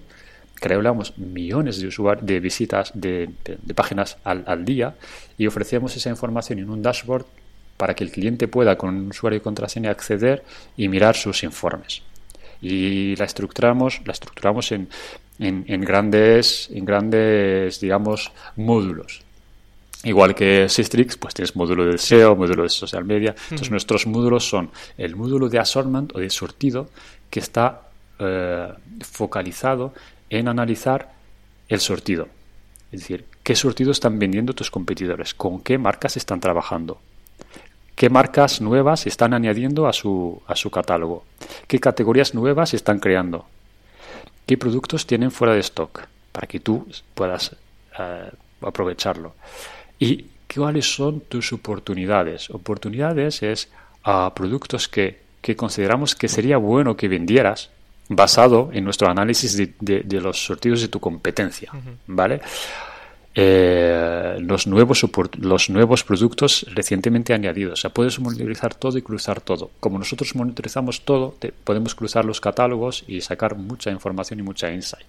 creamos 0.60 1.18
millones 1.18 1.80
de, 1.80 1.88
usuarios, 1.88 2.26
de 2.26 2.40
visitas 2.40 2.92
de, 2.94 3.30
páginas 3.76 4.18
al, 4.24 4.44
al, 4.48 4.66
día 4.66 4.96
y 5.38 5.48
ofrecemos 5.48 5.96
esa 5.96 6.10
información 6.10 6.60
en 6.60 6.70
un 6.70 6.82
dashboard 6.82 7.26
para 7.78 7.94
que 7.96 8.04
el 8.04 8.12
cliente 8.12 8.48
pueda 8.48 8.78
con 8.78 8.90
un 8.90 9.10
usuario 9.10 9.38
y 9.38 9.42
contraseña 9.42 9.92
acceder 9.92 10.44
y 10.76 10.88
mirar 10.90 11.16
sus 11.16 11.44
informes. 11.44 12.02
Y 12.60 13.16
la 13.18 13.26
estructuramos, 13.26 14.02
la 14.06 14.14
estructuramos 14.14 14.72
en, 14.72 14.90
en, 15.40 15.82
grandes, 15.82 16.70
en 16.74 16.86
grandes, 16.86 17.80
digamos, 17.80 18.32
módulos. 18.56 19.22
Igual 20.04 20.36
que 20.36 20.70
Sistrix, 20.70 21.18
pues 21.18 21.34
tienes 21.34 21.56
módulo 21.56 21.86
de 21.86 21.98
SEO, 21.98 22.36
módulo 22.36 22.64
de 22.64 22.70
social 22.70 23.04
media. 23.04 23.36
Entonces, 23.44 23.72
nuestros 23.72 24.08
módulos 24.08 24.48
son 24.48 24.72
el 24.98 25.16
módulo 25.16 25.50
de 25.50 25.60
assortment 25.60 26.16
o 26.16 26.20
de 26.20 26.30
sortido, 26.30 26.90
que 27.30 27.40
está 27.40 27.82
eh, 28.20 28.70
focalizado 29.02 29.94
en 30.30 30.48
analizar 30.48 31.12
el 31.70 31.80
sortido. 31.80 32.28
Es 32.92 33.02
decir, 33.02 33.26
qué 33.44 33.56
sortido 33.56 33.92
están 33.92 34.18
vendiendo 34.20 34.54
tus 34.54 34.72
competidores, 34.72 35.34
con 35.34 35.62
qué 35.62 35.78
marcas 35.78 36.18
están 36.18 36.40
trabajando, 36.40 37.00
qué 37.96 38.10
marcas 38.10 38.62
nuevas 38.62 39.08
están 39.08 39.34
añadiendo 39.34 39.88
a 39.88 39.94
su, 39.94 40.42
a 40.48 40.56
su 40.56 40.70
catálogo, 40.70 41.26
qué 41.68 41.80
categorías 41.80 42.34
nuevas 42.34 42.74
están 42.74 43.00
creando, 43.00 43.46
qué 44.46 44.58
productos 44.58 45.06
tienen 45.06 45.32
fuera 45.32 45.54
de 45.54 45.60
stock 45.60 46.08
para 46.32 46.48
que 46.48 46.60
tú 46.60 46.88
puedas 47.14 47.56
eh, 48.00 48.32
aprovecharlo. 48.62 49.34
Y 50.00 50.28
cuáles 50.54 50.94
son 50.94 51.22
tus 51.22 51.54
oportunidades. 51.54 52.50
Oportunidades 52.50 53.44
es 53.44 53.70
a 54.04 54.34
productos 54.34 54.88
que, 54.88 55.20
que, 55.42 55.56
consideramos 55.56 56.16
que 56.16 56.28
sería 56.28 56.58
bueno 56.58 56.96
que 56.96 57.08
vendieras 57.08 57.70
basado 58.10 58.70
en 58.74 58.84
nuestro 58.84 59.10
análisis 59.10 59.58
de, 59.58 59.74
de, 59.80 60.22
los 60.22 60.44
sortidos 60.46 60.82
de 60.82 60.88
tu 60.88 61.00
competencia, 61.00 61.72
¿vale? 62.08 62.42
Eh, 63.40 64.38
los, 64.40 64.66
nuevos, 64.66 65.06
los 65.38 65.70
nuevos 65.70 66.04
productos 66.04 66.66
recientemente 66.74 67.36
añadidos. 67.36 67.74
O 67.74 67.82
sea, 67.84 67.92
puedes 67.92 68.20
monitorizar 68.20 68.74
todo 68.74 68.98
y 68.98 69.04
cruzar 69.04 69.42
todo. 69.42 69.70
Como 69.80 70.00
nosotros 70.00 70.36
monitorizamos 70.36 71.06
todo, 71.06 71.36
podemos 71.64 71.94
cruzar 71.94 72.26
los 72.26 72.42
catálogos 72.42 73.04
y 73.08 73.22
sacar 73.22 73.56
mucha 73.56 73.92
información 73.92 74.40
y 74.40 74.42
mucha 74.42 74.72
insight. 74.72 75.06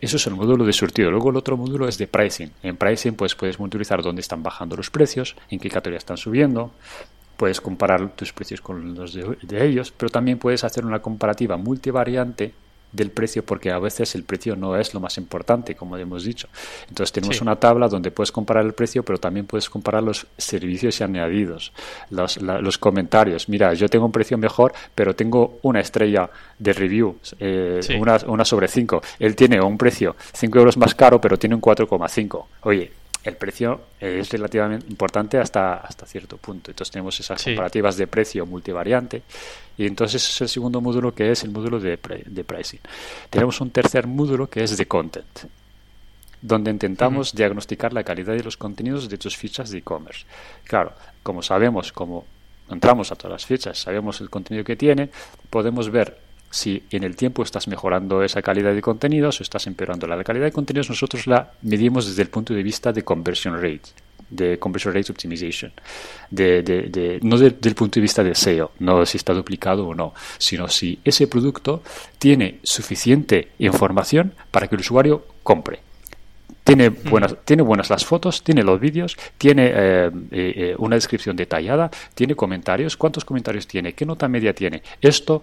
Eso 0.00 0.16
es 0.16 0.26
el 0.26 0.34
módulo 0.34 0.64
de 0.64 0.72
surtido. 0.72 1.10
Luego 1.10 1.28
el 1.28 1.36
otro 1.36 1.58
módulo 1.58 1.86
es 1.86 1.98
de 1.98 2.06
pricing. 2.06 2.50
En 2.62 2.78
pricing 2.78 3.12
pues 3.16 3.34
puedes 3.34 3.58
monitorizar 3.58 4.02
dónde 4.02 4.22
están 4.22 4.42
bajando 4.42 4.74
los 4.74 4.88
precios, 4.88 5.36
en 5.50 5.60
qué 5.60 5.68
categoría 5.68 5.98
están 5.98 6.16
subiendo, 6.16 6.72
puedes 7.42 7.60
comparar 7.60 8.10
tus 8.10 8.32
precios 8.32 8.60
con 8.60 8.94
los 8.94 9.14
de, 9.14 9.36
de, 9.42 9.66
ellos, 9.66 9.90
pero 9.90 10.10
también 10.10 10.38
puedes 10.38 10.62
hacer 10.62 10.86
una 10.86 11.02
comparativa 11.02 11.56
multivariante 11.56 12.52
del 12.92 13.10
precio 13.10 13.44
porque 13.44 13.72
a 13.72 13.80
veces 13.80 14.14
el 14.14 14.22
precio 14.22 14.54
no 14.54 14.76
es 14.76 14.94
lo 14.94 15.00
más 15.00 15.18
importante, 15.18 15.74
como 15.74 15.96
hemos 15.96 16.22
dicho. 16.22 16.46
Entonces 16.88 17.10
tenemos 17.10 17.40
una 17.40 17.56
tabla 17.56 17.88
donde 17.88 18.12
puedes 18.12 18.30
comparar 18.30 18.64
el 18.64 18.74
precio, 18.74 19.02
pero 19.02 19.18
también 19.18 19.46
puedes 19.46 19.68
comparar 19.68 20.04
los 20.04 20.24
servicios 20.38 21.00
y 21.00 21.02
añadidos, 21.02 21.72
los, 22.10 22.40
los 22.40 22.78
comentarios. 22.78 23.48
Mira, 23.48 23.74
yo 23.74 23.88
tengo 23.88 24.06
un 24.06 24.12
precio 24.12 24.38
mejor, 24.38 24.72
pero 24.94 25.16
tengo 25.16 25.58
una 25.62 25.80
estrella 25.80 26.30
de 26.60 26.72
review, 26.72 27.16
eh, 27.40 27.80
una, 27.98 28.20
una 28.28 28.44
sobre 28.44 28.68
cinco. 28.68 29.02
Él 29.18 29.34
tiene 29.34 29.60
un 29.60 29.76
precio 29.76 30.14
5 30.32 30.58
euros 30.60 30.76
más 30.76 30.94
caro, 30.94 31.20
pero 31.20 31.36
tiene 31.36 31.56
un 31.56 31.60
4,5. 31.60 32.44
Oye, 32.60 33.01
el 33.24 33.36
precio 33.36 33.80
es 34.00 34.30
relativamente 34.30 34.86
importante 34.88 35.38
hasta, 35.38 35.74
hasta 35.74 36.06
cierto 36.06 36.36
punto. 36.36 36.70
Entonces 36.70 36.90
tenemos 36.90 37.18
esas 37.20 37.42
comparativas 37.42 37.96
de 37.96 38.06
precio 38.06 38.46
multivariante 38.46 39.22
y 39.76 39.86
entonces 39.86 40.28
es 40.28 40.40
el 40.40 40.48
segundo 40.48 40.80
módulo 40.80 41.14
que 41.14 41.30
es 41.30 41.44
el 41.44 41.50
módulo 41.50 41.78
de, 41.78 41.98
de 42.26 42.44
pricing. 42.44 42.80
Tenemos 43.30 43.60
un 43.60 43.70
tercer 43.70 44.06
módulo 44.06 44.50
que 44.50 44.64
es 44.64 44.76
de 44.76 44.86
content, 44.86 45.38
donde 46.40 46.70
intentamos 46.70 47.32
diagnosticar 47.32 47.92
la 47.92 48.02
calidad 48.02 48.34
de 48.34 48.42
los 48.42 48.56
contenidos 48.56 49.08
de 49.08 49.18
tus 49.18 49.36
fichas 49.36 49.70
de 49.70 49.78
e-commerce. 49.78 50.24
Claro, 50.64 50.92
como 51.22 51.42
sabemos, 51.42 51.92
como 51.92 52.26
entramos 52.70 53.12
a 53.12 53.16
todas 53.16 53.32
las 53.32 53.46
fichas, 53.46 53.78
sabemos 53.78 54.20
el 54.20 54.30
contenido 54.30 54.64
que 54.64 54.76
tienen, 54.76 55.10
podemos 55.48 55.90
ver 55.90 56.18
si 56.52 56.82
en 56.90 57.02
el 57.02 57.16
tiempo 57.16 57.42
estás 57.42 57.66
mejorando 57.66 58.22
esa 58.22 58.42
calidad 58.42 58.74
de 58.74 58.82
contenidos 58.82 59.40
o 59.40 59.42
estás 59.42 59.66
empeorando 59.66 60.06
la 60.06 60.22
calidad 60.22 60.44
de 60.44 60.52
contenidos, 60.52 60.90
nosotros 60.90 61.26
la 61.26 61.52
medimos 61.62 62.06
desde 62.06 62.22
el 62.22 62.28
punto 62.28 62.52
de 62.52 62.62
vista 62.62 62.92
de 62.92 63.02
conversion 63.02 63.54
rate, 63.54 63.88
de 64.28 64.58
conversion 64.58 64.92
rate 64.92 65.10
optimization, 65.10 65.72
de, 66.30 66.62
de, 66.62 67.20
no 67.22 67.38
desde 67.38 67.68
el 67.70 67.74
punto 67.74 67.94
de 67.94 68.02
vista 68.02 68.22
de 68.22 68.34
SEO, 68.34 68.72
no 68.80 69.04
si 69.06 69.16
está 69.16 69.32
duplicado 69.32 69.88
o 69.88 69.94
no, 69.94 70.12
sino 70.36 70.68
si 70.68 71.00
ese 71.02 71.26
producto 71.26 71.82
tiene 72.18 72.58
suficiente 72.62 73.48
información 73.58 74.34
para 74.50 74.68
que 74.68 74.74
el 74.74 74.82
usuario 74.82 75.24
compre. 75.42 75.80
Tiene 76.64 76.90
buenas, 76.90 77.34
tiene 77.44 77.62
buenas 77.62 77.90
las 77.90 78.04
fotos, 78.04 78.44
tiene 78.44 78.62
los 78.62 78.78
vídeos, 78.78 79.16
tiene 79.36 79.72
eh, 79.74 80.10
eh, 80.30 80.74
una 80.78 80.94
descripción 80.94 81.34
detallada, 81.34 81.90
tiene 82.14 82.36
comentarios. 82.36 82.96
¿Cuántos 82.96 83.24
comentarios 83.24 83.66
tiene? 83.66 83.94
¿Qué 83.94 84.06
nota 84.06 84.28
media 84.28 84.54
tiene? 84.54 84.80
Esto 85.00 85.42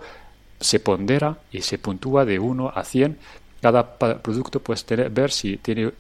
se 0.60 0.80
pondera 0.80 1.38
y 1.52 1.62
se 1.62 1.78
puntúa 1.78 2.26
de 2.26 2.40
1 2.40 2.72
a 2.76 2.84
100. 2.84 3.18
Cada 3.62 3.98
producto 3.98 4.60
puedes 4.60 4.86
tener, 4.86 5.10
ver 5.10 5.32
si 5.32 5.58
tiene 5.58 5.92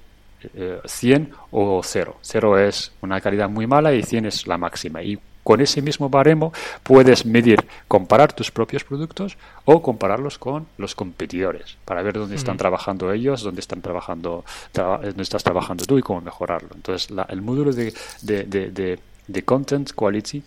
100 0.86 1.22
eh, 1.22 1.30
o 1.52 1.82
0. 1.84 2.18
0 2.22 2.58
es 2.60 2.92
una 3.02 3.20
calidad 3.22 3.50
muy 3.50 3.68
mala 3.68 3.94
y 3.94 4.04
100 4.04 4.26
es 4.26 4.48
la 4.48 4.58
máxima. 4.58 5.02
Y 5.02 5.20
con 5.44 5.62
ese 5.62 5.82
mismo 5.82 6.10
baremo 6.10 6.54
puedes 6.84 7.26
medir, 7.26 7.66
comparar 7.88 8.34
tus 8.34 8.52
propios 8.52 8.84
productos 8.84 9.38
o 9.66 9.82
compararlos 9.82 10.38
con 10.38 10.68
los 10.78 10.94
competidores 10.96 11.78
para 11.86 12.04
ver 12.04 12.14
dónde 12.14 12.36
están 12.36 12.58
trabajando 12.58 13.12
ellos, 13.12 13.42
dónde 13.42 13.62
están 13.62 13.82
trabajando, 13.82 14.46
dónde 14.74 15.24
estás 15.24 15.44
trabajando 15.44 15.86
tú 15.86 15.98
y 15.98 16.02
cómo 16.02 16.22
mejorarlo. 16.22 16.70
Entonces, 16.76 17.10
el 17.30 17.42
módulo 17.42 17.74
de, 17.74 17.94
de, 18.22 18.44
de, 18.44 19.00
de 19.28 19.44
Content 19.44 19.92
Quality 19.94 20.44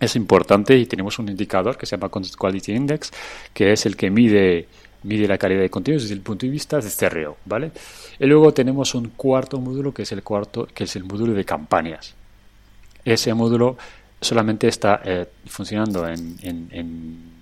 es 0.00 0.16
importante 0.16 0.76
y 0.76 0.86
tenemos 0.86 1.18
un 1.18 1.28
indicador 1.28 1.76
que 1.76 1.86
se 1.86 1.96
llama 1.96 2.08
Content 2.08 2.36
Quality 2.36 2.72
Index, 2.72 3.10
que 3.52 3.72
es 3.72 3.86
el 3.86 3.96
que 3.96 4.10
mide, 4.10 4.68
mide 5.02 5.26
la 5.26 5.38
calidad 5.38 5.60
de 5.60 5.70
contenidos 5.70 6.04
desde 6.04 6.14
el 6.14 6.20
punto 6.20 6.46
de 6.46 6.52
vista 6.52 6.76
de 6.76 6.88
stereo, 6.88 7.36
¿vale? 7.44 7.72
Y 8.18 8.26
luego 8.26 8.52
tenemos 8.52 8.94
un 8.94 9.10
cuarto 9.10 9.58
módulo 9.60 9.92
que 9.92 10.02
es 10.02 10.12
el 10.12 10.22
cuarto, 10.22 10.66
que 10.72 10.84
es 10.84 10.96
el 10.96 11.04
módulo 11.04 11.32
de 11.32 11.44
campañas. 11.44 12.14
Ese 13.04 13.34
módulo 13.34 13.76
solamente 14.20 14.68
está 14.68 15.00
eh, 15.04 15.26
funcionando 15.46 16.06
en, 16.06 16.36
en, 16.42 16.68
en, 16.72 17.38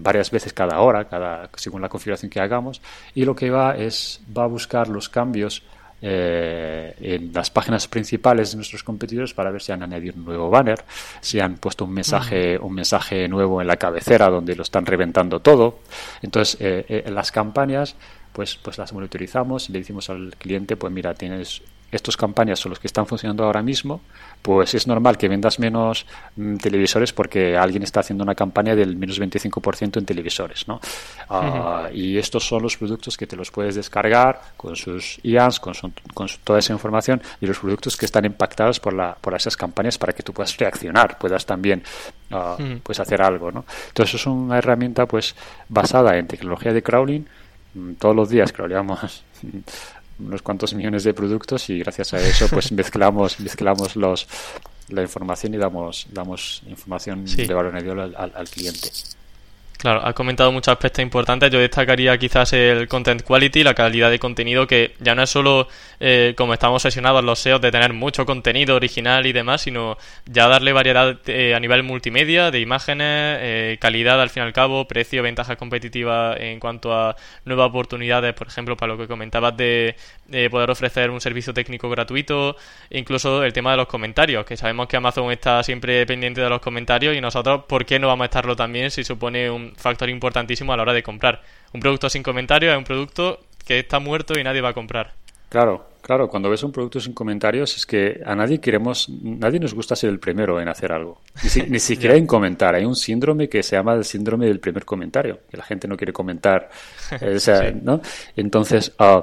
varias 0.00 0.30
veces 0.30 0.52
cada 0.52 0.80
hora, 0.80 1.04
cada, 1.08 1.50
según 1.56 1.82
la 1.82 1.88
configuración 1.88 2.30
que 2.30 2.40
hagamos, 2.40 2.80
y 3.14 3.24
lo 3.24 3.34
que 3.34 3.50
va 3.50 3.76
es 3.76 4.20
va 4.36 4.44
a 4.44 4.46
buscar 4.46 4.88
los 4.88 5.08
cambios 5.08 5.62
eh, 6.00 6.94
en 7.00 7.32
las 7.32 7.50
páginas 7.50 7.88
principales 7.88 8.52
de 8.52 8.56
nuestros 8.56 8.84
competidores 8.84 9.34
para 9.34 9.50
ver 9.50 9.60
si 9.60 9.72
han 9.72 9.82
añadido 9.82 10.14
un 10.16 10.24
nuevo 10.24 10.48
banner, 10.48 10.84
si 11.20 11.40
han 11.40 11.56
puesto 11.56 11.84
un 11.84 11.92
mensaje, 11.92 12.58
un 12.58 12.74
mensaje 12.74 13.28
nuevo 13.28 13.60
en 13.60 13.66
la 13.66 13.76
cabecera 13.76 14.28
donde 14.28 14.54
lo 14.54 14.62
están 14.62 14.86
reventando 14.86 15.40
todo. 15.40 15.80
Entonces, 16.22 16.56
eh, 16.60 16.84
eh, 16.88 17.10
las 17.10 17.32
campañas, 17.32 17.96
pues, 18.32 18.56
pues 18.56 18.78
las 18.78 18.92
monitorizamos 18.92 19.68
y 19.68 19.72
le 19.72 19.80
decimos 19.80 20.08
al 20.10 20.36
cliente, 20.36 20.76
pues 20.76 20.92
mira, 20.92 21.14
tienes 21.14 21.62
estas 21.90 22.16
campañas 22.16 22.58
son 22.58 22.70
los 22.70 22.78
que 22.78 22.86
están 22.86 23.06
funcionando 23.06 23.44
ahora 23.44 23.62
mismo, 23.62 24.00
pues 24.42 24.74
es 24.74 24.86
normal 24.86 25.16
que 25.16 25.28
vendas 25.28 25.58
menos 25.58 26.06
mm, 26.36 26.56
televisores 26.56 27.12
porque 27.12 27.56
alguien 27.56 27.82
está 27.82 28.00
haciendo 28.00 28.24
una 28.24 28.34
campaña 28.34 28.74
del 28.76 28.96
menos 28.96 29.20
25% 29.20 29.98
en 29.98 30.04
televisores, 30.04 30.68
¿no? 30.68 30.80
Ah, 31.30 31.88
y 31.92 32.18
estos 32.18 32.46
son 32.46 32.62
los 32.62 32.76
productos 32.76 33.16
que 33.16 33.26
te 33.26 33.36
los 33.36 33.50
puedes 33.50 33.74
descargar 33.74 34.40
con 34.56 34.76
sus 34.76 35.18
IANs, 35.22 35.60
con, 35.60 35.74
con 36.14 36.28
toda 36.44 36.58
esa 36.58 36.72
información 36.72 37.22
y 37.40 37.46
los 37.46 37.58
productos 37.58 37.96
que 37.96 38.06
están 38.06 38.24
impactados 38.24 38.80
por, 38.80 38.92
la, 38.92 39.14
por 39.14 39.34
esas 39.34 39.56
campañas 39.56 39.96
para 39.98 40.12
que 40.12 40.22
tú 40.22 40.32
puedas 40.32 40.56
reaccionar, 40.56 41.18
puedas 41.18 41.46
también 41.46 41.82
uh, 42.30 42.78
pues 42.82 43.00
hacer 43.00 43.22
algo, 43.22 43.50
¿no? 43.50 43.64
Entonces 43.88 44.20
es 44.20 44.26
una 44.26 44.58
herramienta 44.58 45.06
pues 45.06 45.34
basada 45.68 46.16
en 46.18 46.26
tecnología 46.26 46.72
de 46.72 46.82
crawling. 46.82 47.26
Mm, 47.74 47.92
todos 47.94 48.14
los 48.14 48.28
días 48.28 48.52
crawleamos 48.52 49.24
unos 50.18 50.42
cuantos 50.42 50.74
millones 50.74 51.04
de 51.04 51.14
productos 51.14 51.70
y 51.70 51.78
gracias 51.78 52.14
a 52.14 52.20
eso 52.20 52.48
pues 52.48 52.72
mezclamos 52.72 53.40
mezclamos 53.40 53.96
los 53.96 54.26
la 54.88 55.02
información 55.02 55.54
y 55.54 55.58
damos 55.58 56.06
damos 56.12 56.62
información 56.66 57.24
de 57.24 57.54
valor 57.54 57.74
añadido 57.74 58.02
al, 58.02 58.32
al, 58.34 58.48
cliente. 58.48 58.90
Claro, 59.78 60.04
has 60.04 60.12
comentado 60.12 60.50
muchos 60.50 60.72
aspectos 60.72 61.04
importantes. 61.04 61.52
Yo 61.52 61.60
destacaría 61.60 62.18
quizás 62.18 62.52
el 62.52 62.88
content 62.88 63.22
quality, 63.22 63.62
la 63.62 63.74
calidad 63.74 64.10
de 64.10 64.18
contenido, 64.18 64.66
que 64.66 64.96
ya 64.98 65.14
no 65.14 65.22
es 65.22 65.30
solo 65.30 65.68
eh, 66.00 66.34
como 66.36 66.52
estamos 66.52 66.82
sesionados 66.82 67.22
los 67.22 67.38
SEOs 67.38 67.60
de 67.60 67.70
tener 67.70 67.92
mucho 67.92 68.26
contenido 68.26 68.74
original 68.74 69.24
y 69.26 69.32
demás, 69.32 69.60
sino 69.60 69.96
ya 70.26 70.48
darle 70.48 70.72
variedad 70.72 71.16
eh, 71.26 71.54
a 71.54 71.60
nivel 71.60 71.84
multimedia, 71.84 72.50
de 72.50 72.58
imágenes, 72.58 73.38
eh, 73.40 73.78
calidad 73.80 74.20
al 74.20 74.30
fin 74.30 74.42
y 74.42 74.46
al 74.46 74.52
cabo, 74.52 74.88
precio, 74.88 75.22
ventajas 75.22 75.56
competitivas 75.56 76.40
en 76.40 76.58
cuanto 76.58 76.92
a 76.92 77.14
nuevas 77.44 77.68
oportunidades, 77.68 78.34
por 78.34 78.48
ejemplo, 78.48 78.76
para 78.76 78.94
lo 78.94 78.98
que 78.98 79.06
comentabas 79.06 79.56
de, 79.56 79.94
poder 80.50 80.70
ofrecer 80.70 81.08
un 81.10 81.20
servicio 81.20 81.54
técnico 81.54 81.88
gratuito, 81.88 82.56
incluso 82.90 83.44
el 83.44 83.52
tema 83.52 83.70
de 83.70 83.76
los 83.78 83.86
comentarios, 83.86 84.44
que 84.44 84.56
sabemos 84.56 84.88
que 84.88 84.96
Amazon 84.96 85.30
está 85.30 85.62
siempre 85.62 86.04
pendiente 86.04 86.40
de 86.40 86.50
los 86.50 86.60
comentarios 86.60 87.16
y 87.16 87.20
nosotros, 87.20 87.64
¿por 87.66 87.86
qué 87.86 87.98
no 87.98 88.08
vamos 88.08 88.24
a 88.24 88.26
estarlo 88.26 88.56
también 88.56 88.90
si 88.90 89.04
supone 89.04 89.48
un 89.50 89.67
factor 89.76 90.08
importantísimo 90.08 90.72
a 90.72 90.76
la 90.76 90.82
hora 90.82 90.92
de 90.92 91.02
comprar. 91.02 91.42
Un 91.72 91.80
producto 91.80 92.08
sin 92.08 92.22
comentarios 92.22 92.72
es 92.72 92.78
un 92.78 92.84
producto 92.84 93.40
que 93.66 93.80
está 93.80 93.98
muerto 93.98 94.38
y 94.38 94.44
nadie 94.44 94.60
va 94.60 94.70
a 94.70 94.74
comprar. 94.74 95.14
Claro, 95.48 95.88
claro, 96.02 96.28
cuando 96.28 96.50
ves 96.50 96.62
un 96.62 96.72
producto 96.72 97.00
sin 97.00 97.14
comentarios 97.14 97.74
es 97.76 97.86
que 97.86 98.20
a 98.24 98.34
nadie 98.34 98.60
queremos, 98.60 99.08
nadie 99.08 99.58
nos 99.58 99.72
gusta 99.72 99.96
ser 99.96 100.10
el 100.10 100.18
primero 100.18 100.60
en 100.60 100.68
hacer 100.68 100.92
algo. 100.92 101.22
Ni, 101.68 101.78
siquiera 101.80 102.16
en 102.16 102.26
comentar. 102.26 102.74
Hay 102.74 102.84
un 102.84 102.96
síndrome 102.96 103.48
que 103.48 103.62
se 103.62 103.76
llama 103.76 103.94
el 103.94 104.04
síndrome 104.04 104.46
del 104.46 104.60
primer 104.60 104.84
comentario, 104.84 105.40
que 105.50 105.56
la 105.56 105.64
gente 105.64 105.88
no 105.88 105.96
quiere 105.96 106.12
comentar. 106.12 106.68
¿no? 107.82 108.00
Entonces, 108.36 108.92
uh, 108.98 109.22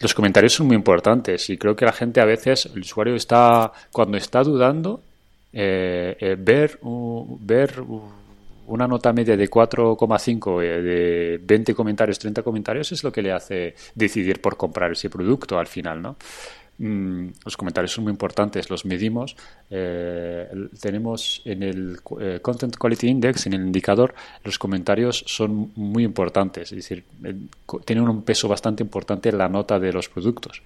los 0.00 0.14
comentarios 0.14 0.54
son 0.54 0.68
muy 0.68 0.76
importantes 0.76 1.50
y 1.50 1.58
creo 1.58 1.76
que 1.76 1.84
la 1.84 1.92
gente 1.92 2.20
a 2.20 2.24
veces, 2.24 2.66
el 2.66 2.80
usuario 2.80 3.14
está, 3.14 3.72
cuando 3.92 4.16
está 4.16 4.42
dudando, 4.42 5.02
eh, 5.52 6.16
eh, 6.20 6.36
ver, 6.38 6.78
ver 7.40 7.82
una 8.68 8.86
nota 8.86 9.12
media 9.12 9.36
de 9.36 9.50
4,5 9.50 10.62
eh, 10.62 10.82
de 10.82 11.40
20 11.42 11.74
comentarios, 11.74 12.18
30 12.18 12.42
comentarios 12.42 12.92
es 12.92 13.02
lo 13.02 13.10
que 13.10 13.22
le 13.22 13.32
hace 13.32 13.74
decidir 13.94 14.40
por 14.40 14.56
comprar 14.56 14.92
ese 14.92 15.10
producto 15.10 15.58
al 15.58 15.66
final, 15.66 16.00
¿no? 16.00 16.16
Mm, 16.80 17.30
los 17.44 17.56
comentarios 17.56 17.90
son 17.90 18.04
muy 18.04 18.12
importantes, 18.12 18.70
los 18.70 18.84
medimos. 18.84 19.36
Eh, 19.68 20.46
tenemos 20.80 21.42
en 21.44 21.64
el 21.64 21.98
eh, 22.20 22.38
Content 22.40 22.76
Quality 22.76 23.08
Index, 23.08 23.46
en 23.46 23.54
el 23.54 23.62
indicador, 23.62 24.14
los 24.44 24.60
comentarios 24.60 25.24
son 25.26 25.72
muy 25.74 26.04
importantes, 26.04 26.70
es 26.70 26.76
decir, 26.76 27.02
tienen 27.84 28.08
un 28.08 28.22
peso 28.22 28.46
bastante 28.46 28.84
importante 28.84 29.30
en 29.30 29.38
la 29.38 29.48
nota 29.48 29.80
de 29.80 29.92
los 29.92 30.08
productos. 30.08 30.62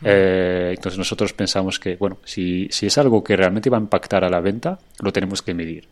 Mm. 0.00 0.06
entonces 0.06 0.98
nosotros 0.98 1.32
pensamos 1.32 1.78
que, 1.78 1.96
bueno, 1.96 2.18
si, 2.24 2.68
si 2.70 2.86
es 2.86 2.98
algo 2.98 3.24
que 3.24 3.34
realmente 3.36 3.70
va 3.70 3.78
a 3.78 3.80
impactar 3.80 4.22
a 4.22 4.28
la 4.28 4.40
venta, 4.40 4.78
lo 5.00 5.12
tenemos 5.12 5.40
que 5.40 5.54
medir. 5.54 5.88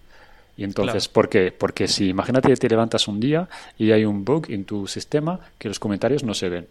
Y 0.57 0.65
entonces, 0.65 1.09
¿por 1.09 1.29
qué? 1.29 1.53
Porque 1.53 1.89
si 1.89 2.09
imagínate 2.09 2.49
que 2.49 2.57
te 2.57 2.69
levantas 2.69 3.09
un 3.09 3.19
día 3.19 3.49
y 3.79 3.91
hay 3.91 4.05
un 4.05 4.25
bug 4.25 4.51
en 4.51 4.65
tu 4.65 4.87
sistema 4.87 5.41
que 5.59 5.69
los 5.69 5.79
comentarios 5.79 6.25
no 6.25 6.35
se 6.35 6.49
ven. 6.49 6.67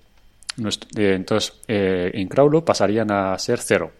Eh, 0.96 1.14
entonces, 1.16 1.54
eh, 1.68 2.12
en 2.14 2.28
Crowlo 2.28 2.64
pasarían 2.64 3.12
a 3.12 3.38
ser 3.40 3.60
cero. 3.60 3.92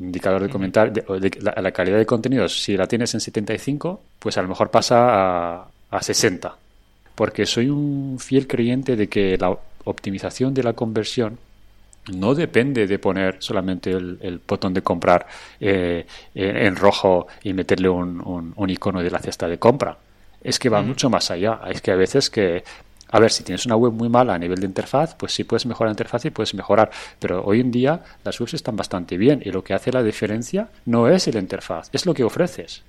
Indicador 0.00 0.42
de 0.42 0.48
comentarios, 0.48 1.04
la, 1.40 1.72
calidad 1.72 1.98
de 1.98 2.06
contenidos, 2.06 2.62
si 2.62 2.76
la 2.76 2.86
tienes 2.86 3.12
en 3.14 3.20
75, 3.20 4.00
pues 4.18 4.38
a 4.38 4.42
lo 4.42 4.48
mejor 4.48 4.70
pasa 4.70 5.58
a, 5.60 5.68
a 5.90 6.02
60. 6.02 6.56
Porque 7.14 7.46
soy 7.46 7.68
un 7.68 8.18
fiel 8.18 8.46
creyente 8.46 8.96
de 8.96 9.08
que 9.08 9.36
la 9.36 9.56
optimización 9.84 10.54
de 10.54 10.62
la 10.62 10.72
conversión 10.72 11.38
no 12.12 12.34
depende 12.34 12.86
de 12.86 12.98
poner 12.98 13.36
solamente 13.40 13.90
el, 13.90 14.40
botón 14.46 14.74
de 14.74 14.82
comprar 14.82 15.26
eh, 15.60 16.06
en 16.34 16.76
rojo 16.76 17.26
y 17.42 17.52
meterle 17.52 17.88
un, 17.88 18.52
un, 18.54 18.70
icono 18.70 19.02
de 19.02 19.10
la 19.10 19.18
cesta 19.18 19.48
de 19.48 19.58
compra. 19.58 19.98
Es 20.42 20.58
que 20.58 20.68
va 20.68 20.82
mucho 20.82 21.10
más 21.10 21.30
allá. 21.30 21.60
Es 21.68 21.80
que 21.80 21.90
a 21.90 21.96
veces 21.96 22.30
que, 22.30 22.62
a 23.10 23.18
ver, 23.18 23.30
si 23.30 23.42
tienes 23.42 23.66
una 23.66 23.76
web 23.76 23.92
muy 23.92 24.08
mala 24.08 24.34
a 24.34 24.38
nivel 24.38 24.60
de 24.60 24.66
interfaz, 24.66 25.14
pues 25.14 25.32
sí 25.32 25.44
puedes 25.44 25.66
mejorar 25.66 25.88
la 25.88 25.92
interfaz 25.92 26.24
y 26.26 26.30
puedes 26.30 26.54
mejorar. 26.54 26.90
Pero 27.18 27.44
hoy 27.44 27.60
en 27.60 27.70
día 27.70 28.02
las 28.24 28.38
webs 28.40 28.54
están 28.54 28.76
bastante 28.76 29.16
bien 29.16 29.42
y 29.44 29.50
lo 29.50 29.64
que 29.64 29.74
hace 29.74 29.92
la 29.92 30.02
diferencia 30.02 30.68
no 30.84 31.08
es 31.08 31.26
el 31.28 31.36
interfaz, 31.36 31.88
es 31.92 32.06
lo 32.06 32.14
que 32.14 32.24
ofreces. 32.24 32.82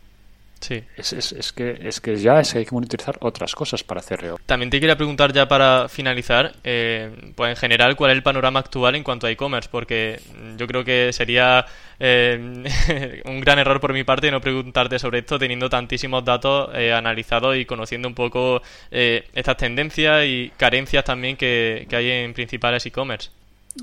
Sí. 0.60 0.84
Es, 0.98 1.14
es, 1.14 1.32
es, 1.32 1.54
que, 1.54 1.78
es 1.82 2.02
que 2.02 2.18
ya 2.18 2.40
es 2.40 2.52
que 2.52 2.60
hay 2.60 2.66
que 2.66 2.74
monitorizar 2.74 3.18
otras 3.22 3.56
cosas 3.56 3.84
para 3.84 4.02
hacer 4.02 4.36
También 4.46 4.70
te 4.70 4.80
quería 4.80 4.98
preguntar 4.98 5.32
ya 5.32 5.48
para 5.48 5.88
finalizar, 5.88 6.54
eh, 6.64 7.32
pues 7.36 7.52
en 7.52 7.56
general, 7.56 7.96
cuál 7.96 8.12
es 8.12 8.18
el 8.18 8.24
panorama 8.24 8.60
actual 8.60 8.96
en 8.96 9.04
cuanto 9.04 9.28
a 9.28 9.32
e-commerce, 9.32 9.70
porque 9.72 10.20
yo 10.58 10.68
creo 10.68 10.84
que 10.84 11.12
sería 11.14 11.66
eh, 12.00 13.22
un 13.26 13.40
gran 13.40 13.60
error 13.60 13.80
por 13.80 13.94
mi 13.94 14.04
parte 14.04 14.32
no 14.32 14.42
preguntarte 14.42 15.00
sobre 15.00 15.20
esto 15.20 15.40
teniendo 15.40 15.70
tantísimos 15.70 16.26
datos 16.26 16.70
eh, 16.74 16.94
analizados 16.94 17.56
y 17.56 17.66
conociendo 17.66 18.08
un 18.08 18.16
poco 18.16 18.62
estas 18.92 19.58
tendencias 19.58 20.26
y 20.26 20.52
carencias 20.58 21.06
también 21.06 21.38
que, 21.38 21.88
que 21.90 21.96
hay 21.96 22.10
en 22.10 22.34
principales 22.34 22.86
e-commerce. 22.86 23.30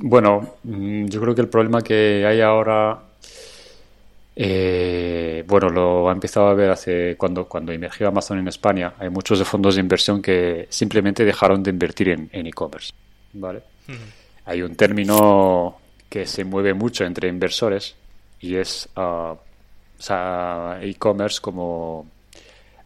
Bueno, 0.00 0.56
mm, 0.64 1.06
yo 1.06 1.20
creo 1.20 1.34
que 1.34 1.40
el 1.40 1.48
problema 1.48 1.80
que 1.80 2.24
hay 2.26 2.40
ahora 2.40 3.05
eh, 4.38 5.42
bueno, 5.46 5.70
lo 5.70 6.08
ha 6.10 6.12
empezado 6.12 6.48
a 6.48 6.54
ver 6.54 6.70
hace 6.70 7.16
cuando, 7.16 7.48
cuando 7.48 7.72
emergió 7.72 8.08
Amazon 8.08 8.38
en 8.38 8.48
España. 8.48 8.94
Hay 8.98 9.08
muchos 9.08 9.42
fondos 9.44 9.76
de 9.76 9.80
inversión 9.80 10.20
que 10.20 10.66
simplemente 10.68 11.24
dejaron 11.24 11.62
de 11.62 11.70
invertir 11.70 12.10
en 12.10 12.46
e-commerce. 12.46 12.92
¿vale? 13.32 13.62
Hay 14.44 14.62
un 14.62 14.76
término 14.76 15.78
que 16.08 16.26
se 16.26 16.44
mueve 16.44 16.74
mucho 16.74 17.04
entre 17.04 17.28
inversores 17.28 17.94
y 18.40 18.56
es 18.56 18.88
uh, 18.96 19.36
e-commerce 20.82 21.40
como 21.40 22.06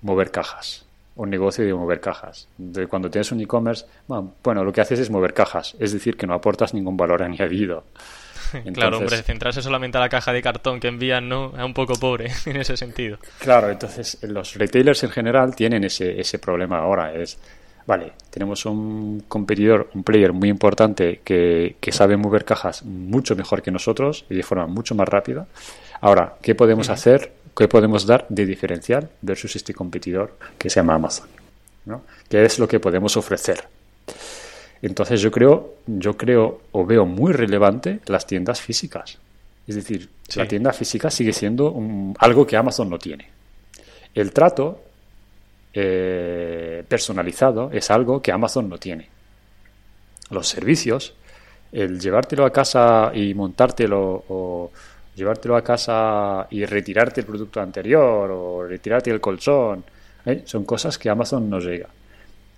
mover 0.03 0.30
cajas. 0.30 0.84
Un 1.16 1.30
negocio 1.30 1.64
de 1.64 1.74
mover 1.74 2.01
cajas. 2.01 2.48
De 2.57 2.86
cuando 2.86 3.11
tienes 3.11 3.30
un 3.32 3.40
e-commerce, 3.40 3.84
bueno, 4.42 4.64
lo 4.64 4.72
que 4.72 4.80
haces 4.80 5.01
es 5.01 5.11
mover 5.11 5.34
cajas, 5.34 5.76
es 5.78 5.92
decir, 5.92 6.16
que 6.16 6.26
no 6.26 6.34
aportas 6.34 6.72
ningún 6.72 6.96
valor 6.96 7.22
añadido 7.24 7.84
claro, 8.74 8.98
hombre, 8.98 9.22
centrarse 9.22 9.62
solamente 9.62 9.98
a 9.98 10.01
la 10.01 10.09
caja 10.09 10.32
de 10.32 10.42
cartón 10.42 10.80
que 10.80 10.88
envían 10.88 11.28
no 11.28 11.53
es 11.57 11.64
un 11.64 11.74
poco 11.74 11.94
pobre 11.94 12.30
en 12.46 12.57
ese 12.57 12.76
sentido. 12.76 13.18
Claro, 13.38 13.70
entonces 13.70 14.18
los 14.22 14.55
retailers 14.55 15.03
en 15.03 15.11
general 15.11 15.55
tienen 15.55 15.84
ese, 15.84 16.20
ese 16.20 16.38
problema 16.38 16.78
ahora. 16.78 17.14
Es, 17.14 17.38
vale, 17.86 18.12
tenemos 18.30 18.64
un 18.66 19.24
competidor, 19.28 19.90
un 19.94 20.03
player 20.03 20.32
muy 20.32 20.48
importante 20.48 21.20
que, 21.24 21.76
que 21.80 21.92
sabe 21.92 22.16
mover 22.16 22.44
cajas 22.44 22.82
mucho 22.84 23.36
mejor 23.36 23.62
que 23.62 23.70
nosotros 23.70 24.24
y 24.30 24.34
de 24.34 24.42
forma 24.42 24.66
mucho 24.66 24.94
más 24.94 25.09
rápida. 25.09 25.46
Ahora, 26.01 26.34
¿qué 26.42 26.55
podemos 26.55 26.88
hacer? 26.88 27.32
¿Qué 27.57 27.68
podemos 27.68 28.07
dar 28.07 28.26
de 28.28 28.46
diferencial 28.46 29.11
versus 29.20 29.57
este 29.57 29.74
competidor 29.74 30.36
que 30.57 30.70
se 30.70 30.80
llama 30.80 30.94
Amazon? 30.94 31.28
¿no? 31.84 32.03
¿Qué 32.28 32.44
es 32.44 32.59
lo 32.59 32.68
que 32.68 32.80
podemos 32.80 33.16
ofrecer? 33.16 33.64
Entonces 34.83 35.20
yo 35.20 35.31
creo, 35.31 35.74
yo 35.87 36.16
creo 36.16 36.62
o 36.72 36.87
veo 36.87 37.07
muy 37.07 37.33
relevante 37.33 38.01
las 38.07 38.26
tiendas 38.26 38.61
físicas. 38.61 39.18
Es 39.66 39.74
decir, 39.74 40.09
la 40.35 40.49
tienda 40.49 40.72
física 40.72 41.11
sigue 41.11 41.33
siendo 41.33 41.74
algo 42.18 42.47
que 42.47 42.57
Amazon 42.57 42.89
no 42.89 42.99
tiene. 42.99 43.28
El 44.14 44.33
trato 44.33 44.81
eh, 45.72 46.83
personalizado 46.89 47.70
es 47.72 47.91
algo 47.91 48.20
que 48.20 48.33
Amazon 48.33 48.68
no 48.68 48.78
tiene. 48.78 49.09
Los 50.31 50.49
servicios, 50.49 51.14
el 51.72 52.01
llevártelo 52.01 52.45
a 52.45 52.53
casa 52.53 53.12
y 53.14 53.35
montártelo 53.35 54.24
o 54.28 54.70
llevártelo 55.14 55.57
a 55.57 55.62
casa 55.62 56.47
y 56.51 56.64
retirarte 56.64 57.20
el 57.20 57.26
producto 57.26 57.61
anterior 57.61 58.31
o 58.31 58.66
retirarte 58.66 59.11
el 59.11 59.20
colchón, 59.20 59.85
¿eh? 60.24 60.43
son 60.47 60.64
cosas 60.64 60.99
que 60.99 61.11
Amazon 61.11 61.49
no 61.51 61.59
llega. 61.61 61.89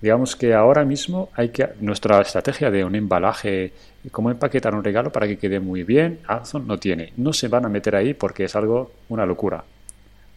Digamos 0.03 0.35
que 0.35 0.53
ahora 0.53 0.85
mismo 0.85 1.31
hay 1.37 1.51
que 1.51 1.69
nuestra 1.81 2.21
estrategia 2.21 2.73
de 2.73 2.85
un 2.85 2.97
embalaje, 2.97 3.73
cómo 4.11 4.33
empaquetar 4.33 4.75
un 4.75 4.83
regalo 4.83 5.13
para 5.13 5.29
que 5.29 5.39
quede 5.39 5.61
muy 5.61 5.85
bien, 5.85 6.19
Amazon 6.27 6.67
no 6.67 6.77
tiene. 6.77 7.13
No 7.19 7.33
se 7.33 7.47
van 7.47 7.67
a 7.67 7.69
meter 7.69 7.95
ahí 7.95 8.13
porque 8.13 8.45
es 8.45 8.57
algo, 8.57 8.91
una 9.11 9.25
locura. 9.25 9.63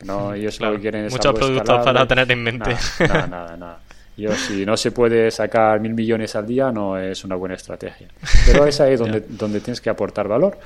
No, 0.05 0.35
ellos 0.35 0.59
lo 0.61 0.73
que 0.73 0.81
quieren 0.81 1.05
es 1.05 1.13
Muchos 1.13 1.33
productos 1.33 1.83
para 1.83 2.07
tener 2.07 2.31
en 2.31 2.43
mente. 2.43 2.75
Nada, 2.99 3.25
nada, 3.25 3.57
nada. 3.57 3.79
Yo, 4.15 4.31
si 4.35 4.67
no 4.67 4.77
se 4.77 4.91
puede 4.91 5.31
sacar 5.31 5.79
mil 5.79 5.95
millones 5.95 6.35
al 6.35 6.45
día, 6.45 6.71
no 6.71 6.99
es 6.99 7.23
una 7.25 7.35
buena 7.35 7.55
estrategia. 7.55 8.07
Pero 8.45 8.67
es 8.67 8.79
ahí 8.79 8.95
donde, 8.97 9.21
donde 9.27 9.61
tienes 9.61 9.81
que 9.81 9.89
aportar 9.89 10.27
valor, 10.27 10.59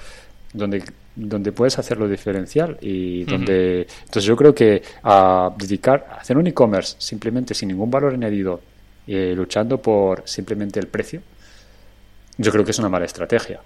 donde, 0.52 0.84
donde 1.16 1.54
puedes 1.54 1.80
hacerlo 1.80 2.06
diferencial 2.10 2.78
y 2.82 3.24
donde... 3.24 3.88
Entonces 4.00 4.26
yo 4.26 4.36
creo 4.36 4.54
que 4.54 4.82
a 5.04 5.52
dedicar, 5.58 6.06
a 6.12 6.16
hacer 6.16 6.38
un 6.38 6.48
e-commerce 6.48 6.96
simplemente 7.00 7.54
sin 7.54 7.70
ningún 7.70 7.90
valor 7.90 8.14
añadido 8.14 8.60
eh, 9.12 9.34
luchando 9.36 9.82
por 9.82 10.22
simplemente 10.26 10.80
el 10.80 10.88
precio, 10.88 11.22
yo 12.38 12.52
creo 12.52 12.64
que 12.64 12.72
es 12.72 12.80
una 12.80 12.90
mala 12.90 13.06
estrategia. 13.06 13.60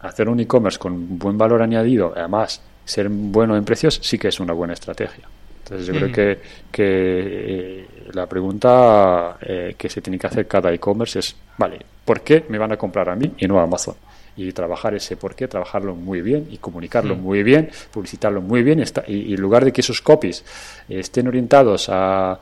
Hacer 0.00 0.28
un 0.28 0.40
e-commerce 0.40 0.78
con 0.78 1.18
buen 1.18 1.38
valor 1.38 1.62
añadido, 1.62 2.12
además 2.14 2.60
ser 2.84 3.08
bueno 3.08 3.56
en 3.56 3.64
precios, 3.64 4.00
sí 4.02 4.18
que 4.18 4.28
es 4.28 4.38
una 4.38 4.52
buena 4.52 4.74
estrategia. 4.74 5.28
Entonces 5.64 5.86
yo 5.86 5.94
creo 5.94 6.12
que, 6.12 6.38
que 6.70 6.82
eh, 6.84 7.86
la 8.12 8.26
pregunta 8.26 9.38
eh, 9.40 9.74
que 9.78 9.88
se 9.88 10.02
tiene 10.02 10.18
que 10.18 10.26
hacer 10.26 10.46
cada 10.46 10.72
e-commerce 10.72 11.20
es, 11.20 11.36
vale, 11.56 11.78
¿por 12.04 12.20
qué 12.20 12.44
me 12.48 12.58
van 12.58 12.72
a 12.72 12.76
comprar 12.76 13.08
a 13.08 13.16
mí 13.16 13.32
y 13.38 13.46
no 13.46 13.58
a 13.60 13.62
Amazon? 13.62 13.94
Y 14.36 14.52
trabajar 14.52 14.94
ese 14.94 15.16
por 15.16 15.34
qué, 15.34 15.48
trabajarlo 15.48 15.94
muy 15.94 16.20
bien 16.20 16.48
y 16.50 16.58
comunicarlo 16.58 17.16
muy 17.16 17.42
bien, 17.42 17.70
publicitarlo 17.92 18.42
muy 18.42 18.62
bien, 18.62 18.82
y, 19.06 19.34
en 19.34 19.40
lugar 19.40 19.64
de 19.64 19.72
que 19.72 19.82
esos 19.82 20.02
copies 20.02 20.44
estén 20.88 21.28
orientados 21.28 21.88
a, 21.90 22.38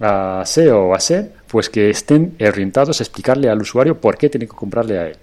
a 0.00 0.42
SEO 0.44 0.88
o 0.88 0.94
a 0.94 1.00
SEM, 1.00 1.28
pues 1.46 1.70
que 1.70 1.90
estén 1.90 2.36
orientados 2.40 3.00
a 3.00 3.02
explicarle 3.02 3.48
al 3.48 3.60
usuario 3.60 4.00
por 4.00 4.16
qué 4.16 4.28
tiene 4.28 4.46
que 4.46 4.54
comprarle 4.54 4.98
a 4.98 5.06
él. 5.08 5.16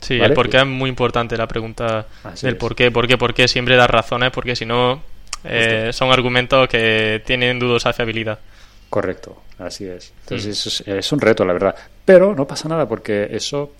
Sí, 0.00 0.20
el 0.20 0.34
por 0.34 0.48
qué 0.48 0.58
es 0.58 0.66
muy 0.66 0.90
importante 0.90 1.36
la 1.36 1.48
pregunta 1.48 2.06
del 2.42 2.56
por 2.56 2.74
qué, 2.74 2.90
por 2.90 3.08
qué, 3.08 3.16
por 3.16 3.34
qué, 3.34 3.48
siempre 3.48 3.76
dar 3.76 3.90
razones, 3.90 4.30
porque 4.30 4.54
si 4.54 4.66
no 4.66 5.02
eh, 5.44 5.90
son 5.92 6.10
argumentos 6.10 6.68
que 6.68 7.22
tienen 7.24 7.58
dudosa 7.58 7.92
fiabilidad. 7.92 8.38
Correcto, 8.90 9.42
así 9.58 9.86
es. 9.86 10.12
Entonces 10.22 10.84
mm. 10.86 10.90
es, 10.90 11.12
un 11.12 11.20
reto, 11.20 11.44
la 11.44 11.52
verdad. 11.52 11.74
Pero 12.04 12.34
no 12.34 12.46
pasa 12.46 12.68
nada 12.68 12.86
porque 12.86 13.28
eso, 13.30 13.72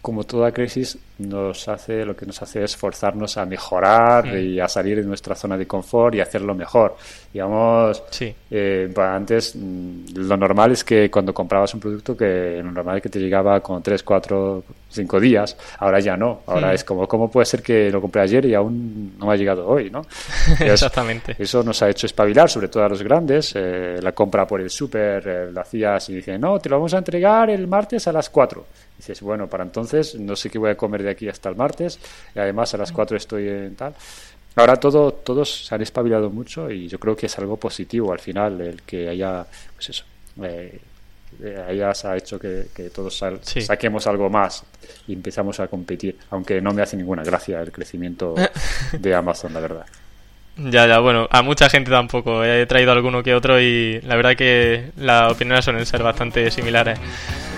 como 0.00 0.24
toda 0.24 0.52
crisis, 0.52 0.98
nos 1.18 1.68
hace, 1.68 2.04
lo 2.04 2.16
que 2.16 2.26
nos 2.26 2.42
hace 2.42 2.64
es 2.64 2.76
forzarnos 2.76 3.36
a 3.36 3.46
mejorar 3.46 4.26
mm. 4.26 4.38
y 4.38 4.60
a 4.60 4.68
salir 4.68 4.96
de 5.00 5.06
nuestra 5.06 5.34
zona 5.36 5.56
de 5.56 5.66
confort 5.66 6.14
y 6.14 6.20
hacerlo 6.20 6.54
mejor. 6.54 6.96
Digamos, 7.32 8.02
sí. 8.10 8.34
Eh, 8.50 8.92
antes 8.96 9.54
mm, 9.54 10.16
lo 10.16 10.36
normal 10.36 10.72
es 10.72 10.82
que 10.82 11.10
cuando 11.10 11.32
comprabas 11.32 11.72
un 11.74 11.80
producto 11.80 12.16
que 12.16 12.60
lo 12.62 12.72
normal 12.72 12.96
es 12.96 13.02
que 13.02 13.08
te 13.08 13.20
llegaba 13.20 13.60
con 13.60 13.82
3, 13.82 14.02
4, 14.02 14.64
5 14.88 15.20
días, 15.20 15.56
ahora 15.78 16.00
ya 16.00 16.16
no. 16.16 16.42
Ahora 16.46 16.72
mm. 16.72 16.74
es 16.74 16.84
como, 16.84 17.06
¿cómo 17.06 17.30
puede 17.30 17.46
ser 17.46 17.62
que 17.62 17.90
lo 17.90 18.00
compré 18.00 18.22
ayer 18.22 18.46
y 18.46 18.54
aún 18.54 19.16
no 19.16 19.26
me 19.26 19.34
ha 19.34 19.36
llegado 19.36 19.68
hoy? 19.68 19.90
¿no? 19.90 20.04
Exactamente. 20.60 21.36
Eso 21.38 21.62
nos 21.62 21.80
ha 21.82 21.90
hecho 21.90 22.06
espabilar, 22.06 22.50
sobre 22.50 22.68
todo 22.68 22.84
a 22.84 22.88
los 22.88 23.02
grandes. 23.02 23.52
Eh, 23.54 23.98
la 24.02 24.12
compra 24.12 24.46
por 24.46 24.60
el 24.60 24.70
súper, 24.70 25.26
eh, 25.26 25.52
la 25.52 25.60
hacías 25.60 26.08
y 26.08 26.16
dicen, 26.16 26.40
no, 26.40 26.58
te 26.58 26.68
lo 26.68 26.76
vamos 26.76 26.94
a 26.94 26.98
entregar 26.98 27.50
el 27.50 27.68
martes 27.68 28.08
a 28.08 28.12
las 28.12 28.30
4 28.30 28.64
dices, 28.96 29.20
bueno, 29.20 29.48
para 29.48 29.64
entonces 29.64 30.14
no 30.14 30.36
sé 30.36 30.50
qué 30.50 30.58
voy 30.58 30.70
a 30.70 30.76
comer 30.76 31.02
de 31.02 31.10
aquí 31.10 31.28
hasta 31.28 31.48
el 31.48 31.56
martes, 31.56 31.98
y 32.34 32.38
además 32.38 32.74
a 32.74 32.78
las 32.78 32.92
4 32.92 33.16
estoy 33.16 33.48
en 33.48 33.76
tal. 33.76 33.94
Ahora 34.56 34.76
todo, 34.76 35.12
todos 35.12 35.66
se 35.66 35.74
han 35.74 35.82
espabilado 35.82 36.30
mucho 36.30 36.70
y 36.70 36.86
yo 36.86 36.98
creo 37.00 37.16
que 37.16 37.26
es 37.26 37.38
algo 37.38 37.56
positivo 37.56 38.12
al 38.12 38.20
final 38.20 38.60
el 38.60 38.82
que 38.82 39.08
haya, 39.08 39.44
pues 39.74 39.88
eso, 39.90 40.04
eh, 40.42 40.78
eh 41.42 41.84
ha 41.84 42.16
hecho 42.16 42.38
que, 42.38 42.68
todos 42.94 43.20
saquemos 43.42 44.06
algo 44.06 44.30
más 44.30 44.62
y 45.08 45.14
empezamos 45.14 45.58
a 45.58 45.66
competir, 45.66 46.16
aunque 46.30 46.60
no 46.60 46.72
me 46.72 46.82
hace 46.82 46.96
ninguna 46.96 47.24
gracia 47.24 47.60
el 47.60 47.72
crecimiento 47.72 48.34
de 48.92 49.14
Amazon, 49.14 49.52
la 49.52 49.60
verdad. 49.60 49.86
Ya, 50.56 50.86
ya, 50.86 51.00
bueno, 51.00 51.26
a 51.32 51.42
mucha 51.42 51.68
gente 51.68 51.90
tampoco. 51.90 52.44
He 52.44 52.64
traído 52.66 52.92
alguno 52.92 53.24
que 53.24 53.34
otro 53.34 53.60
y 53.60 54.00
la 54.02 54.14
verdad 54.14 54.36
que 54.36 54.92
las 54.96 55.32
opiniones 55.32 55.64
suelen 55.64 55.84
ser 55.84 56.02
bastante 56.04 56.48
similares. 56.52 57.00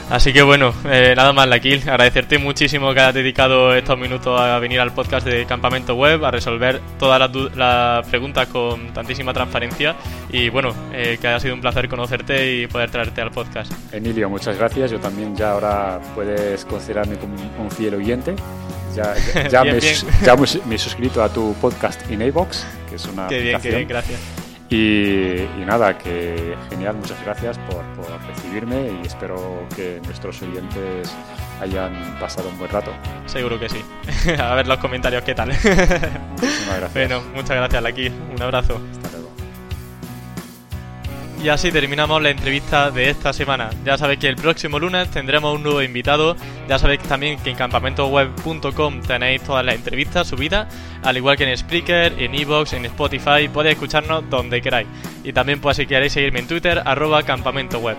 Así 0.09 0.33
que 0.33 0.43
bueno, 0.43 0.73
eh, 0.85 1.15
nada 1.17 1.33
más, 1.33 1.49
Laquil. 1.49 1.83
Agradecerte 1.89 2.39
muchísimo 2.39 2.95
que 2.95 3.01
hayas 3.01 3.15
dedicado 3.15 3.75
estos 3.75 3.99
minutos 3.99 4.41
a 4.41 4.59
venir 4.61 4.79
al 4.79 4.93
podcast 4.93 5.27
de 5.27 5.47
Campamento 5.47 5.97
Web, 5.97 6.25
a 6.25 6.31
resolver 6.31 6.81
todas 6.99 7.31
las, 7.57 8.07
preguntas 8.07 8.47
con 8.49 8.93
tantísima 8.93 9.35
transparencia. 9.35 9.97
Y 10.31 10.49
bueno, 10.49 10.73
eh, 10.93 11.19
que 11.21 11.27
haya 11.27 11.41
sido 11.41 11.55
un 11.55 11.61
placer 11.61 11.89
conocerte 11.89 12.55
y 12.55 12.67
poder 12.69 12.91
traerte 12.91 13.21
al 13.21 13.33
podcast. 13.33 13.73
Emilio, 13.93 14.31
muchas 14.31 14.57
gracias. 14.57 14.93
Yo 14.93 15.01
también 15.01 15.35
ya 15.35 15.53
ahora 15.53 16.01
puedes 16.15 16.65
considerarme 16.65 17.17
como 17.17 17.35
un 17.59 17.71
fiel 17.71 17.95
oyente. 17.95 18.37
Ya, 18.95 19.15
ya, 19.51 19.65
me, 20.67 20.75
he 20.75 20.79
suscrito 20.79 21.23
a 21.23 21.29
tu 21.29 21.53
podcast 21.61 22.01
en 22.11 22.23
iVox, 22.23 22.65
que 22.89 22.95
es 22.95 23.05
una. 23.07 23.27
Qué 23.27 23.41
bien, 23.41 23.61
qué 23.61 23.71
bien, 23.71 23.89
gracias. 23.89 24.46
Y, 24.69 25.47
nada, 25.65 25.97
que 25.97 26.57
genial, 26.71 26.97
muchas 26.97 27.23
gracias 27.25 27.59
por, 27.59 27.85
recibirme 28.29 28.91
y 29.03 29.07
espero 29.07 29.37
que 29.75 30.01
nuestros 30.05 30.43
oyentes 30.43 31.15
hayan 31.61 31.93
pasado 32.19 32.49
un 32.49 32.59
buen 32.59 32.71
rato. 32.71 32.91
Seguro 33.27 33.59
que 33.59 33.69
sí. 33.69 33.85
A 34.39 34.55
ver 34.55 34.67
los 34.67 34.79
comentarios 34.79 35.23
qué 35.23 35.35
tal. 35.35 35.49
Muchísimas 35.49 36.77
gracias. 36.79 36.95
Bueno, 36.95 37.23
muchas 37.35 37.57
gracias, 37.57 37.83
Laki. 37.83 38.09
Un 38.09 38.43
abrazo. 38.43 38.81
Y 41.47 41.49
así 41.49 41.71
terminamos 41.71 42.21
la 42.21 42.31
entrevista 42.31 42.91
de 42.91 43.09
esta 43.09 43.33
semana. 43.33 43.71
Ya 43.85 43.97
sabéis 43.97 44.19
que 44.19 44.27
el 44.27 44.35
próximo 44.35 44.81
lunes 44.81 45.09
tendremos 45.13 45.55
un 45.55 45.63
nuevo 45.63 45.81
invitado. 45.81 46.37
Ya 46.69 46.77
sabéis 46.77 47.03
también 47.03 47.39
que 47.39 47.51
en 47.51 47.57
campamentoweb.com 47.57 49.01
tenéis 49.03 49.43
todas 49.43 49.65
las 49.65 49.77
entrevistas 49.77 50.27
subidas, 50.27 50.67
al 51.05 51.17
igual 51.17 51.37
que 51.37 51.49
en 51.49 51.57
Spreaker, 51.57 52.21
en 52.21 52.35
Evox, 52.35 52.73
en 52.73 52.87
Spotify. 52.87 53.47
Podéis 53.47 53.75
escucharnos 53.75 54.29
donde 54.29 54.61
queráis. 54.61 54.89
Y 55.23 55.33
también, 55.33 55.61
pues, 55.61 55.77
si 55.77 55.87
queréis 55.87 56.15
seguirme 56.15 56.41
en 56.41 56.49
Twitter, 56.49 56.83
arroba 56.85 57.23
campamentoweb. 57.23 57.97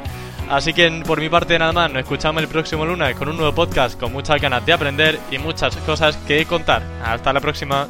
Así 0.50 0.74
que 0.74 1.02
por 1.08 1.22
mi 1.22 1.30
parte 1.30 1.58
nada 1.58 1.72
más, 1.72 1.90
nos 1.90 2.02
escuchamos 2.02 2.44
el 2.44 2.50
próximo 2.50 2.86
lunes 2.86 3.16
con 3.16 3.30
un 3.30 3.38
nuevo 3.38 3.56
podcast 3.56 3.98
con 3.98 4.12
muchas 4.12 4.42
ganas 4.42 4.66
de 4.66 4.74
aprender 4.74 5.20
y 5.32 5.38
muchas 5.38 5.78
cosas 5.78 6.18
que 6.18 6.46
contar. 6.46 6.84
Hasta 7.02 7.32
la 7.32 7.40
próxima. 7.40 7.88